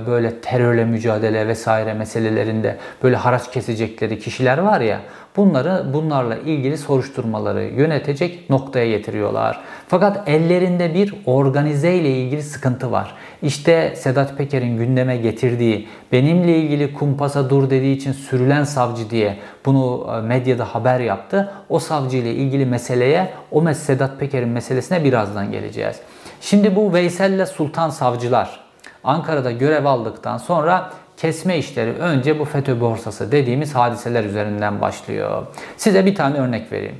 böyle 0.07 0.41
terörle 0.41 0.85
mücadele 0.85 1.47
vesaire 1.47 1.93
meselelerinde 1.93 2.77
böyle 3.03 3.15
haraç 3.15 3.51
kesecekleri 3.51 4.19
kişiler 4.19 4.57
var 4.57 4.81
ya 4.81 5.01
bunları 5.37 5.93
bunlarla 5.93 6.35
ilgili 6.35 6.77
soruşturmaları 6.77 7.63
yönetecek 7.63 8.49
noktaya 8.49 8.89
getiriyorlar. 8.89 9.61
Fakat 9.87 10.29
ellerinde 10.29 10.93
bir 10.93 11.15
organize 11.25 11.93
ile 11.93 12.09
ilgili 12.09 12.43
sıkıntı 12.43 12.91
var. 12.91 13.15
İşte 13.41 13.93
Sedat 13.95 14.37
Peker'in 14.37 14.77
gündeme 14.77 15.17
getirdiği 15.17 15.87
benimle 16.11 16.57
ilgili 16.57 16.93
kumpasa 16.93 17.49
dur 17.49 17.69
dediği 17.69 17.95
için 17.95 18.11
sürülen 18.11 18.63
savcı 18.63 19.09
diye 19.09 19.37
bunu 19.65 20.07
e, 20.17 20.21
medyada 20.21 20.65
haber 20.65 20.99
yaptı. 20.99 21.53
O 21.69 21.79
savcı 21.79 22.17
ile 22.17 22.33
ilgili 22.33 22.65
meseleye 22.65 23.29
o 23.51 23.73
Sedat 23.73 24.19
Peker'in 24.19 24.49
meselesine 24.49 25.03
birazdan 25.03 25.51
geleceğiz. 25.51 25.95
Şimdi 26.41 26.75
bu 26.75 26.93
Veysel 26.93 27.33
ile 27.33 27.45
Sultan 27.45 27.89
savcılar 27.89 28.60
Ankara'da 29.03 29.51
görev 29.51 29.85
aldıktan 29.85 30.37
sonra 30.37 30.91
kesme 31.17 31.57
işleri 31.57 31.91
önce 31.91 32.39
bu 32.39 32.45
FETÖ 32.45 32.81
borsası 32.81 33.31
dediğimiz 33.31 33.75
hadiseler 33.75 34.23
üzerinden 34.23 34.81
başlıyor. 34.81 35.47
Size 35.77 36.05
bir 36.05 36.15
tane 36.15 36.37
örnek 36.37 36.71
vereyim. 36.71 36.97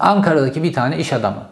Ankara'daki 0.00 0.62
bir 0.62 0.72
tane 0.72 0.98
iş 0.98 1.12
adamı. 1.12 1.42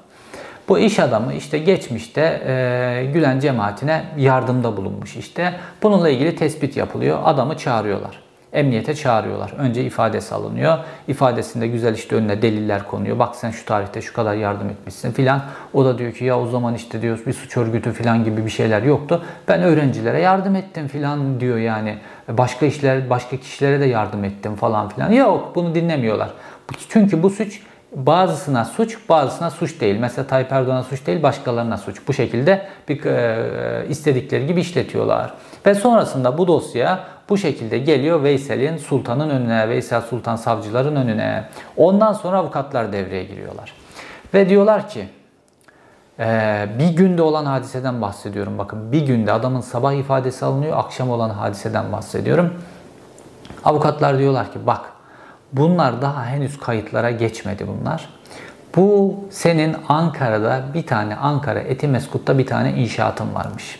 Bu 0.68 0.78
iş 0.78 0.98
adamı 0.98 1.34
işte 1.34 1.58
geçmişte 1.58 2.20
e, 2.46 3.10
Gülen 3.12 3.40
cemaatine 3.40 4.04
yardımda 4.16 4.76
bulunmuş 4.76 5.16
işte. 5.16 5.54
Bununla 5.82 6.08
ilgili 6.08 6.36
tespit 6.36 6.76
yapılıyor. 6.76 7.18
Adamı 7.24 7.56
çağırıyorlar. 7.56 8.22
Emniyete 8.52 8.94
çağırıyorlar. 8.94 9.52
Önce 9.58 9.84
ifadesi 9.84 10.34
alınıyor. 10.34 10.78
İfadesinde 11.08 11.68
güzel 11.68 11.94
işte 11.94 12.16
önüne 12.16 12.42
deliller 12.42 12.84
konuyor. 12.88 13.18
Bak 13.18 13.36
sen 13.36 13.50
şu 13.50 13.64
tarihte 13.64 14.02
şu 14.02 14.12
kadar 14.12 14.34
yardım 14.34 14.68
etmişsin 14.68 15.12
filan. 15.12 15.42
O 15.74 15.84
da 15.84 15.98
diyor 15.98 16.12
ki 16.12 16.24
ya 16.24 16.40
o 16.40 16.46
zaman 16.46 16.74
işte 16.74 17.02
diyor 17.02 17.18
bir 17.26 17.32
suç 17.32 17.56
örgütü 17.56 17.92
filan 17.92 18.24
gibi 18.24 18.44
bir 18.44 18.50
şeyler 18.50 18.82
yoktu. 18.82 19.24
Ben 19.48 19.62
öğrencilere 19.62 20.20
yardım 20.20 20.56
ettim 20.56 20.88
filan 20.88 21.40
diyor 21.40 21.58
yani. 21.58 21.98
Başka 22.28 22.66
işler, 22.66 23.10
başka 23.10 23.36
kişilere 23.36 23.80
de 23.80 23.84
yardım 23.84 24.24
ettim 24.24 24.54
falan 24.54 24.88
filan. 24.88 25.12
Yok 25.12 25.52
bunu 25.54 25.74
dinlemiyorlar. 25.74 26.30
Çünkü 26.88 27.22
bu 27.22 27.30
suç 27.30 27.60
bazısına 27.96 28.64
suç, 28.64 28.98
bazısına 29.08 29.50
suç 29.50 29.80
değil. 29.80 29.96
Mesela 30.00 30.26
Tayyip 30.26 30.52
Erdoğan'a 30.52 30.82
suç 30.82 31.06
değil, 31.06 31.22
başkalarına 31.22 31.76
suç. 31.76 31.96
Bu 32.08 32.12
şekilde 32.12 32.66
bir 32.88 33.04
e, 33.04 33.86
istedikleri 33.88 34.46
gibi 34.46 34.60
işletiyorlar. 34.60 35.34
Ve 35.66 35.74
sonrasında 35.74 36.38
bu 36.38 36.46
dosya 36.46 37.00
bu 37.32 37.38
şekilde 37.38 37.78
geliyor 37.78 38.22
Veysel'in 38.22 38.76
sultanın 38.76 39.30
önüne, 39.30 39.68
Veysel 39.68 40.00
Sultan 40.00 40.36
savcıların 40.36 40.96
önüne. 40.96 41.44
Ondan 41.76 42.12
sonra 42.12 42.38
avukatlar 42.38 42.92
devreye 42.92 43.24
giriyorlar. 43.24 43.72
Ve 44.34 44.48
diyorlar 44.48 44.88
ki 44.88 45.08
ee, 46.18 46.68
bir 46.78 46.88
günde 46.88 47.22
olan 47.22 47.44
hadiseden 47.44 48.02
bahsediyorum. 48.02 48.58
Bakın 48.58 48.92
bir 48.92 49.06
günde 49.06 49.32
adamın 49.32 49.60
sabah 49.60 49.92
ifadesi 49.92 50.44
alınıyor, 50.44 50.78
akşam 50.78 51.10
olan 51.10 51.30
hadiseden 51.30 51.92
bahsediyorum. 51.92 52.54
Avukatlar 53.64 54.18
diyorlar 54.18 54.52
ki 54.52 54.58
bak 54.66 54.80
bunlar 55.52 56.02
daha 56.02 56.26
henüz 56.26 56.58
kayıtlara 56.58 57.10
geçmedi 57.10 57.66
bunlar. 57.68 58.08
Bu 58.76 59.20
senin 59.30 59.76
Ankara'da 59.88 60.62
bir 60.74 60.86
tane 60.86 61.16
Ankara 61.16 61.60
Etimeskut'ta 61.60 62.38
bir 62.38 62.46
tane 62.46 62.72
inşaatın 62.72 63.34
varmış. 63.34 63.78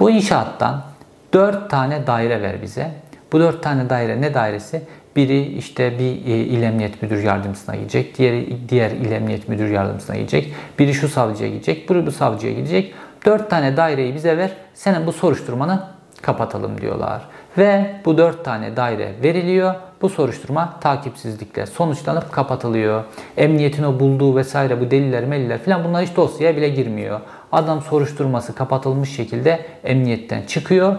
Bu 0.00 0.10
inşaattan 0.10 0.82
4 1.32 1.70
tane 1.70 2.06
daire 2.06 2.42
ver 2.42 2.62
bize. 2.62 2.90
Bu 3.32 3.40
4 3.40 3.62
tane 3.62 3.90
daire 3.90 4.20
ne 4.20 4.34
dairesi? 4.34 4.82
Biri 5.16 5.42
işte 5.42 5.98
bir 5.98 6.32
e, 6.32 6.36
il 6.36 6.62
emniyet 6.62 7.02
müdür 7.02 7.22
yardımcısına 7.22 7.76
gidecek. 7.76 8.18
Diğeri 8.18 8.56
diğer 8.68 8.90
il 8.90 9.12
emniyet 9.12 9.48
müdür 9.48 9.68
yardımcısına 9.70 10.16
gidecek. 10.16 10.54
Biri 10.78 10.94
şu 10.94 11.08
savcıya 11.08 11.50
gidecek. 11.50 11.90
Biri 11.90 12.06
bu 12.06 12.12
savcıya 12.12 12.52
gidecek. 12.52 12.94
4 13.26 13.50
tane 13.50 13.76
daireyi 13.76 14.14
bize 14.14 14.38
ver. 14.38 14.50
Senin 14.74 15.06
bu 15.06 15.12
soruşturmanı 15.12 15.82
kapatalım 16.22 16.80
diyorlar. 16.80 17.22
Ve 17.58 18.00
bu 18.04 18.18
4 18.18 18.44
tane 18.44 18.76
daire 18.76 19.12
veriliyor. 19.22 19.74
Bu 20.02 20.08
soruşturma 20.08 20.80
takipsizlikle 20.80 21.66
sonuçlanıp 21.66 22.32
kapatılıyor. 22.32 23.04
Emniyetin 23.36 23.82
o 23.82 24.00
bulduğu 24.00 24.36
vesaire 24.36 24.80
bu 24.80 24.90
deliller 24.90 25.24
meliller 25.24 25.58
falan 25.58 25.84
bunlar 25.84 26.06
hiç 26.06 26.16
dosyaya 26.16 26.56
bile 26.56 26.68
girmiyor. 26.68 27.20
Adam 27.52 27.82
soruşturması 27.82 28.54
kapatılmış 28.54 29.16
şekilde 29.16 29.66
emniyetten 29.84 30.42
çıkıyor. 30.42 30.96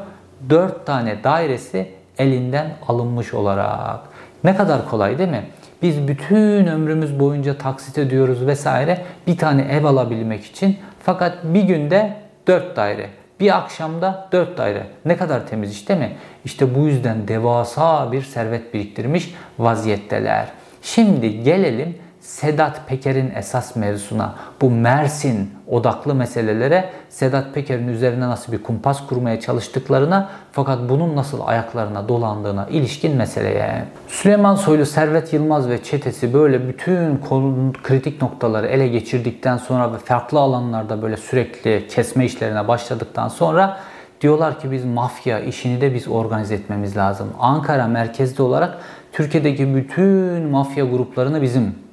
4 0.49 0.85
tane 0.85 1.23
dairesi 1.23 1.91
elinden 2.17 2.73
alınmış 2.87 3.33
olarak. 3.33 3.99
Ne 4.43 4.55
kadar 4.55 4.89
kolay 4.89 5.17
değil 5.17 5.29
mi? 5.29 5.45
Biz 5.81 6.07
bütün 6.07 6.67
ömrümüz 6.67 7.19
boyunca 7.19 7.57
taksit 7.57 7.97
ediyoruz 7.97 8.47
vesaire 8.47 9.05
bir 9.27 9.37
tane 9.37 9.61
ev 9.61 9.83
alabilmek 9.83 10.45
için. 10.45 10.77
Fakat 11.03 11.37
bir 11.43 11.61
günde 11.61 12.13
4 12.47 12.75
daire. 12.75 13.09
Bir 13.39 13.57
akşamda 13.57 14.27
4 14.31 14.57
daire. 14.57 14.87
Ne 15.05 15.17
kadar 15.17 15.47
temiz 15.47 15.71
iş 15.71 15.89
değil 15.89 15.99
mi? 15.99 16.11
İşte 16.45 16.75
bu 16.75 16.87
yüzden 16.87 17.27
devasa 17.27 18.11
bir 18.11 18.21
servet 18.21 18.73
biriktirmiş 18.73 19.35
vaziyetteler. 19.59 20.47
Şimdi 20.81 21.43
gelelim 21.43 21.97
Sedat 22.27 22.87
Peker'in 22.87 23.31
esas 23.35 23.75
mevzusuna, 23.75 24.35
bu 24.61 24.71
Mersin 24.71 25.51
odaklı 25.67 26.15
meselelere 26.15 26.89
Sedat 27.09 27.53
Peker'in 27.53 27.87
üzerine 27.87 28.27
nasıl 28.27 28.51
bir 28.53 28.63
kumpas 28.63 29.07
kurmaya 29.07 29.39
çalıştıklarına 29.39 30.29
fakat 30.51 30.89
bunun 30.89 31.15
nasıl 31.15 31.39
ayaklarına 31.45 32.09
dolandığına 32.09 32.67
ilişkin 32.69 33.15
meseleye. 33.15 33.83
Süleyman 34.07 34.55
Soylu, 34.55 34.85
Servet 34.85 35.33
Yılmaz 35.33 35.69
ve 35.69 35.83
çetesi 35.83 36.33
böyle 36.33 36.67
bütün 36.67 37.17
konunun 37.17 37.73
kritik 37.83 38.21
noktaları 38.21 38.67
ele 38.67 38.87
geçirdikten 38.87 39.57
sonra 39.57 39.93
ve 39.93 39.97
farklı 39.97 40.39
alanlarda 40.39 41.01
böyle 41.01 41.17
sürekli 41.17 41.87
kesme 41.87 42.25
işlerine 42.25 42.67
başladıktan 42.67 43.27
sonra 43.27 43.77
diyorlar 44.21 44.59
ki 44.59 44.71
biz 44.71 44.85
mafya 44.85 45.39
işini 45.39 45.81
de 45.81 45.93
biz 45.93 46.07
organize 46.07 46.55
etmemiz 46.55 46.97
lazım. 46.97 47.27
Ankara 47.39 47.87
merkezli 47.87 48.43
olarak 48.43 48.77
Türkiye'deki 49.11 49.75
bütün 49.75 50.49
mafya 50.49 50.85
gruplarını 50.85 51.41
bizim 51.41 51.86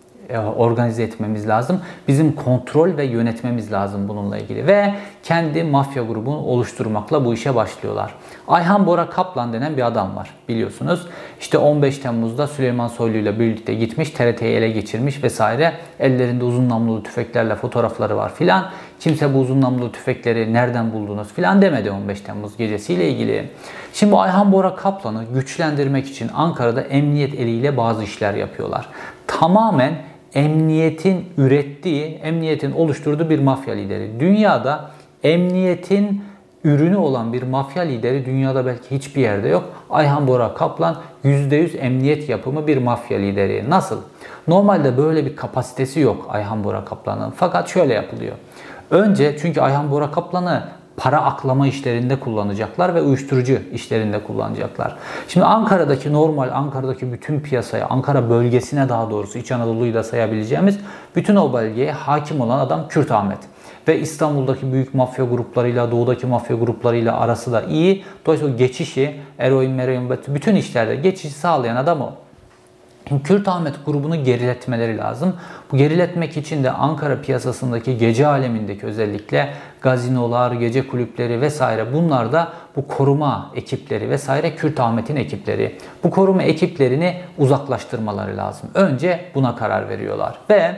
organize 0.57 1.03
etmemiz 1.03 1.49
lazım. 1.49 1.81
Bizim 2.09 2.33
kontrol 2.33 2.97
ve 2.97 3.05
yönetmemiz 3.05 3.73
lazım 3.73 4.09
bununla 4.09 4.39
ilgili. 4.39 4.67
Ve 4.67 4.95
kendi 5.23 5.63
mafya 5.65 6.03
grubunu 6.03 6.37
oluşturmakla 6.37 7.25
bu 7.25 7.35
işe 7.35 7.55
başlıyorlar. 7.55 8.15
Ayhan 8.49 8.87
Bora 8.87 9.11
Kaplan 9.11 9.53
denen 9.53 9.77
bir 9.77 9.87
adam 9.87 10.17
var 10.17 10.31
biliyorsunuz. 10.49 11.07
İşte 11.41 11.59
15 11.59 11.99
Temmuz'da 11.99 12.47
Süleyman 12.47 12.89
Soylu 12.89 13.17
ile 13.17 13.39
birlikte 13.39 13.75
gitmiş, 13.75 14.11
TRT'yi 14.11 14.57
ele 14.57 14.71
geçirmiş 14.71 15.25
vesaire. 15.25 15.73
Ellerinde 16.01 16.45
uzun 16.45 16.69
namlulu 16.69 17.03
tüfeklerle 17.03 17.55
fotoğrafları 17.55 18.17
var 18.17 18.35
filan. 18.35 18.71
Kimse 19.01 19.35
bu 19.35 19.39
uzun 19.39 19.61
namlulu 19.61 19.93
tüfekleri 19.93 20.53
nereden 20.53 20.93
buldunuz 20.93 21.33
filan 21.33 21.63
demedi 21.63 21.91
15 21.91 22.21
Temmuz 22.21 22.57
gecesiyle 22.57 23.09
ilgili. 23.09 23.51
Şimdi 23.93 24.17
Ayhan 24.17 24.53
Bora 24.53 24.77
Kaplan'ı 24.77 25.25
güçlendirmek 25.35 26.07
için 26.07 26.31
Ankara'da 26.35 26.81
emniyet 26.81 27.35
eliyle 27.35 27.77
bazı 27.77 28.05
işler 28.05 28.35
yapıyorlar. 28.35 28.89
Tamamen 29.27 29.95
emniyetin 30.35 31.25
ürettiği, 31.39 32.05
emniyetin 32.05 32.73
oluşturduğu 32.73 33.31
bir 33.31 33.39
mafya 33.39 33.75
lideri. 33.75 34.21
Dünyada 34.21 34.91
emniyetin 35.23 36.25
ürünü 36.65 36.97
olan 36.97 37.33
bir 37.33 37.43
mafya 37.43 37.83
lideri 37.83 38.27
dünyada 38.27 38.67
belki 38.67 38.97
hiçbir 38.97 39.21
yerde 39.21 39.49
yok. 39.49 39.65
Ayhan 39.91 40.27
Bora 40.27 40.55
Kaplan 40.55 40.97
%100 41.25 41.77
emniyet 41.77 42.29
yapımı 42.29 42.67
bir 42.67 42.77
mafya 42.77 43.19
lideri. 43.19 43.71
Nasıl? 43.71 44.01
Normalde 44.49 44.97
böyle 44.99 45.27
bir 45.27 45.37
kapasitesi 45.37 46.01
yok 46.01 46.27
Ayhan 46.29 46.65
Bora 46.65 46.85
Kaplan'ın. 46.85 47.31
Fakat 47.31 47.69
şöyle 47.69 47.95
yapılıyor. 47.95 48.35
Önce 48.91 49.37
çünkü 49.39 49.61
Ayhan 49.61 49.91
Bora 49.91 50.11
Kaplan'ı 50.11 50.63
para 50.97 51.25
aklama 51.25 51.67
işlerinde 51.67 52.21
kullanacaklar 52.21 52.95
ve 52.95 53.03
uyuşturucu 53.03 53.59
işlerinde 53.73 54.23
kullanacaklar. 54.23 54.97
Şimdi 55.29 55.47
Ankara'daki 55.47 56.13
normal 56.13 56.49
Ankara'daki 56.53 57.13
bütün 57.13 57.41
piyasaya, 57.41 57.87
Ankara 57.87 58.31
bölgesine 58.31 58.89
daha 58.89 59.11
doğrusu 59.11 59.39
İç 59.39 59.53
Anadolu'yu 59.53 59.95
da 59.95 60.03
sayabileceğimiz 60.03 60.79
bütün 61.17 61.37
o 61.37 61.53
bölgeye 61.53 61.93
hakim 61.93 62.41
olan 62.41 62.59
adam 62.59 62.89
Kürt 62.89 63.11
Ahmet. 63.11 63.39
Ve 63.89 64.01
İstanbul'daki 64.01 64.73
büyük 64.73 64.95
mafya 64.95 65.25
gruplarıyla, 65.25 65.91
doğudaki 65.91 66.27
mafya 66.27 66.57
gruplarıyla 66.57 67.21
arası 67.21 67.53
da 67.53 67.63
iyi. 67.63 68.05
Dolayısıyla 68.27 68.57
geçişi, 68.57 69.21
eroin, 69.39 69.71
meroin, 69.71 70.11
bütün 70.29 70.57
işlerde 70.57 70.97
geçişi 70.97 71.35
sağlayan 71.35 71.77
adam 71.77 72.01
o. 72.01 72.24
Kürt 73.25 73.49
Ahmet 73.49 73.87
grubunu 73.87 74.25
geriletmeleri 74.25 74.97
lazım. 74.99 75.37
Bu 75.73 75.77
geriletmek 75.77 76.37
için 76.37 76.65
de 76.65 76.71
Ankara 76.71 77.21
piyasasındaki 77.21 77.99
gece 77.99 78.27
alemindeki 78.27 78.87
özellikle 78.87 79.55
gazinolar, 79.81 80.53
gece 80.53 80.87
kulüpleri 80.87 81.41
vesaire 81.41 81.93
bunlar 81.93 82.33
da 82.33 82.53
bu 82.77 82.89
koruma 82.89 83.51
ekipleri 83.55 84.11
vesaire 84.11 84.57
Kürt 84.57 84.81
Ahmet'in 84.81 85.17
ekipleri. 85.17 85.79
Bu 86.05 86.11
koruma 86.11 86.43
ekiplerini 86.43 87.21
uzaklaştırmaları 87.39 88.37
lazım. 88.37 88.71
Önce 88.75 89.25
buna 89.35 89.57
karar 89.57 89.89
veriyorlar 89.89 90.39
ve 90.51 90.77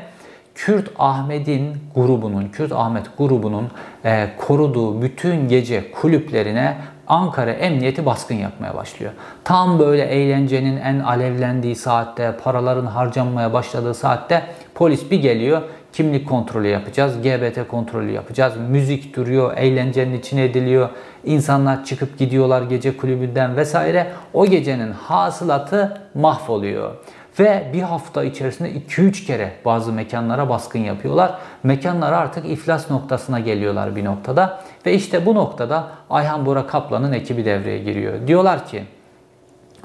Kürt 0.55 0.91
Ahmet'in 0.99 1.77
grubunun, 1.95 2.49
Kürt 2.49 2.73
Ahmet 2.73 3.19
grubunun 3.19 3.71
e, 4.05 4.29
koruduğu 4.39 5.03
bütün 5.03 5.49
gece 5.49 5.91
kulüplerine 5.91 6.77
Ankara 7.09 7.51
Emniyeti 7.51 8.07
baskın 8.07 8.35
yapmaya 8.35 8.75
başlıyor. 8.75 9.13
Tam 9.45 9.79
böyle 9.79 10.05
eğlencenin 10.05 10.77
en 10.77 10.99
alevlendiği 10.99 11.77
saatte, 11.77 12.35
paraların 12.45 12.87
harcanmaya 12.87 13.53
başladığı 13.53 13.95
saatte 13.95 14.43
polis 14.75 15.11
bir 15.11 15.23
geliyor. 15.23 15.63
Kimlik 15.93 16.29
kontrolü 16.29 16.69
yapacağız, 16.69 17.23
GBT 17.23 17.69
kontrolü 17.69 18.11
yapacağız. 18.11 18.55
Müzik 18.71 19.17
duruyor, 19.17 19.57
eğlencenin 19.57 20.19
içine 20.19 20.45
ediliyor. 20.45 20.89
İnsanlar 21.25 21.85
çıkıp 21.85 22.19
gidiyorlar 22.19 22.63
gece 22.63 22.97
kulübünden 22.97 23.57
vesaire. 23.57 24.07
O 24.35 24.47
gecenin 24.47 24.93
hasılatı 24.93 26.01
mahvoluyor. 26.15 26.95
Ve 27.39 27.71
bir 27.73 27.83
hafta 27.83 28.25
içerisinde 28.25 28.73
2-3 28.73 29.27
kere 29.27 29.53
bazı 29.65 29.93
mekanlara 29.93 30.49
baskın 30.49 30.79
yapıyorlar. 30.79 31.39
Mekanlar 31.63 32.13
artık 32.13 32.47
iflas 32.51 32.91
noktasına 32.91 33.41
geliyorlar 33.41 33.97
bir 33.97 34.05
noktada. 34.05 34.61
Ve 34.87 34.95
işte 34.95 35.27
bu 35.27 35.35
noktada 35.35 35.89
Ayhan 36.11 36.47
Bora 36.47 36.67
Kaplan'ın 36.67 37.13
ekibi 37.13 37.45
devreye 37.45 37.79
giriyor. 37.79 38.27
Diyorlar 38.27 38.67
ki 38.67 38.85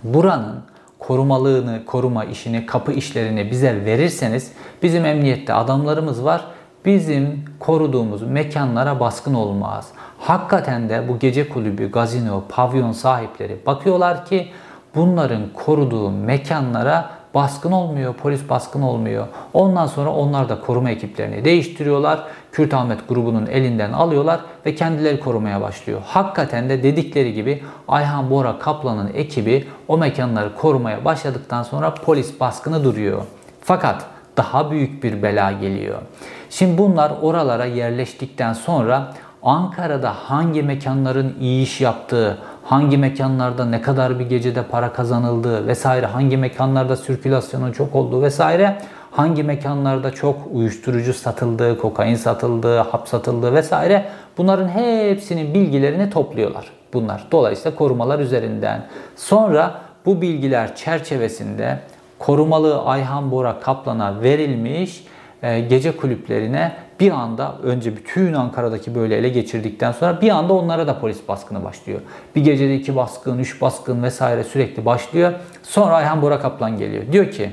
buranın 0.03 0.63
korumalığını, 0.99 1.85
koruma 1.85 2.25
işini, 2.25 2.65
kapı 2.65 2.91
işlerini 2.91 3.51
bize 3.51 3.85
verirseniz 3.85 4.51
bizim 4.83 5.05
emniyette 5.05 5.53
adamlarımız 5.53 6.25
var. 6.25 6.45
Bizim 6.85 7.45
koruduğumuz 7.59 8.21
mekanlara 8.21 8.99
baskın 8.99 9.33
olmaz. 9.33 9.87
Hakikaten 10.19 10.89
de 10.89 11.07
bu 11.07 11.19
gece 11.19 11.49
kulübü, 11.49 11.91
gazino, 11.91 12.43
pavyon 12.49 12.91
sahipleri 12.91 13.57
bakıyorlar 13.65 14.25
ki 14.25 14.47
bunların 14.95 15.41
koruduğu 15.53 16.11
mekanlara 16.11 17.20
baskın 17.33 17.71
olmuyor, 17.71 18.13
polis 18.13 18.49
baskın 18.49 18.81
olmuyor. 18.81 19.27
Ondan 19.53 19.87
sonra 19.87 20.09
onlar 20.09 20.49
da 20.49 20.61
koruma 20.61 20.89
ekiplerini 20.89 21.45
değiştiriyorlar. 21.45 22.23
Kürt 22.51 22.73
Ahmet 22.73 23.09
grubunun 23.09 23.45
elinden 23.45 23.93
alıyorlar 23.93 24.39
ve 24.65 24.75
kendileri 24.75 25.19
korumaya 25.19 25.61
başlıyor. 25.61 26.01
Hakikaten 26.05 26.69
de 26.69 26.83
dedikleri 26.83 27.33
gibi 27.33 27.63
Ayhan 27.87 28.29
Bora 28.29 28.59
Kaplan'ın 28.59 29.11
ekibi 29.13 29.67
o 29.87 29.97
mekanları 29.97 30.55
korumaya 30.55 31.05
başladıktan 31.05 31.63
sonra 31.63 31.93
polis 31.93 32.39
baskını 32.39 32.83
duruyor. 32.83 33.23
Fakat 33.61 34.05
daha 34.37 34.71
büyük 34.71 35.03
bir 35.03 35.23
bela 35.23 35.51
geliyor. 35.51 36.01
Şimdi 36.49 36.77
bunlar 36.77 37.13
oralara 37.21 37.65
yerleştikten 37.65 38.53
sonra 38.53 39.13
Ankara'da 39.43 40.13
hangi 40.13 40.63
mekanların 40.63 41.35
iyi 41.39 41.63
iş 41.63 41.81
yaptığı, 41.81 42.37
hangi 42.63 42.97
mekanlarda 42.97 43.65
ne 43.65 43.81
kadar 43.81 44.19
bir 44.19 44.25
gecede 44.25 44.63
para 44.63 44.93
kazanıldığı 44.93 45.67
vesaire, 45.67 46.05
hangi 46.05 46.37
mekanlarda 46.37 46.95
sirkülasyonun 46.95 47.71
çok 47.71 47.95
olduğu 47.95 48.21
vesaire, 48.21 48.77
hangi 49.11 49.43
mekanlarda 49.43 50.11
çok 50.11 50.35
uyuşturucu 50.51 51.13
satıldığı, 51.13 51.77
kokain 51.77 52.15
satıldığı, 52.15 52.77
hap 52.79 53.07
satıldığı 53.07 53.53
vesaire 53.53 54.05
bunların 54.37 54.67
hepsinin 54.67 55.53
bilgilerini 55.53 56.09
topluyorlar 56.09 56.65
bunlar. 56.93 57.27
Dolayısıyla 57.31 57.77
korumalar 57.77 58.19
üzerinden. 58.19 58.85
Sonra 59.15 59.81
bu 60.05 60.21
bilgiler 60.21 60.75
çerçevesinde 60.75 61.79
korumalı 62.19 62.81
Ayhan 62.81 63.31
Bora 63.31 63.59
Kaplan'a 63.59 64.21
verilmiş 64.21 65.05
e, 65.43 65.59
gece 65.59 65.97
kulüplerine 65.97 66.71
bir 67.01 67.11
anda 67.11 67.55
önce 67.63 67.97
bütün 67.97 68.33
Ankara'daki 68.33 68.95
böyle 68.95 69.17
ele 69.17 69.29
geçirdikten 69.29 69.91
sonra 69.91 70.21
bir 70.21 70.29
anda 70.29 70.53
onlara 70.53 70.87
da 70.87 70.99
polis 70.99 71.27
baskını 71.27 71.63
başlıyor. 71.63 72.01
Bir 72.35 72.43
gecede 72.43 72.75
iki 72.75 72.95
baskın, 72.95 73.39
üç 73.39 73.61
baskın 73.61 74.03
vesaire 74.03 74.43
sürekli 74.43 74.85
başlıyor. 74.85 75.33
Sonra 75.63 75.95
Ayhan 75.95 76.21
Bora 76.21 76.39
Kaplan 76.39 76.77
geliyor. 76.77 77.03
Diyor 77.11 77.31
ki 77.31 77.51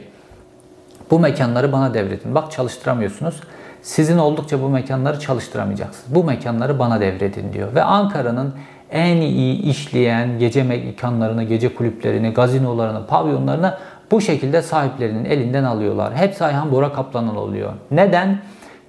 bu 1.11 1.19
mekanları 1.19 1.73
bana 1.73 1.95
devredin. 1.95 2.35
Bak 2.35 2.53
çalıştıramıyorsunuz. 2.53 3.41
Sizin 3.83 4.19
oldukça 4.19 4.63
bu 4.63 4.69
mekanları 4.69 5.21
çalıştıramayacaksınız. 5.21 6.15
Bu 6.15 6.25
mekanları 6.25 6.79
bana 6.79 7.01
devredin 7.01 7.53
diyor. 7.53 7.75
Ve 7.75 7.83
Ankara'nın 7.83 8.55
en 8.91 9.17
iyi 9.17 9.63
işleyen 9.63 10.39
gece 10.39 10.63
mekanlarını, 10.63 11.43
gece 11.43 11.75
kulüplerini, 11.75 12.31
gazinolarını, 12.31 13.07
pavyonlarını 13.07 13.75
bu 14.11 14.21
şekilde 14.21 14.63
sahiplerinin 14.63 15.25
elinden 15.25 15.65
alıyorlar. 15.65 16.15
Hepsi 16.15 16.45
Ayhan 16.45 16.73
Bora 16.73 16.93
Kaplan'ın 16.93 17.37
oluyor. 17.37 17.73
Neden? 17.91 18.39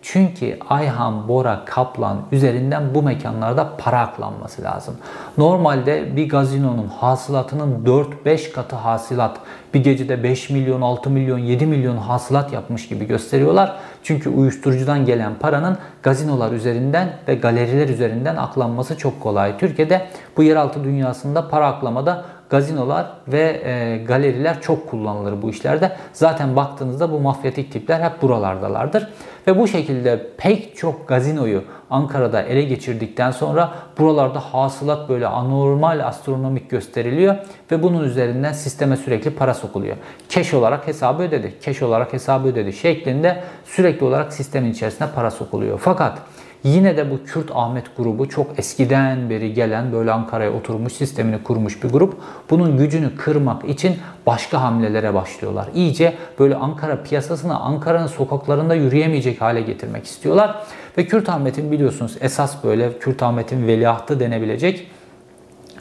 Çünkü 0.01 0.59
Ayhan 0.69 1.27
Bora 1.27 1.65
Kaplan 1.65 2.17
üzerinden 2.31 2.95
bu 2.95 3.03
mekanlarda 3.03 3.77
para 3.77 3.99
aklanması 3.99 4.63
lazım. 4.63 4.97
Normalde 5.37 6.15
bir 6.15 6.29
gazinonun 6.29 6.87
hasılatının 6.87 7.85
4-5 8.25 8.51
katı 8.51 8.75
hasılat 8.75 9.37
bir 9.73 9.83
gecede 9.83 10.23
5 10.23 10.49
milyon, 10.49 10.81
6 10.81 11.09
milyon, 11.09 11.37
7 11.37 11.65
milyon 11.65 11.97
hasılat 11.97 12.53
yapmış 12.53 12.87
gibi 12.87 13.07
gösteriyorlar. 13.07 13.75
Çünkü 14.03 14.29
uyuşturucudan 14.29 15.05
gelen 15.05 15.35
paranın 15.35 15.77
gazinolar 16.03 16.51
üzerinden 16.51 17.13
ve 17.27 17.35
galeriler 17.35 17.89
üzerinden 17.89 18.35
aklanması 18.35 18.97
çok 18.97 19.21
kolay. 19.21 19.57
Türkiye'de 19.57 20.07
bu 20.37 20.43
yeraltı 20.43 20.83
dünyasında 20.83 21.49
para 21.49 21.67
aklamada 21.67 22.25
gazinolar 22.49 23.07
ve 23.27 23.61
e, 23.63 23.97
galeriler 23.97 24.61
çok 24.61 24.89
kullanılır 24.89 25.41
bu 25.41 25.49
işlerde. 25.49 25.91
Zaten 26.13 26.55
baktığınızda 26.55 27.11
bu 27.11 27.19
mafyatik 27.19 27.71
tipler 27.71 28.01
hep 28.01 28.21
buralardalardır. 28.21 29.07
Ve 29.47 29.59
bu 29.59 29.67
şekilde 29.67 30.27
pek 30.37 30.77
çok 30.77 31.07
gazinoyu 31.07 31.63
Ankara'da 31.89 32.41
ele 32.41 32.63
geçirdikten 32.63 33.31
sonra 33.31 33.73
buralarda 33.97 34.39
hasılat 34.39 35.09
böyle 35.09 35.27
anormal 35.27 36.07
astronomik 36.07 36.69
gösteriliyor 36.69 37.35
ve 37.71 37.83
bunun 37.83 38.03
üzerinden 38.03 38.53
sisteme 38.53 38.97
sürekli 38.97 39.31
para 39.31 39.53
sokuluyor. 39.53 39.95
Keş 40.29 40.53
olarak 40.53 40.87
hesabı 40.87 41.23
ödedi, 41.23 41.53
keş 41.61 41.81
olarak 41.81 42.13
hesabı 42.13 42.47
ödedi 42.47 42.73
şeklinde 42.73 43.43
sürekli 43.65 44.05
olarak 44.05 44.33
sistemin 44.33 44.71
içerisine 44.71 45.07
para 45.15 45.31
sokuluyor. 45.31 45.79
Fakat 45.83 46.17
Yine 46.63 46.97
de 46.97 47.11
bu 47.11 47.23
Kürt 47.23 47.51
Ahmet 47.53 47.97
grubu 47.97 48.29
çok 48.29 48.59
eskiden 48.59 49.29
beri 49.29 49.53
gelen 49.53 49.91
böyle 49.91 50.11
Ankara'ya 50.11 50.53
oturmuş 50.53 50.93
sistemini 50.93 51.43
kurmuş 51.43 51.83
bir 51.83 51.89
grup. 51.89 52.17
Bunun 52.49 52.77
gücünü 52.77 53.15
kırmak 53.15 53.69
için 53.69 53.97
başka 54.25 54.61
hamlelere 54.61 55.13
başlıyorlar. 55.13 55.67
İyice 55.75 56.13
böyle 56.39 56.55
Ankara 56.55 57.03
piyasasını 57.03 57.59
Ankara'nın 57.59 58.07
sokaklarında 58.07 58.75
yürüyemeyecek 58.75 59.41
hale 59.41 59.61
getirmek 59.61 60.05
istiyorlar. 60.05 60.63
Ve 60.97 61.05
Kürt 61.05 61.29
Ahmet'in 61.29 61.71
biliyorsunuz 61.71 62.17
esas 62.21 62.63
böyle 62.63 62.99
Kürt 62.99 63.23
Ahmet'in 63.23 63.67
veliahtı 63.67 64.19
denebilecek 64.19 64.87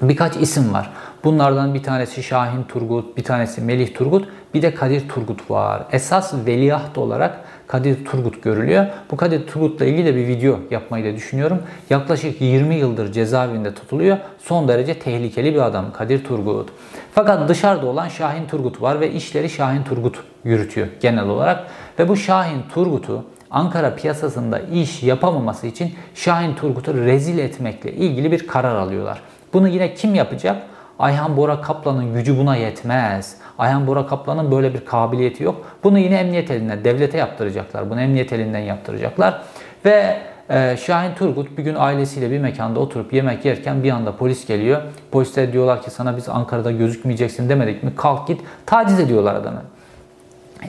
birkaç 0.03 0.37
isim 0.37 0.73
var. 0.73 0.91
Bunlardan 1.25 1.75
bir 1.75 1.83
tanesi 1.83 2.23
Şahin 2.23 2.63
Turgut, 2.63 3.17
bir 3.17 3.25
tanesi 3.25 3.61
Melih 3.61 3.95
Turgut, 3.95 4.29
bir 4.55 4.63
de 4.63 4.75
Kadir 4.75 5.09
Turgut 5.09 5.51
var. 5.51 5.83
Esas 5.93 6.35
veliaht 6.47 6.99
olarak 6.99 7.45
Kadir 7.69 8.05
Turgut 8.05 8.43
görülüyor. 8.43 8.87
Bu 9.11 9.17
Kadir 9.17 9.47
Turgut'la 9.47 9.85
ilgili 9.85 10.07
de 10.07 10.17
bir 10.17 10.29
video 10.29 10.59
yapmayı 10.71 11.05
da 11.05 11.17
düşünüyorum. 11.17 11.63
Yaklaşık 11.91 12.41
20 12.41 12.75
yıldır 12.75 13.13
cezaevinde 13.13 13.75
tutuluyor. 13.75 14.19
Son 14.39 14.69
derece 14.69 14.99
tehlikeli 14.99 15.55
bir 15.55 15.67
adam 15.67 15.93
Kadir 15.93 16.25
Turgut. 16.25 16.69
Fakat 17.15 17.49
dışarıda 17.49 17.87
olan 17.87 18.09
Şahin 18.09 18.47
Turgut 18.47 18.83
var 18.83 19.01
ve 19.01 19.13
işleri 19.13 19.51
Şahin 19.51 19.83
Turgut 19.83 20.19
yürütüyor 20.45 20.87
genel 21.01 21.29
olarak. 21.29 21.67
Ve 21.99 22.09
bu 22.09 22.17
Şahin 22.17 22.63
Turgut'u 22.75 23.25
Ankara 23.51 23.95
piyasasında 23.95 24.59
iş 24.59 25.03
yapamaması 25.03 25.67
için 25.67 25.95
Şahin 26.15 26.55
Turgut'u 26.55 26.95
rezil 26.95 27.39
etmekle 27.39 27.93
ilgili 27.93 28.33
bir 28.33 28.47
karar 28.47 28.75
alıyorlar. 28.75 29.23
Bunu 29.53 29.69
yine 29.69 29.95
kim 29.95 30.15
yapacak? 30.15 30.63
Ayhan 30.99 31.37
Bora 31.37 31.61
Kaplan'ın 31.61 32.15
gücü 32.15 32.39
buna 32.39 32.57
yetmez. 32.57 33.37
Ayhan 33.59 33.87
Bora 33.87 34.07
Kaplan'ın 34.07 34.51
böyle 34.51 34.75
bir 34.75 34.85
kabiliyeti 34.85 35.43
yok. 35.43 35.67
Bunu 35.85 35.99
yine 35.99 36.15
emniyet 36.15 36.51
elinden, 36.51 36.85
devlete 36.85 37.19
yaptıracaklar. 37.19 37.91
Bunu 37.91 38.01
emniyet 38.01 38.33
elinden 38.33 38.59
yaptıracaklar. 38.59 39.43
Ve 39.85 40.17
e, 40.51 40.77
Şahin 40.77 41.15
Turgut 41.15 41.59
bir 41.59 41.63
gün 41.63 41.75
ailesiyle 41.75 42.31
bir 42.31 42.39
mekanda 42.39 42.81
oturup 42.81 43.13
yemek 43.13 43.45
yerken 43.45 43.83
bir 43.83 43.91
anda 43.91 44.17
polis 44.17 44.47
geliyor. 44.47 44.83
Polisler 45.11 45.53
diyorlar 45.53 45.83
ki 45.83 45.91
sana 45.91 46.17
biz 46.17 46.29
Ankara'da 46.29 46.71
gözükmeyeceksin 46.71 47.49
demedik 47.49 47.83
mi? 47.83 47.93
Kalk 47.97 48.29
git. 48.29 48.41
Taciz 48.67 49.01
ediyorlar 49.01 49.35
adamı. 49.35 49.63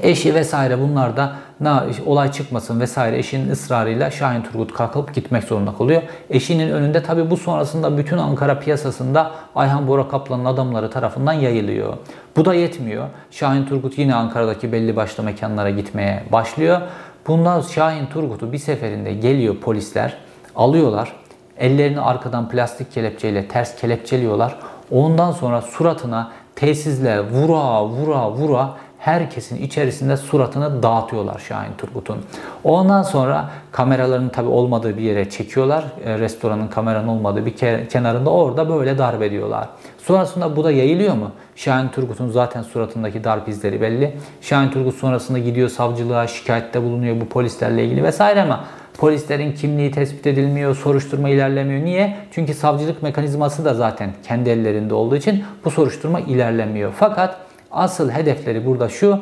Eşi 0.04 0.36
vesaire 0.36 0.80
bunlar 0.80 1.18
da 1.18 1.36
na, 1.60 1.86
olay 2.06 2.32
çıkmasın 2.32 2.80
vesaire 2.80 3.18
eşinin 3.18 3.52
ısrarıyla 3.52 4.12
Şahin 4.12 4.42
Turgut 4.42 4.74
kalkıp 4.74 5.14
gitmek 5.14 5.44
zorunda 5.44 5.74
kalıyor. 5.74 6.02
Eşinin 6.30 6.70
önünde 6.70 7.04
tabi 7.04 7.30
bu 7.30 7.38
sonrasında 7.38 7.98
bütün 7.98 8.18
Ankara 8.18 8.60
piyasasında 8.60 9.32
Ayhan 9.56 9.88
Bora 9.88 10.08
Kaplan'ın 10.08 10.46
adamları 10.46 10.90
tarafından 10.90 11.34
yayılıyor. 11.34 11.94
Bu 12.36 12.46
da 12.46 12.54
yetmiyor. 12.54 13.08
Şahin 13.32 13.66
Turgut 13.66 13.98
yine 13.98 14.16
Ankara'daki 14.16 14.72
belli 14.72 14.96
başlı 14.96 15.24
mekanlara 15.24 15.70
gitmeye 15.70 16.24
başlıyor. 16.32 16.82
Bundan 17.28 17.62
Şahin 17.62 18.06
Turgut'u 18.06 18.52
bir 18.52 18.58
seferinde 18.58 19.14
geliyor 19.14 19.56
polisler, 19.56 20.18
alıyorlar. 20.56 21.14
Ellerini 21.58 22.02
arkadan 22.02 22.50
plastik 22.50 22.92
kelepçeyle 22.92 23.48
ters 23.48 23.76
kelepçeliyorlar. 23.76 24.56
Ondan 24.92 25.32
sonra 25.32 25.62
suratına 25.62 26.32
tesisle 26.56 27.20
vura 27.20 27.86
vura 27.86 28.32
vura 28.32 28.74
herkesin 29.00 29.62
içerisinde 29.62 30.18
suratını 30.18 30.84
dağıtıyorlar 30.84 31.40
Şahin 31.40 31.74
Turgut'un. 31.78 32.18
Ondan 32.64 33.04
sonra 33.04 33.50
kameraların 33.72 34.30
tabi 34.30 34.48
olmadığı 34.48 34.98
bir 34.98 35.02
yere 35.02 35.30
çekiyorlar. 35.30 35.86
E, 36.06 36.20
restoranın 36.20 36.68
kameranın 36.68 37.08
olmadığı 37.08 37.46
bir 37.46 37.56
kenarında 37.90 38.30
orada 38.30 38.70
böyle 38.70 38.98
darp 38.98 39.22
ediyorlar. 39.22 39.70
Sonrasında 39.98 40.56
bu 40.56 40.64
da 40.64 40.72
yayılıyor 40.72 41.14
mu? 41.14 41.32
Şahin 41.56 41.88
Turgut'un 41.88 42.30
zaten 42.30 42.62
suratındaki 42.62 43.24
darp 43.24 43.50
izleri 43.50 43.82
belli. 43.82 44.18
Şahin 44.42 44.70
Turgut 44.70 44.96
sonrasında 44.96 45.40
gidiyor 45.40 45.70
savcılığa 45.70 46.28
şikayette 46.28 46.84
bulunuyor 46.84 47.22
bu 47.22 47.26
polislerle 47.26 47.86
ilgili 47.86 48.04
vesaire 48.04 48.42
ama 48.42 48.66
Polislerin 49.00 49.54
kimliği 49.54 49.92
tespit 49.92 50.28
edilmiyor, 50.28 50.76
soruşturma 50.76 51.30
ilerlemiyor. 51.30 51.86
Niye? 51.86 52.18
Çünkü 52.32 52.54
savcılık 52.54 53.04
mekanizması 53.04 53.66
da 53.66 53.74
zaten 53.74 54.14
kendi 54.28 54.50
ellerinde 54.50 54.94
olduğu 54.94 55.16
için 55.16 55.44
bu 55.66 55.72
soruşturma 55.72 56.20
ilerlemiyor. 56.20 56.94
Fakat 56.96 57.49
Asıl 57.72 58.10
hedefleri 58.10 58.66
burada 58.66 58.90
şu. 58.90 59.20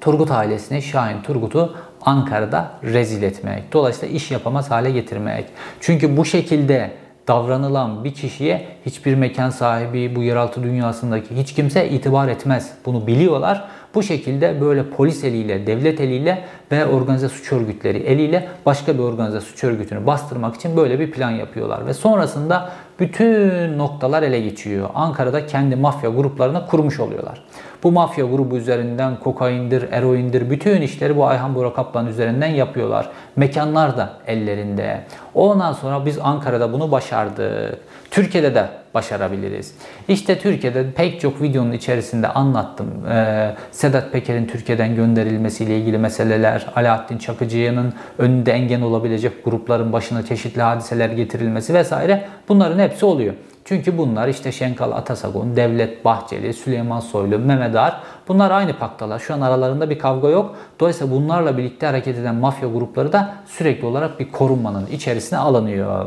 Turgut 0.00 0.30
ailesini, 0.30 0.82
Şahin 0.82 1.22
Turgut'u 1.22 1.76
Ankara'da 2.02 2.70
rezil 2.82 3.22
etmek. 3.22 3.72
Dolayısıyla 3.72 4.14
iş 4.14 4.30
yapamaz 4.30 4.70
hale 4.70 4.90
getirmek. 4.90 5.44
Çünkü 5.80 6.16
bu 6.16 6.24
şekilde 6.24 6.90
davranılan 7.28 8.04
bir 8.04 8.14
kişiye 8.14 8.66
hiçbir 8.86 9.14
mekan 9.14 9.50
sahibi, 9.50 10.16
bu 10.16 10.22
yeraltı 10.22 10.62
dünyasındaki 10.62 11.36
hiç 11.36 11.54
kimse 11.54 11.88
itibar 11.88 12.28
etmez. 12.28 12.72
Bunu 12.86 13.06
biliyorlar. 13.06 13.68
Bu 13.94 14.02
şekilde 14.02 14.60
böyle 14.60 14.90
polis 14.90 15.24
eliyle, 15.24 15.66
devlet 15.66 16.00
eliyle 16.00 16.44
ve 16.72 16.86
organize 16.86 17.28
suç 17.28 17.52
örgütleri 17.52 17.98
eliyle 17.98 18.48
başka 18.66 18.94
bir 18.94 18.98
organize 18.98 19.40
suç 19.40 19.64
örgütünü 19.64 20.06
bastırmak 20.06 20.54
için 20.54 20.76
böyle 20.76 21.00
bir 21.00 21.10
plan 21.10 21.30
yapıyorlar. 21.30 21.86
Ve 21.86 21.94
sonrasında 21.94 22.70
bütün 23.02 23.78
noktalar 23.78 24.22
ele 24.22 24.40
geçiyor. 24.40 24.88
Ankara'da 24.94 25.46
kendi 25.46 25.76
mafya 25.76 26.10
gruplarını 26.10 26.66
kurmuş 26.66 27.00
oluyorlar. 27.00 27.42
Bu 27.82 27.92
mafya 27.92 28.24
grubu 28.24 28.56
üzerinden 28.56 29.20
kokaindir, 29.20 29.92
eroindir, 29.92 30.50
bütün 30.50 30.82
işleri 30.82 31.16
bu 31.16 31.26
Ayhan 31.26 31.54
Bora 31.54 31.74
Kaplan 31.74 32.06
üzerinden 32.06 32.46
yapıyorlar. 32.46 33.08
Mekanlar 33.36 33.96
da 33.96 34.10
ellerinde. 34.26 35.04
Ondan 35.34 35.72
sonra 35.72 36.06
biz 36.06 36.18
Ankara'da 36.22 36.72
bunu 36.72 36.90
başardık. 36.90 37.78
Türkiye'de 38.10 38.54
de 38.54 38.68
başarabiliriz. 38.94 39.74
İşte 40.08 40.38
Türkiye'de 40.38 40.90
pek 40.90 41.20
çok 41.20 41.42
videonun 41.42 41.72
içerisinde 41.72 42.28
anlattım. 42.28 42.86
Ee, 43.10 43.54
Sedat 43.70 44.12
Peker'in 44.12 44.46
Türkiye'den 44.46 44.94
gönderilmesiyle 44.94 45.78
ilgili 45.78 45.98
meseleler, 45.98 46.66
Alaaddin 46.76 47.18
Çakıcı'nın 47.18 47.94
önünde 48.18 48.52
engel 48.52 48.82
olabilecek 48.82 49.44
grupların 49.44 49.92
başına 49.92 50.24
çeşitli 50.24 50.62
hadiseler 50.62 51.08
getirilmesi 51.08 51.74
vesaire 51.74 52.24
bunların 52.48 52.78
hepsi 52.92 53.06
oluyor. 53.06 53.34
Çünkü 53.64 53.98
bunlar 53.98 54.28
işte 54.28 54.52
Şenkal 54.52 54.92
Atasagun, 54.92 55.56
Devlet 55.56 56.04
Bahçeli, 56.04 56.52
Süleyman 56.52 57.00
Soylu, 57.00 57.38
Mehmet 57.38 57.76
Ağar 57.76 58.00
bunlar 58.28 58.50
aynı 58.50 58.78
paktalar. 58.78 59.18
Şu 59.18 59.34
an 59.34 59.40
aralarında 59.40 59.90
bir 59.90 59.98
kavga 59.98 60.28
yok. 60.28 60.56
Dolayısıyla 60.80 61.14
bunlarla 61.14 61.58
birlikte 61.58 61.86
hareket 61.86 62.18
eden 62.18 62.34
mafya 62.34 62.68
grupları 62.68 63.12
da 63.12 63.34
sürekli 63.46 63.86
olarak 63.86 64.20
bir 64.20 64.32
korunmanın 64.32 64.86
içerisine 64.86 65.38
alınıyor. 65.38 66.06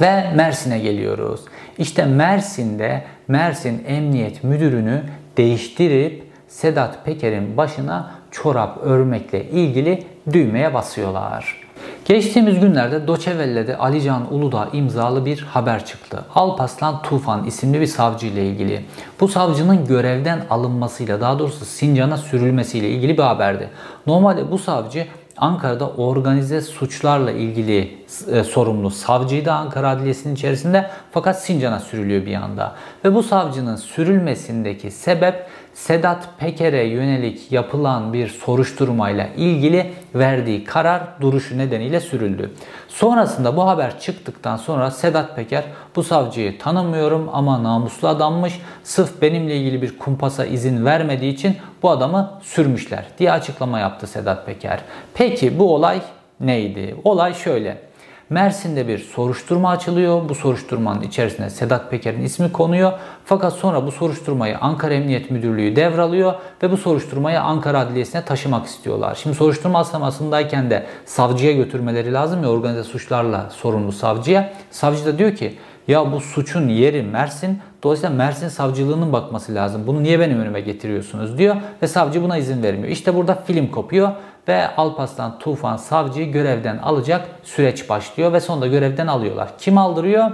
Ve 0.00 0.32
Mersin'e 0.34 0.78
geliyoruz. 0.78 1.40
İşte 1.78 2.04
Mersin'de 2.04 3.04
Mersin 3.28 3.84
Emniyet 3.86 4.44
Müdürünü 4.44 5.02
değiştirip 5.36 6.24
Sedat 6.48 7.04
Peker'in 7.04 7.56
başına 7.56 8.10
çorap 8.30 8.78
örmekle 8.82 9.44
ilgili 9.44 10.04
düğmeye 10.32 10.74
basıyorlar. 10.74 11.63
Geçtiğimiz 12.04 12.60
günlerde 12.60 13.06
Doçevelle'de 13.06 13.76
Alican 13.76 14.34
Uludağ 14.34 14.68
imzalı 14.72 15.26
bir 15.26 15.40
haber 15.42 15.86
çıktı. 15.86 16.24
Alpaslan 16.34 17.02
Tufan 17.02 17.44
isimli 17.44 17.80
bir 17.80 17.86
savcı 17.86 18.26
ile 18.26 18.46
ilgili. 18.46 18.84
Bu 19.20 19.28
savcının 19.28 19.86
görevden 19.86 20.44
alınmasıyla 20.50 21.20
daha 21.20 21.38
doğrusu 21.38 21.64
Sincan'a 21.64 22.16
sürülmesiyle 22.16 22.88
ilgili 22.88 23.18
bir 23.18 23.22
haberdi. 23.22 23.70
Normalde 24.06 24.50
bu 24.50 24.58
savcı 24.58 25.06
Ankara'da 25.36 25.90
organize 25.90 26.60
suçlarla 26.60 27.30
ilgili 27.30 27.98
e, 28.32 28.44
sorumlu 28.44 28.90
savcıydı 28.90 29.52
Ankara 29.52 29.88
Adliyesi'nin 29.88 30.34
içerisinde 30.34 30.90
fakat 31.12 31.42
Sincan'a 31.42 31.80
sürülüyor 31.80 32.26
bir 32.26 32.34
anda. 32.34 32.74
Ve 33.04 33.14
bu 33.14 33.22
savcının 33.22 33.76
sürülmesindeki 33.76 34.90
sebep 34.90 35.46
Sedat 35.74 36.28
Peker'e 36.38 36.84
yönelik 36.84 37.52
yapılan 37.52 38.12
bir 38.12 38.28
soruşturmayla 38.28 39.28
ilgili 39.36 39.92
verdiği 40.14 40.64
karar 40.64 41.02
duruşu 41.20 41.58
nedeniyle 41.58 42.00
sürüldü. 42.00 42.50
Sonrasında 42.88 43.56
bu 43.56 43.66
haber 43.66 44.00
çıktıktan 44.00 44.56
sonra 44.56 44.90
Sedat 44.90 45.36
Peker 45.36 45.64
bu 45.96 46.02
savcıyı 46.02 46.58
tanımıyorum 46.58 47.30
ama 47.32 47.62
namuslu 47.62 48.08
adammış. 48.08 48.60
Sırf 48.84 49.22
benimle 49.22 49.56
ilgili 49.56 49.82
bir 49.82 49.98
kumpasa 49.98 50.44
izin 50.44 50.84
vermediği 50.84 51.32
için 51.32 51.56
bu 51.82 51.90
adamı 51.90 52.40
sürmüşler 52.42 53.04
diye 53.18 53.32
açıklama 53.32 53.78
yaptı 53.78 54.06
Sedat 54.06 54.46
Peker. 54.46 54.80
Peki 55.14 55.58
bu 55.58 55.74
olay 55.74 56.00
neydi? 56.40 56.96
Olay 57.04 57.34
şöyle. 57.34 57.93
Mersin'de 58.30 58.88
bir 58.88 58.98
soruşturma 58.98 59.70
açılıyor. 59.70 60.28
Bu 60.28 60.34
soruşturmanın 60.34 61.02
içerisine 61.02 61.50
Sedat 61.50 61.90
Peker'in 61.90 62.22
ismi 62.22 62.52
konuyor. 62.52 62.92
Fakat 63.24 63.52
sonra 63.52 63.86
bu 63.86 63.92
soruşturmayı 63.92 64.58
Ankara 64.58 64.94
Emniyet 64.94 65.30
Müdürlüğü 65.30 65.76
devralıyor 65.76 66.34
ve 66.62 66.70
bu 66.70 66.76
soruşturmayı 66.76 67.40
Ankara 67.40 67.78
Adliyesi'ne 67.80 68.24
taşımak 68.24 68.66
istiyorlar. 68.66 69.14
Şimdi 69.14 69.36
soruşturma 69.36 69.80
aşamasındayken 69.80 70.70
de 70.70 70.86
savcıya 71.04 71.52
götürmeleri 71.52 72.12
lazım 72.12 72.42
ya 72.42 72.48
organize 72.48 72.82
suçlarla 72.82 73.50
sorumlu 73.50 73.92
savcıya. 73.92 74.52
Savcı 74.70 75.06
da 75.06 75.18
diyor 75.18 75.34
ki 75.34 75.54
ya 75.88 76.12
bu 76.12 76.20
suçun 76.20 76.68
yeri 76.68 77.02
Mersin. 77.02 77.58
Dolayısıyla 77.82 78.16
Mersin 78.16 78.48
savcılığının 78.48 79.12
bakması 79.12 79.54
lazım. 79.54 79.86
Bunu 79.86 80.02
niye 80.02 80.20
benim 80.20 80.40
önüme 80.40 80.60
getiriyorsunuz 80.60 81.38
diyor 81.38 81.56
ve 81.82 81.88
savcı 81.88 82.22
buna 82.22 82.36
izin 82.36 82.62
vermiyor. 82.62 82.88
İşte 82.88 83.14
burada 83.14 83.34
film 83.34 83.70
kopuyor 83.70 84.12
ve 84.48 84.76
Alpaslan 84.76 85.38
Tufan 85.38 85.76
savcıyı 85.76 86.32
görevden 86.32 86.78
alacak 86.78 87.28
süreç 87.42 87.88
başlıyor 87.88 88.32
ve 88.32 88.40
sonunda 88.40 88.66
görevden 88.66 89.06
alıyorlar. 89.06 89.48
Kim 89.58 89.78
aldırıyor? 89.78 90.30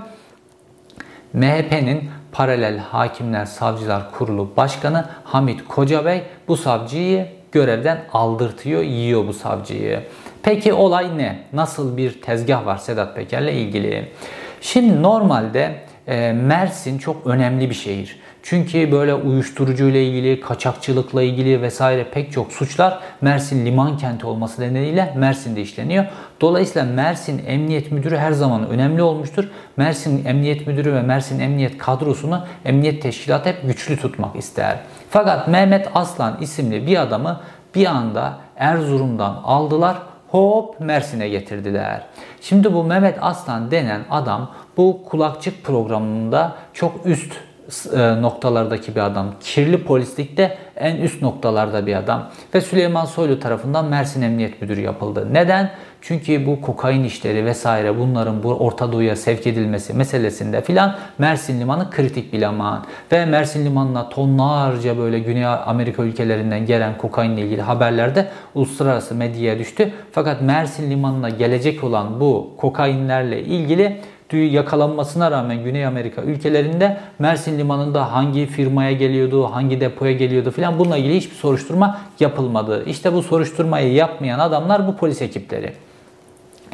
MHP'nin 1.32 2.10
Paralel 2.32 2.78
Hakimler 2.78 3.44
Savcılar 3.44 4.10
Kurulu 4.12 4.50
Başkanı 4.56 5.04
Hamit 5.24 5.68
Kocabey 5.68 6.22
bu 6.48 6.56
savcıyı 6.56 7.26
görevden 7.52 8.04
aldırtıyor, 8.12 8.82
yiyor 8.82 9.26
bu 9.26 9.32
savcıyı. 9.32 10.02
Peki 10.42 10.72
olay 10.72 11.18
ne? 11.18 11.38
Nasıl 11.52 11.96
bir 11.96 12.22
tezgah 12.22 12.66
var 12.66 12.76
Sedat 12.76 13.16
Peker'le 13.16 13.52
ilgili? 13.52 14.08
Şimdi 14.60 15.02
normalde 15.02 15.74
e, 16.06 16.32
Mersin 16.32 16.98
çok 16.98 17.26
önemli 17.26 17.70
bir 17.70 17.74
şehir. 17.74 18.20
Çünkü 18.42 18.92
böyle 18.92 19.14
uyuşturucu 19.14 19.88
ile 19.88 20.04
ilgili, 20.04 20.40
kaçakçılıkla 20.40 21.22
ilgili 21.22 21.62
vesaire 21.62 22.04
pek 22.04 22.32
çok 22.32 22.52
suçlar 22.52 22.98
Mersin 23.20 23.66
liman 23.66 23.96
kenti 23.96 24.26
olması 24.26 24.62
nedeniyle 24.62 25.14
Mersin'de 25.16 25.60
işleniyor. 25.60 26.04
Dolayısıyla 26.40 26.92
Mersin 26.92 27.42
Emniyet 27.46 27.92
Müdürü 27.92 28.16
her 28.16 28.32
zaman 28.32 28.68
önemli 28.68 29.02
olmuştur. 29.02 29.44
Mersin 29.76 30.24
Emniyet 30.24 30.66
Müdürü 30.66 30.94
ve 30.94 31.02
Mersin 31.02 31.40
Emniyet 31.40 31.78
kadrosunu 31.78 32.44
Emniyet 32.64 33.02
Teşkilatı 33.02 33.48
hep 33.48 33.62
güçlü 33.62 33.96
tutmak 33.96 34.36
ister. 34.36 34.78
Fakat 35.10 35.48
Mehmet 35.48 35.88
Aslan 35.94 36.38
isimli 36.40 36.86
bir 36.86 37.02
adamı 37.02 37.40
bir 37.74 37.86
anda 37.86 38.38
Erzurum'dan 38.56 39.40
aldılar 39.44 39.96
hop 40.28 40.80
Mersin'e 40.80 41.28
getirdiler. 41.28 42.02
Şimdi 42.40 42.74
bu 42.74 42.84
Mehmet 42.84 43.18
Aslan 43.20 43.70
denen 43.70 44.00
adam 44.10 44.50
bu 44.76 45.02
kulakçık 45.04 45.64
programında 45.64 46.54
çok 46.72 47.06
üst 47.06 47.32
noktalardaki 48.22 48.94
bir 48.94 49.00
adam. 49.00 49.26
Kirli 49.40 49.84
polislikte 49.84 50.58
en 50.76 50.96
üst 50.96 51.22
noktalarda 51.22 51.86
bir 51.86 51.94
adam. 51.94 52.30
Ve 52.54 52.60
Süleyman 52.60 53.04
Soylu 53.04 53.40
tarafından 53.40 53.84
Mersin 53.84 54.22
Emniyet 54.22 54.62
Müdürü 54.62 54.80
yapıldı. 54.80 55.28
Neden? 55.32 55.70
Çünkü 56.02 56.46
bu 56.46 56.60
kokain 56.60 57.04
işleri 57.04 57.44
vesaire 57.44 57.98
bunların 57.98 58.42
bu 58.42 58.54
Orta 58.54 58.92
Doğu'ya 58.92 59.16
sevk 59.16 59.46
edilmesi 59.46 59.94
meselesinde 59.94 60.60
filan 60.60 60.96
Mersin 61.18 61.60
Limanı 61.60 61.90
kritik 61.90 62.32
bir 62.32 62.40
liman. 62.40 62.84
Ve 63.12 63.26
Mersin 63.26 63.66
Limanı'na 63.66 64.08
tonlarca 64.08 64.98
böyle 64.98 65.18
Güney 65.18 65.46
Amerika 65.46 66.02
ülkelerinden 66.02 66.66
gelen 66.66 66.98
kokainle 66.98 67.40
ilgili 67.40 67.62
haberlerde 67.62 68.28
uluslararası 68.54 69.14
medyaya 69.14 69.58
düştü. 69.58 69.92
Fakat 70.12 70.42
Mersin 70.42 70.90
Limanı'na 70.90 71.28
gelecek 71.28 71.84
olan 71.84 72.20
bu 72.20 72.50
kokainlerle 72.56 73.42
ilgili 73.42 74.00
yakalanmasına 74.36 75.30
rağmen 75.30 75.64
Güney 75.64 75.86
Amerika 75.86 76.22
ülkelerinde 76.22 77.00
Mersin 77.18 77.58
Limanı'nda 77.58 78.12
hangi 78.12 78.46
firmaya 78.46 78.92
geliyordu, 78.92 79.44
hangi 79.44 79.80
depoya 79.80 80.12
geliyordu 80.12 80.50
filan 80.50 80.78
bununla 80.78 80.96
ilgili 80.96 81.16
hiçbir 81.16 81.36
soruşturma 81.36 82.00
yapılmadı. 82.20 82.84
İşte 82.86 83.12
bu 83.12 83.22
soruşturmayı 83.22 83.92
yapmayan 83.92 84.38
adamlar 84.38 84.86
bu 84.86 84.96
polis 84.96 85.22
ekipleri. 85.22 85.72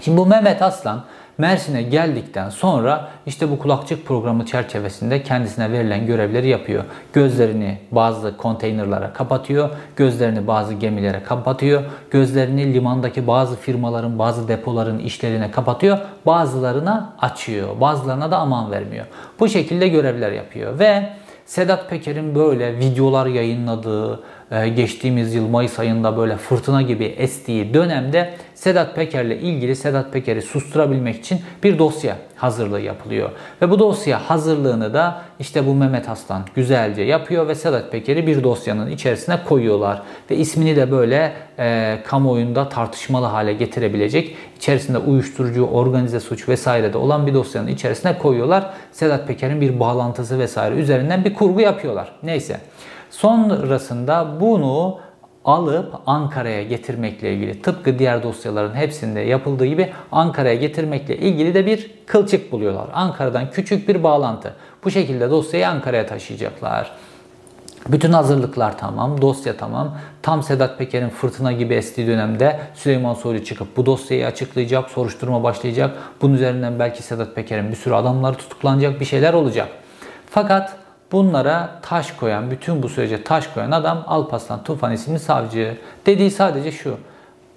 Şimdi 0.01 0.19
bu 0.19 0.27
Mehmet 0.27 0.63
Aslan 0.63 1.05
Mersin'e 1.39 1.83
geldikten 1.83 2.51
sonra 2.51 3.09
işte 3.27 3.51
bu 3.51 3.59
kulakçık 3.59 4.07
programı 4.07 4.47
çerçevesinde 4.47 5.23
kendisine 5.23 5.73
verilen 5.73 6.07
görevleri 6.07 6.49
yapıyor. 6.49 6.85
Gözlerini 7.13 7.79
bazı 7.91 8.37
konteynerlara 8.37 9.13
kapatıyor, 9.13 9.71
gözlerini 9.97 10.47
bazı 10.47 10.75
gemilere 10.75 11.23
kapatıyor, 11.23 11.83
gözlerini 12.11 12.75
limandaki 12.75 13.27
bazı 13.27 13.57
firmaların, 13.57 14.19
bazı 14.19 14.49
depoların 14.49 14.99
işlerine 14.99 15.51
kapatıyor, 15.51 15.99
bazılarına 16.27 17.13
açıyor, 17.19 17.81
bazılarına 17.81 18.31
da 18.31 18.39
aman 18.39 18.71
vermiyor. 18.71 19.07
Bu 19.41 19.49
şekilde 19.49 19.89
görevler 19.89 20.33
yapıyor 20.33 20.79
ve 20.79 21.09
Sedat 21.47 21.91
Peker'in 21.91 22.35
böyle 22.35 22.79
videolar 22.79 23.27
yayınladığı, 23.27 24.21
geçtiğimiz 24.51 25.35
yıl 25.35 25.49
Mayıs 25.49 25.79
ayında 25.79 26.17
böyle 26.17 26.37
fırtına 26.37 26.83
gibi 26.83 27.05
estiği 27.05 27.75
dönemde 27.75 28.35
Sedat 28.55 28.97
Peker'le 28.97 29.31
ilgili 29.31 29.77
Sedat 29.77 30.13
Peker'i 30.13 30.43
susturabilmek 30.43 31.17
için 31.17 31.41
bir 31.63 31.79
dosya 31.79 32.17
hazırlığı 32.37 32.81
yapılıyor. 32.81 33.31
Ve 33.63 33.71
bu 33.71 33.79
dosya 33.79 34.31
hazırlığını 34.31 34.95
da 34.95 35.23
işte 35.41 35.67
bu 35.67 35.75
Mehmet 35.75 36.09
Aslan 36.09 36.43
güzelce 36.55 37.03
yapıyor 37.03 37.49
ve 37.49 37.55
Sedat 37.55 37.93
Peker'i 37.93 38.27
bir 38.27 38.45
dosyanın 38.45 38.91
içerisine 38.91 39.39
koyuyorlar. 39.49 40.03
Ve 40.31 40.37
ismini 40.37 40.77
de 40.77 40.91
böyle 40.91 41.33
e, 41.59 41.99
kamuoyunda 42.07 42.69
tartışmalı 42.69 43.27
hale 43.27 43.53
getirebilecek 43.53 44.37
içerisinde 44.57 44.99
uyuşturucu, 44.99 45.67
organize 45.67 46.21
suç 46.21 46.49
vesaire 46.49 46.93
de 46.93 46.99
olan 46.99 47.27
bir 47.27 47.35
dosyanın 47.35 47.69
içerisine 47.69 48.19
koyuyorlar. 48.19 48.71
Sedat 48.93 49.29
Peker'in 49.29 49.61
bir 49.61 49.81
bağlantısı 49.81 50.39
vesaire 50.39 50.75
üzerinden 50.75 51.25
bir 51.25 51.35
kurgu 51.35 51.61
yapıyorlar. 51.61 52.13
Neyse. 52.23 52.61
Sonrasında 53.19 54.41
bunu 54.41 54.99
alıp 55.45 55.95
Ankara'ya 56.07 56.63
getirmekle 56.63 57.35
ilgili 57.35 57.63
tıpkı 57.63 57.99
diğer 57.99 58.23
dosyaların 58.23 58.75
hepsinde 58.75 59.21
yapıldığı 59.21 59.67
gibi 59.67 59.93
Ankara'ya 60.13 60.55
getirmekle 60.55 61.17
ilgili 61.17 61.55
de 61.55 61.67
bir 61.67 61.91
kılçık 62.07 62.53
buluyorlar. 62.53 62.87
Ankara'dan 62.93 63.51
küçük 63.51 63.89
bir 63.89 64.03
bağlantı. 64.03 64.55
Bu 64.85 64.91
şekilde 64.91 65.31
dosyayı 65.31 65.69
Ankara'ya 65.69 66.07
taşıyacaklar. 66.07 66.91
Bütün 67.89 68.13
hazırlıklar 68.13 68.79
tamam, 68.79 69.23
dosya 69.23 69.57
tamam. 69.57 69.97
Tam 70.23 70.43
Sedat 70.43 70.79
Peker'in 70.79 71.09
fırtına 71.09 71.53
gibi 71.53 71.75
estiği 71.75 72.07
dönemde 72.07 72.61
Süleyman 72.75 73.15
Soylu 73.15 73.45
çıkıp 73.45 73.77
bu 73.77 73.87
dosyayı 73.87 74.27
açıklayacak, 74.27 74.91
soruşturma 74.91 75.43
başlayacak. 75.43 75.97
Bunun 76.23 76.35
üzerinden 76.35 76.79
belki 76.79 77.03
Sedat 77.03 77.35
Peker'in 77.35 77.71
bir 77.71 77.77
sürü 77.77 77.95
adamları 77.95 78.37
tutuklanacak, 78.37 79.01
bir 79.01 79.05
şeyler 79.05 79.35
olacak. 79.35 79.69
Fakat 80.31 80.86
bunlara 81.13 81.71
taş 81.83 82.13
koyan, 82.13 82.51
bütün 82.51 82.83
bu 82.83 82.89
sürece 82.89 83.25
taş 83.25 83.47
koyan 83.47 83.71
adam 83.71 84.05
Alpaslan 84.07 84.65
Tufan 84.65 84.93
isimli 84.93 85.19
savcı. 85.19 85.79
Dediği 86.07 86.31
sadece 86.31 86.73
şu. 86.73 86.99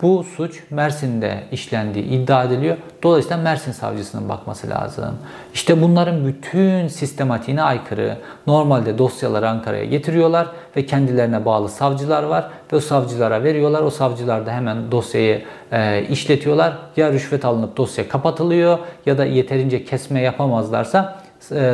Bu 0.02 0.24
suç 0.24 0.64
Mersin'de 0.70 1.44
işlendiği 1.52 2.06
iddia 2.06 2.44
ediliyor. 2.44 2.78
Dolayısıyla 3.04 3.38
Mersin 3.38 3.72
savcısının 3.72 4.30
bakması 4.30 4.70
lazım. 4.70 5.18
İşte 5.54 5.82
bunların 5.82 6.26
bütün 6.26 6.88
sistematiğine 6.88 7.64
aykırı. 7.64 8.18
Normalde 8.48 8.98
dosyaları 8.98 9.50
Ankara'ya 9.50 9.86
getiriyorlar 9.86 10.48
ve 10.78 10.86
kendilerine 10.86 11.46
bağlı 11.46 11.70
savcılar 11.70 12.24
var 12.24 12.50
ve 12.74 12.76
o 12.76 12.80
savcılara 12.80 13.44
veriyorlar. 13.44 13.82
O 13.82 13.90
savcılar 13.90 14.46
da 14.46 14.52
hemen 14.52 14.92
dosyayı 14.92 15.44
e, 15.72 16.06
işletiyorlar. 16.10 16.78
Ya 16.98 17.12
rüşvet 17.14 17.46
alınıp 17.46 17.78
dosya 17.78 18.10
kapatılıyor 18.10 18.80
ya 19.06 19.18
da 19.18 19.26
yeterince 19.26 19.86
kesme 19.86 20.22
yapamazlarsa 20.22 21.22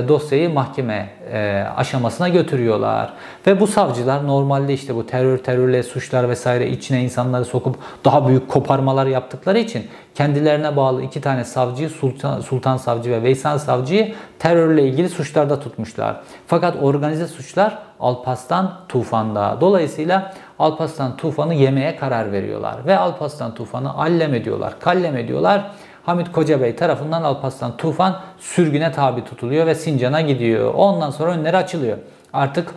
dosyayı 0.08 0.54
mahkeme 0.54 1.10
e, 1.32 1.64
aşamasına 1.78 2.30
götürüyorlar. 2.30 3.14
Ve 3.48 3.60
bu 3.60 3.68
savcılar 3.68 4.28
normalde 4.28 4.74
işte 4.74 4.96
bu 4.96 5.08
terör, 5.08 5.38
terörle 5.38 5.84
suçlar 5.84 6.30
vesaire 6.30 6.70
içine 6.70 7.04
insanları 7.04 7.46
sokup 7.46 7.76
daha 8.06 8.28
büyük 8.28 8.50
koparmalar 8.50 9.06
yaptıkları 9.06 9.60
için 9.60 9.88
kendilerine 10.16 10.76
bağlı 10.76 11.02
iki 11.04 11.22
tane 11.22 11.44
savcıyı 11.44 11.90
Sultan, 11.90 12.42
Sultan 12.42 12.78
Savcı 12.78 13.12
ve 13.12 13.24
Veysel 13.24 13.58
Savcı'yı 13.58 14.14
terörle 14.40 14.84
ilgili 14.84 15.10
suçlarda 15.10 15.60
tutmuşlar. 15.60 16.22
Fakat 16.48 16.76
organize 16.82 17.28
suçlar 17.28 17.78
Alpaslan 18.00 18.74
Tufan'da. 18.90 19.58
Dolayısıyla 19.62 20.34
Alpaslan 20.60 21.18
Tufan'ı 21.18 21.54
yemeye 21.54 21.96
karar 21.96 22.32
veriyorlar. 22.32 22.76
Ve 22.86 22.98
Alpaslan 22.98 23.56
Tufan'ı 23.56 23.98
allem 23.98 24.34
ediyorlar, 24.34 24.74
kallem 24.80 25.18
ediyorlar. 25.18 25.72
Hamit 26.06 26.32
Kocabey 26.32 26.76
tarafından 26.76 27.24
Alparslan 27.24 27.78
Tufan 27.78 28.22
sürgüne 28.40 28.92
tabi 28.92 29.24
tutuluyor 29.24 29.68
ve 29.68 29.76
Sincan'a 29.76 30.22
gidiyor. 30.22 30.74
Ondan 30.74 31.12
sonra 31.12 31.32
önleri 31.32 31.58
açılıyor. 31.58 31.98
Artık 32.34 32.72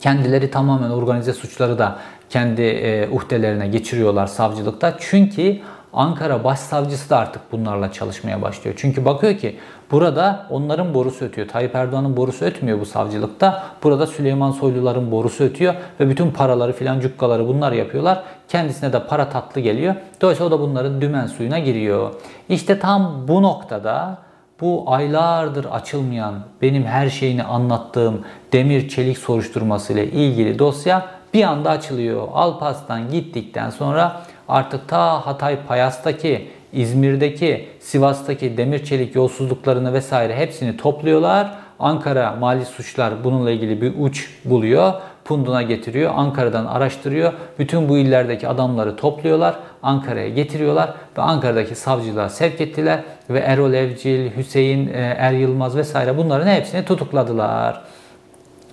kendileri 0.00 0.50
tamamen 0.50 0.90
organize 0.90 1.32
suçları 1.32 1.78
da 1.78 1.98
kendi 2.30 2.62
e, 2.62 3.08
uhdelerine 3.08 3.68
geçiriyorlar 3.68 4.26
savcılıkta. 4.26 4.96
Çünkü 5.00 5.58
Ankara 5.94 6.44
Başsavcısı 6.44 7.10
da 7.10 7.18
artık 7.18 7.52
bunlarla 7.52 7.92
çalışmaya 7.92 8.42
başlıyor. 8.42 8.76
Çünkü 8.78 9.04
bakıyor 9.04 9.38
ki 9.38 9.56
burada 9.90 10.46
onların 10.50 10.94
borusu 10.94 11.24
ötüyor. 11.24 11.48
Tayyip 11.48 11.74
Erdoğan'ın 11.74 12.16
borusu 12.16 12.44
ötmüyor 12.44 12.80
bu 12.80 12.86
savcılıkta. 12.86 13.62
Burada 13.82 14.06
Süleyman 14.06 14.50
Soyluların 14.50 15.10
borusu 15.10 15.44
ötüyor 15.44 15.74
ve 16.00 16.08
bütün 16.08 16.30
paraları 16.30 16.72
filan 16.72 17.00
cukkaları 17.00 17.48
bunlar 17.48 17.72
yapıyorlar. 17.72 18.22
Kendisine 18.48 18.92
de 18.92 19.06
para 19.06 19.28
tatlı 19.28 19.60
geliyor. 19.60 19.94
Dolayısıyla 20.20 20.48
o 20.48 20.58
da 20.58 20.62
bunların 20.62 21.00
dümen 21.00 21.26
suyuna 21.26 21.58
giriyor. 21.58 22.10
İşte 22.48 22.78
tam 22.78 23.28
bu 23.28 23.42
noktada 23.42 24.18
bu 24.60 24.84
aylardır 24.86 25.64
açılmayan, 25.64 26.34
benim 26.62 26.84
her 26.84 27.10
şeyini 27.10 27.44
anlattığım 27.44 28.20
demir 28.52 28.88
çelik 28.88 29.18
soruşturması 29.18 29.92
ile 29.92 30.06
ilgili 30.06 30.58
dosya 30.58 31.06
bir 31.34 31.42
anda 31.42 31.70
açılıyor. 31.70 32.28
Alpas'tan 32.32 33.10
gittikten 33.10 33.70
sonra 33.70 34.22
artık 34.48 34.88
ta 34.88 35.26
Hatay 35.26 35.58
Payas'taki, 35.68 36.48
İzmir'deki, 36.72 37.68
Sivas'taki 37.80 38.56
demir 38.56 38.84
çelik 38.84 39.14
yolsuzluklarını 39.14 39.92
vesaire 39.92 40.36
hepsini 40.36 40.76
topluyorlar. 40.76 41.54
Ankara 41.78 42.32
Mali 42.32 42.64
Suçlar 42.64 43.24
bununla 43.24 43.50
ilgili 43.50 43.80
bir 43.82 43.92
uç 43.98 44.30
buluyor. 44.44 44.92
Punduna 45.24 45.62
getiriyor. 45.62 46.12
Ankara'dan 46.14 46.66
araştırıyor. 46.66 47.32
Bütün 47.58 47.88
bu 47.88 47.98
illerdeki 47.98 48.48
adamları 48.48 48.96
topluyorlar. 48.96 49.54
Ankara'ya 49.82 50.28
getiriyorlar 50.28 50.94
ve 51.18 51.22
Ankara'daki 51.22 51.74
savcılığa 51.74 52.28
sevk 52.28 52.60
ettiler 52.60 53.00
ve 53.30 53.38
Erol 53.38 53.72
Evcil, 53.72 54.36
Hüseyin 54.36 54.88
e, 54.88 55.16
Er 55.18 55.32
Yılmaz 55.32 55.76
vesaire 55.76 56.16
bunların 56.16 56.46
hepsini 56.46 56.84
tutukladılar. 56.84 57.80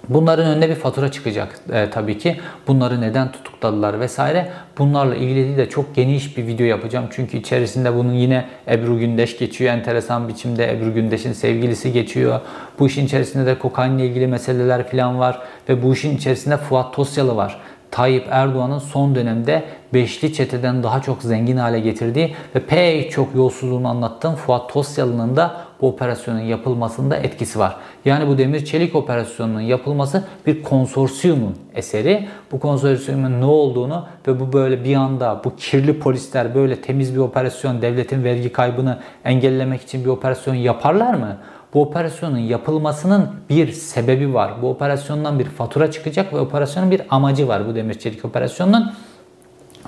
Bunların 0.10 0.46
önüne 0.46 0.70
bir 0.70 0.76
fatura 0.76 1.12
çıkacak 1.12 1.60
e, 1.74 1.90
tabii 1.90 2.18
ki. 2.18 2.40
Bunları 2.68 3.02
neden 3.02 3.32
tutukladılar 3.32 4.00
vesaire. 4.00 4.50
Bunlarla 4.78 5.16
ilgili 5.16 5.58
de 5.58 5.70
çok 5.70 5.96
geniş 5.96 6.38
bir 6.38 6.48
video 6.48 6.66
yapacağım. 6.66 7.06
Çünkü 7.12 7.38
içerisinde 7.38 7.96
bunun 7.96 8.14
yine 8.14 8.46
Ebru 8.68 9.00
Gündeş 9.00 9.38
geçiyor. 9.38 9.74
Enteresan 9.74 10.28
biçimde 10.28 10.72
Ebru 10.72 10.94
Gündeş'in 10.94 11.34
sevgilisi 11.34 11.94
geçiyor. 11.94 12.40
Bu 12.80 12.88
işin 12.88 13.06
içerisinde 13.06 13.46
de 13.46 13.60
kokainle 13.60 14.06
ilgili 14.06 14.28
meseleler 14.28 14.88
falan 14.88 15.20
var. 15.20 15.40
Ve 15.70 15.84
bu 15.84 15.94
işin 15.94 16.18
içerisinde 16.18 16.58
Fuat 16.58 16.94
Tosyalı 16.94 17.36
var. 17.36 17.60
Tayyip 17.92 18.28
Erdoğan'ın 18.30 18.80
son 18.80 19.16
dönemde 19.16 19.64
beşli 19.94 20.34
çeteden 20.34 20.84
daha 20.84 21.02
çok 21.02 21.24
zengin 21.24 21.58
hale 21.58 21.80
getirdiği 21.80 22.36
ve 22.56 22.60
pek 22.60 23.12
çok 23.12 23.36
yolsuzluğunu 23.36 23.88
anlattığım 23.88 24.36
Fuat 24.36 24.74
Tosyalı'nın 24.74 25.36
da 25.36 25.61
bu 25.82 25.88
operasyonun 25.88 26.40
yapılmasında 26.40 27.16
etkisi 27.16 27.60
var. 27.60 27.76
Yani 28.06 28.28
bu 28.28 28.38
demir 28.38 28.66
çelik 28.66 28.96
operasyonunun 28.96 29.62
yapılması 29.62 30.24
bir 30.48 30.64
konsorsiyumun 30.64 31.56
eseri. 31.76 32.28
Bu 32.52 32.60
konsorsiyumun 32.60 33.42
ne 33.42 33.46
olduğunu 33.46 34.06
ve 34.28 34.40
bu 34.40 34.54
böyle 34.54 34.84
bir 34.84 34.96
anda 34.96 35.42
bu 35.44 35.56
kirli 35.56 36.00
polisler 36.00 36.56
böyle 36.56 36.82
temiz 36.82 37.16
bir 37.16 37.20
operasyon 37.20 37.82
devletin 37.82 38.24
vergi 38.24 38.52
kaybını 38.52 39.00
engellemek 39.26 39.82
için 39.82 40.04
bir 40.04 40.10
operasyon 40.10 40.56
yaparlar 40.56 41.14
mı? 41.14 41.38
Bu 41.74 41.82
operasyonun 41.82 42.38
yapılmasının 42.38 43.30
bir 43.50 43.72
sebebi 43.72 44.34
var. 44.34 44.52
Bu 44.62 44.70
operasyondan 44.70 45.40
bir 45.40 45.46
fatura 45.46 45.92
çıkacak 45.92 46.34
ve 46.34 46.40
operasyonun 46.40 46.92
bir 46.92 47.02
amacı 47.10 47.48
var 47.48 47.68
bu 47.68 47.76
demir 47.76 47.94
çelik 47.94 48.26
operasyonunun. 48.26 48.94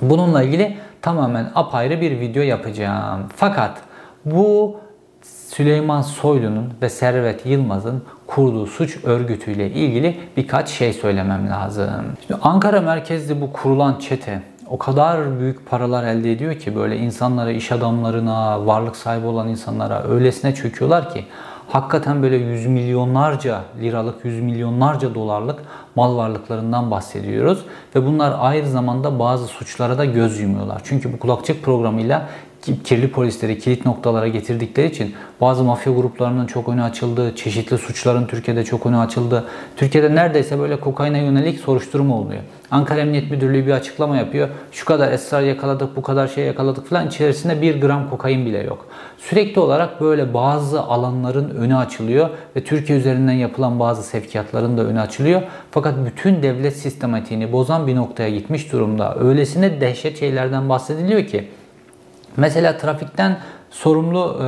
Bununla 0.02 0.42
ilgili 0.42 0.76
tamamen 1.02 1.50
apayrı 1.54 2.00
bir 2.00 2.20
video 2.20 2.42
yapacağım. 2.42 3.26
Fakat 3.36 3.80
bu 4.24 4.76
Süleyman 5.56 6.02
Soylu'nun 6.02 6.72
ve 6.82 6.88
Servet 6.88 7.46
Yılmaz'ın 7.46 8.02
kurduğu 8.26 8.66
suç 8.66 9.04
örgütüyle 9.04 9.70
ilgili 9.70 10.16
birkaç 10.36 10.68
şey 10.68 10.92
söylemem 10.92 11.50
lazım. 11.50 12.04
Şimdi 12.26 12.40
Ankara 12.42 12.80
merkezli 12.80 13.40
bu 13.40 13.52
kurulan 13.52 13.98
çete 13.98 14.42
o 14.70 14.78
kadar 14.78 15.38
büyük 15.38 15.70
paralar 15.70 16.04
elde 16.04 16.32
ediyor 16.32 16.54
ki 16.54 16.76
böyle 16.76 16.96
insanlara, 16.96 17.50
iş 17.50 17.72
adamlarına, 17.72 18.66
varlık 18.66 18.96
sahibi 18.96 19.26
olan 19.26 19.48
insanlara 19.48 20.02
öylesine 20.08 20.54
çöküyorlar 20.54 21.10
ki 21.10 21.24
hakikaten 21.68 22.22
böyle 22.22 22.36
yüz 22.36 22.66
milyonlarca 22.66 23.60
liralık, 23.80 24.24
yüz 24.24 24.40
milyonlarca 24.40 25.14
dolarlık 25.14 25.58
mal 25.96 26.16
varlıklarından 26.16 26.90
bahsediyoruz. 26.90 27.64
Ve 27.96 28.06
bunlar 28.06 28.34
aynı 28.38 28.68
zamanda 28.68 29.18
bazı 29.18 29.46
suçlara 29.46 29.98
da 29.98 30.04
göz 30.04 30.40
yumuyorlar. 30.40 30.80
Çünkü 30.84 31.12
bu 31.12 31.18
kulakçık 31.18 31.62
programıyla 31.62 32.28
kirli 32.84 33.10
polisleri 33.10 33.58
kilit 33.58 33.86
noktalara 33.86 34.28
getirdikleri 34.28 34.86
için 34.86 35.14
bazı 35.40 35.64
mafya 35.64 35.92
gruplarının 35.92 36.46
çok 36.46 36.68
önü 36.68 36.82
açıldı. 36.82 37.36
Çeşitli 37.36 37.78
suçların 37.78 38.26
Türkiye'de 38.26 38.64
çok 38.64 38.86
önü 38.86 38.96
açıldı. 38.96 39.44
Türkiye'de 39.76 40.14
neredeyse 40.14 40.58
böyle 40.58 40.80
kokaine 40.80 41.24
yönelik 41.24 41.60
soruşturma 41.60 42.18
oluyor. 42.18 42.42
Ankara 42.70 43.00
Emniyet 43.00 43.30
Müdürlüğü 43.30 43.66
bir 43.66 43.72
açıklama 43.72 44.16
yapıyor. 44.16 44.48
Şu 44.72 44.84
kadar 44.84 45.12
esrar 45.12 45.42
yakaladık, 45.42 45.96
bu 45.96 46.02
kadar 46.02 46.28
şey 46.28 46.44
yakaladık 46.44 46.86
falan. 46.86 47.08
İçerisinde 47.08 47.62
bir 47.62 47.80
gram 47.80 48.10
kokain 48.10 48.46
bile 48.46 48.62
yok. 48.62 48.86
Sürekli 49.18 49.60
olarak 49.60 50.00
böyle 50.00 50.34
bazı 50.34 50.80
alanların 50.80 51.50
önü 51.50 51.76
açılıyor 51.76 52.28
ve 52.56 52.64
Türkiye 52.64 52.98
üzerinden 52.98 53.32
yapılan 53.32 53.80
bazı 53.80 54.02
sevkiyatların 54.02 54.78
da 54.78 54.82
önü 54.84 55.00
açılıyor. 55.00 55.42
Fakat 55.70 55.94
bütün 56.06 56.42
devlet 56.42 56.76
sistematiğini 56.76 57.52
bozan 57.52 57.86
bir 57.86 57.96
noktaya 57.96 58.30
gitmiş 58.30 58.72
durumda. 58.72 59.16
Öylesine 59.20 59.80
dehşet 59.80 60.20
şeylerden 60.20 60.68
bahsediliyor 60.68 61.26
ki 61.26 61.48
Mesela 62.36 62.76
trafikten 62.76 63.38
sorumlu 63.70 64.38
e, 64.40 64.44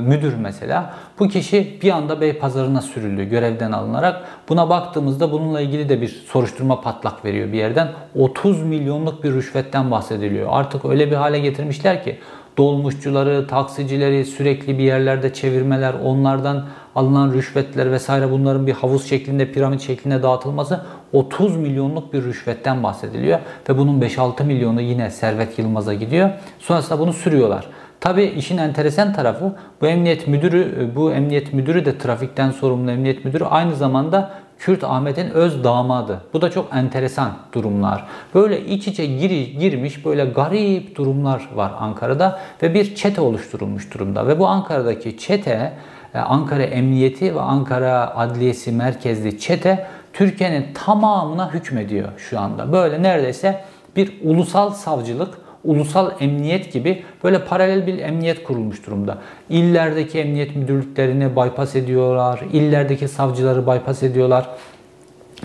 müdür 0.00 0.34
mesela 0.34 0.94
bu 1.18 1.28
kişi 1.28 1.78
bir 1.82 1.90
anda 1.90 2.20
Bey 2.20 2.32
Pazarına 2.32 2.82
sürüldü 2.82 3.24
görevden 3.24 3.72
alınarak. 3.72 4.24
Buna 4.48 4.70
baktığımızda 4.70 5.32
bununla 5.32 5.60
ilgili 5.60 5.88
de 5.88 6.00
bir 6.00 6.08
soruşturma 6.08 6.80
patlak 6.80 7.24
veriyor 7.24 7.52
bir 7.52 7.58
yerden. 7.58 7.88
30 8.18 8.62
milyonluk 8.62 9.24
bir 9.24 9.32
rüşvetten 9.32 9.90
bahsediliyor. 9.90 10.48
Artık 10.50 10.84
öyle 10.84 11.10
bir 11.10 11.16
hale 11.16 11.38
getirmişler 11.38 12.04
ki 12.04 12.18
dolmuşçuları, 12.58 13.46
taksicileri 13.46 14.24
sürekli 14.24 14.78
bir 14.78 14.84
yerlerde 14.84 15.32
çevirmeler, 15.32 15.94
onlardan 16.04 16.64
alınan 16.94 17.32
rüşvetler 17.32 17.92
vesaire 17.92 18.30
bunların 18.30 18.66
bir 18.66 18.72
havuz 18.72 19.08
şeklinde, 19.08 19.52
piramit 19.52 19.80
şeklinde 19.80 20.22
dağıtılması 20.22 20.84
30 21.12 21.56
milyonluk 21.56 22.12
bir 22.12 22.24
rüşvetten 22.24 22.82
bahsediliyor 22.82 23.38
ve 23.68 23.78
bunun 23.78 24.00
5-6 24.00 24.44
milyonu 24.44 24.80
yine 24.80 25.10
Servet 25.10 25.58
Yılmaz'a 25.58 25.94
gidiyor. 25.94 26.30
Sonrasında 26.58 26.98
bunu 26.98 27.12
sürüyorlar. 27.12 27.66
Tabii 28.00 28.24
işin 28.24 28.58
enteresan 28.58 29.12
tarafı 29.12 29.52
bu 29.80 29.86
emniyet 29.86 30.28
müdürü 30.28 30.90
bu 30.94 31.12
emniyet 31.12 31.52
müdürü 31.52 31.84
de 31.84 31.98
trafikten 31.98 32.50
sorumlu 32.50 32.90
emniyet 32.90 33.24
müdürü 33.24 33.44
aynı 33.44 33.76
zamanda 33.76 34.30
Kürt 34.58 34.84
Ahmet'in 34.84 35.30
öz 35.30 35.64
damadı. 35.64 36.20
Bu 36.32 36.42
da 36.42 36.50
çok 36.50 36.74
enteresan 36.74 37.32
durumlar. 37.52 38.04
Böyle 38.34 38.64
iç 38.66 38.88
içe 38.88 39.06
gir, 39.06 39.30
girmiş 39.58 40.04
böyle 40.06 40.24
garip 40.24 40.96
durumlar 40.96 41.48
var 41.54 41.72
Ankara'da 41.78 42.40
ve 42.62 42.74
bir 42.74 42.94
çete 42.94 43.20
oluşturulmuş 43.20 43.94
durumda. 43.94 44.28
Ve 44.28 44.38
bu 44.38 44.46
Ankara'daki 44.46 45.18
çete, 45.18 45.72
e, 46.14 46.18
Ankara 46.18 46.62
Emniyeti 46.62 47.34
ve 47.34 47.40
Ankara 47.40 48.16
Adliyesi 48.16 48.72
merkezli 48.72 49.38
çete 49.38 49.86
Türkiye'nin 50.12 50.66
tamamına 50.74 51.54
hükmediyor 51.54 52.08
şu 52.16 52.40
anda. 52.40 52.72
Böyle 52.72 53.02
neredeyse 53.02 53.64
bir 53.96 54.12
ulusal 54.22 54.70
savcılık, 54.70 55.34
ulusal 55.64 56.10
emniyet 56.20 56.72
gibi 56.72 57.04
böyle 57.24 57.44
paralel 57.44 57.86
bir 57.86 57.98
emniyet 57.98 58.44
kurulmuş 58.44 58.86
durumda. 58.86 59.18
İllerdeki 59.48 60.18
emniyet 60.18 60.56
müdürlüklerini 60.56 61.36
bypass 61.36 61.76
ediyorlar, 61.76 62.40
illerdeki 62.52 63.08
savcıları 63.08 63.66
bypass 63.66 64.02
ediyorlar. 64.02 64.48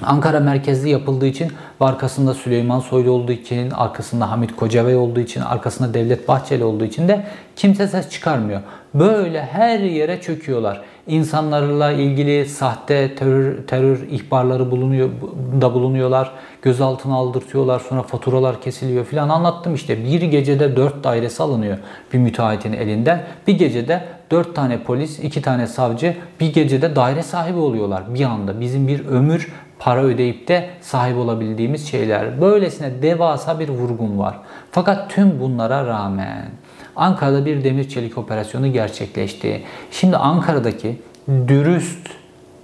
Ankara 0.04 0.40
merkezli 0.40 0.90
yapıldığı 0.90 1.28
için 1.28 1.52
ve 1.82 1.86
arkasında 1.86 2.34
Süleyman 2.34 2.80
Soylu 2.80 3.12
olduğu 3.12 3.32
için, 3.32 3.72
arkasında 3.72 4.32
Hamit 4.32 4.56
Kocabey 4.56 4.96
olduğu 4.96 5.20
için, 5.20 5.42
arkasında 5.42 5.94
Devlet 5.94 6.28
Bahçeli 6.28 6.64
olduğu 6.64 6.86
için 6.86 7.08
de 7.08 7.26
kimse 7.56 7.88
ses 7.88 8.10
çıkarmıyor. 8.10 8.62
Böyle 8.94 9.46
her 9.46 9.80
yere 9.80 10.22
çöküyorlar. 10.22 10.82
İnsanlarla 11.08 11.92
ilgili 11.92 12.46
sahte 12.46 13.16
terör, 13.16 13.68
terör 13.68 14.00
ihbarları 14.10 14.72
bulunuyor 14.72 15.10
da 15.62 15.74
bulunuyorlar. 15.74 16.32
Gözaltına 16.62 17.16
aldırtıyorlar. 17.16 17.80
Sonra 17.80 18.04
faturalar 18.04 18.62
kesiliyor 18.62 19.06
filan 19.06 19.30
anlattım 19.30 19.76
işte. 19.76 20.04
Bir 20.04 20.22
gecede 20.22 20.76
dört 20.76 21.04
dairesi 21.04 21.44
alınıyor 21.44 21.78
bir 22.14 22.18
müteahhitin 22.18 22.74
elinden. 22.74 23.24
Bir 23.48 23.58
gecede 23.58 24.04
dört 24.32 24.56
tane 24.56 24.84
polis, 24.84 25.20
iki 25.20 25.42
tane 25.42 25.68
savcı 25.68 26.16
bir 26.40 26.54
gecede 26.54 26.96
daire 26.96 27.24
sahibi 27.24 27.60
oluyorlar 27.60 28.14
bir 28.14 28.24
anda. 28.24 28.62
Bizim 28.62 28.88
bir 28.88 29.06
ömür 29.06 29.54
para 29.80 30.04
ödeyip 30.04 30.48
de 30.48 30.70
sahip 30.82 31.18
olabildiğimiz 31.18 31.88
şeyler. 31.88 32.42
Böylesine 32.42 33.02
devasa 33.02 33.60
bir 33.60 33.70
vurgun 33.70 34.20
var. 34.20 34.40
Fakat 34.72 35.10
tüm 35.10 35.40
bunlara 35.40 35.86
rağmen 35.88 36.46
Ankara'da 36.98 37.46
bir 37.46 37.64
demir 37.64 37.90
çelik 37.90 38.18
operasyonu 38.18 38.74
gerçekleşti. 38.74 39.62
Şimdi 39.92 40.18
Ankara'daki 40.18 41.02
dürüst 41.48 42.08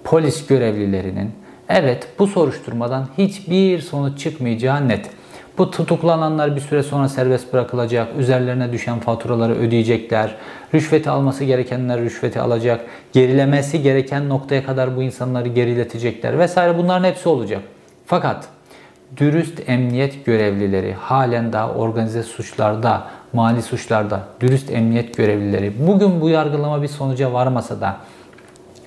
polis 0.04 0.48
görevlilerinin 0.48 1.32
evet 1.70 2.08
bu 2.20 2.28
soruşturmadan 2.28 3.08
hiçbir 3.18 3.80
sonuç 3.80 4.20
çıkmayacağı 4.20 4.88
net. 4.88 5.10
Bu 5.58 5.72
tutuklananlar 5.72 6.56
bir 6.56 6.62
süre 6.62 6.84
sonra 6.84 7.10
serbest 7.10 7.54
bırakılacak. 7.54 8.08
Üzerlerine 8.20 8.72
düşen 8.72 9.00
faturaları 9.00 9.54
ödeyecekler. 9.56 10.36
Rüşveti 10.74 11.10
alması 11.10 11.44
gerekenler 11.44 12.02
rüşveti 12.02 12.40
alacak. 12.40 12.86
Gerilemesi 13.12 13.82
gereken 13.82 14.30
noktaya 14.30 14.66
kadar 14.66 14.96
bu 14.96 15.04
insanları 15.04 15.48
geriletecekler 15.50 16.40
vesaire 16.40 16.78
bunların 16.78 17.10
hepsi 17.10 17.30
olacak. 17.30 17.62
Fakat 18.06 18.48
dürüst 19.18 19.70
emniyet 19.70 20.26
görevlileri 20.26 20.94
halen 20.94 21.54
daha 21.54 21.74
organize 21.74 22.24
suçlarda, 22.24 23.08
mali 23.34 23.62
suçlarda 23.62 24.20
dürüst 24.40 24.72
emniyet 24.72 25.18
görevlileri 25.18 25.74
bugün 25.88 26.22
bu 26.22 26.30
yargılama 26.30 26.82
bir 26.82 26.88
sonuca 26.88 27.34
varmasa 27.34 27.82
da 27.82 27.98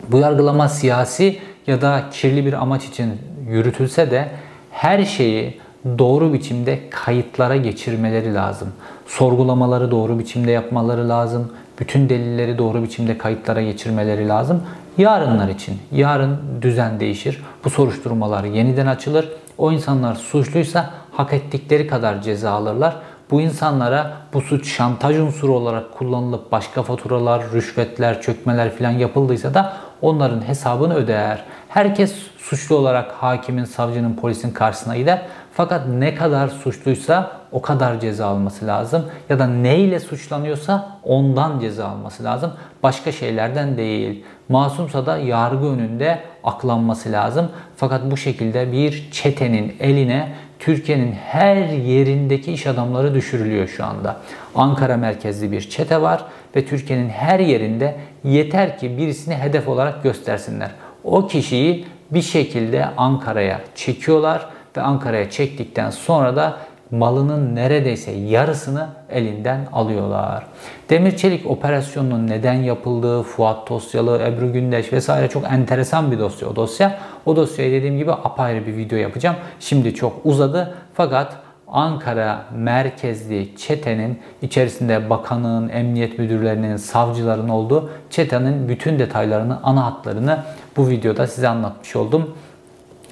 bu 0.08 0.18
yargılama 0.18 0.68
siyasi 0.68 1.38
ya 1.66 1.80
da 1.80 2.02
kirli 2.12 2.46
bir 2.46 2.52
amaç 2.52 2.84
için 2.84 3.12
yürütülse 3.48 4.10
de 4.10 4.28
her 4.70 5.04
şeyi 5.04 5.60
doğru 5.98 6.32
biçimde 6.32 6.80
kayıtlara 6.90 7.56
geçirmeleri 7.56 8.34
lazım. 8.34 8.68
Sorgulamaları 9.06 9.90
doğru 9.90 10.18
biçimde 10.18 10.50
yapmaları 10.50 11.08
lazım. 11.08 11.52
Bütün 11.80 12.08
delilleri 12.08 12.58
doğru 12.58 12.82
biçimde 12.82 13.18
kayıtlara 13.18 13.62
geçirmeleri 13.62 14.28
lazım. 14.28 14.62
Yarınlar 14.98 15.48
için, 15.48 15.78
yarın 15.92 16.38
düzen 16.62 17.00
değişir. 17.00 17.42
Bu 17.64 17.70
soruşturmalar 17.70 18.44
yeniden 18.44 18.86
açılır. 18.86 19.28
O 19.58 19.72
insanlar 19.72 20.14
suçluysa 20.14 20.90
hak 21.12 21.32
ettikleri 21.32 21.86
kadar 21.86 22.22
ceza 22.22 22.50
alırlar. 22.50 22.96
Bu 23.30 23.40
insanlara 23.40 24.12
bu 24.32 24.40
suç 24.40 24.68
şantaj 24.68 25.18
unsuru 25.18 25.54
olarak 25.54 25.98
kullanılıp 25.98 26.52
başka 26.52 26.82
faturalar, 26.82 27.42
rüşvetler, 27.52 28.22
çökmeler 28.22 28.76
falan 28.76 28.90
yapıldıysa 28.90 29.54
da 29.54 29.76
onların 30.02 30.48
hesabını 30.48 30.94
öder. 30.94 31.44
Herkes 31.68 32.14
suçlu 32.38 32.76
olarak 32.76 33.12
hakimin, 33.12 33.64
savcının, 33.64 34.14
polisin 34.14 34.50
karşısına 34.50 34.96
gider. 34.96 35.22
Fakat 35.52 35.88
ne 35.88 36.14
kadar 36.14 36.48
suçluysa 36.48 37.32
o 37.52 37.62
kadar 37.62 38.00
ceza 38.00 38.26
alması 38.26 38.66
lazım. 38.66 39.04
Ya 39.28 39.38
da 39.38 39.46
ne 39.46 39.78
ile 39.78 40.00
suçlanıyorsa 40.00 40.88
ondan 41.04 41.60
ceza 41.60 41.88
alması 41.88 42.24
lazım. 42.24 42.52
Başka 42.82 43.12
şeylerden 43.12 43.76
değil. 43.76 44.24
Masumsa 44.48 45.06
da 45.06 45.16
yargı 45.18 45.66
önünde 45.66 46.22
aklanması 46.44 47.12
lazım. 47.12 47.48
Fakat 47.76 48.10
bu 48.10 48.16
şekilde 48.16 48.72
bir 48.72 49.08
çetenin 49.12 49.76
eline 49.80 50.32
Türkiye'nin 50.58 51.12
her 51.12 51.56
yerindeki 51.66 52.52
iş 52.52 52.66
adamları 52.66 53.14
düşürülüyor 53.14 53.68
şu 53.68 53.84
anda. 53.84 54.16
Ankara 54.54 54.96
merkezli 54.96 55.52
bir 55.52 55.60
çete 55.60 56.02
var 56.02 56.24
ve 56.56 56.66
Türkiye'nin 56.66 57.08
her 57.08 57.40
yerinde 57.40 57.96
yeter 58.24 58.78
ki 58.78 58.98
birisini 58.98 59.34
hedef 59.34 59.68
olarak 59.68 60.02
göstersinler. 60.02 60.70
O 61.04 61.26
kişiyi 61.26 61.86
bir 62.10 62.22
şekilde 62.22 62.86
Ankara'ya 62.96 63.60
çekiyorlar 63.74 64.46
ve 64.76 64.80
Ankara'ya 64.80 65.30
çektikten 65.30 65.90
sonra 65.90 66.36
da 66.36 66.58
malının 66.90 67.54
neredeyse 67.54 68.10
yarısını 68.10 68.88
elinden 69.10 69.60
alıyorlar. 69.72 70.46
Demir 70.90 71.16
Çelik 71.16 71.50
operasyonunun 71.50 72.26
neden 72.26 72.54
yapıldığı, 72.54 73.22
Fuat 73.22 73.66
Tosyalı, 73.66 74.22
Ebru 74.22 74.52
Gündeş 74.52 74.92
vesaire 74.92 75.28
çok 75.28 75.44
enteresan 75.44 76.12
bir 76.12 76.18
dosya 76.18 76.48
o 76.48 76.56
dosya. 76.56 76.98
O 77.26 77.36
dosyayı 77.36 77.72
dediğim 77.72 77.98
gibi 77.98 78.12
apayrı 78.12 78.66
bir 78.66 78.76
video 78.76 78.98
yapacağım. 78.98 79.36
Şimdi 79.60 79.94
çok 79.94 80.26
uzadı 80.26 80.74
fakat 80.94 81.36
Ankara 81.68 82.44
merkezli 82.54 83.56
çetenin 83.56 84.20
içerisinde 84.42 85.10
bakanın, 85.10 85.68
emniyet 85.68 86.18
müdürlerinin, 86.18 86.76
savcıların 86.76 87.48
olduğu 87.48 87.90
çetenin 88.10 88.68
bütün 88.68 88.98
detaylarını, 88.98 89.60
ana 89.62 89.86
hatlarını 89.86 90.38
bu 90.76 90.88
videoda 90.88 91.26
size 91.26 91.48
anlatmış 91.48 91.96
oldum. 91.96 92.34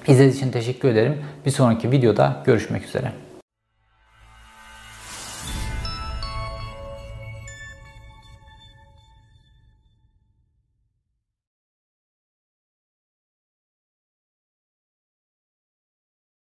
İzlediğiniz 0.06 0.36
için 0.36 0.50
teşekkür 0.50 0.88
ederim. 0.88 1.18
Bir 1.46 1.50
sonraki 1.50 1.90
videoda 1.90 2.36
görüşmek 2.44 2.84
üzere. 2.84 3.23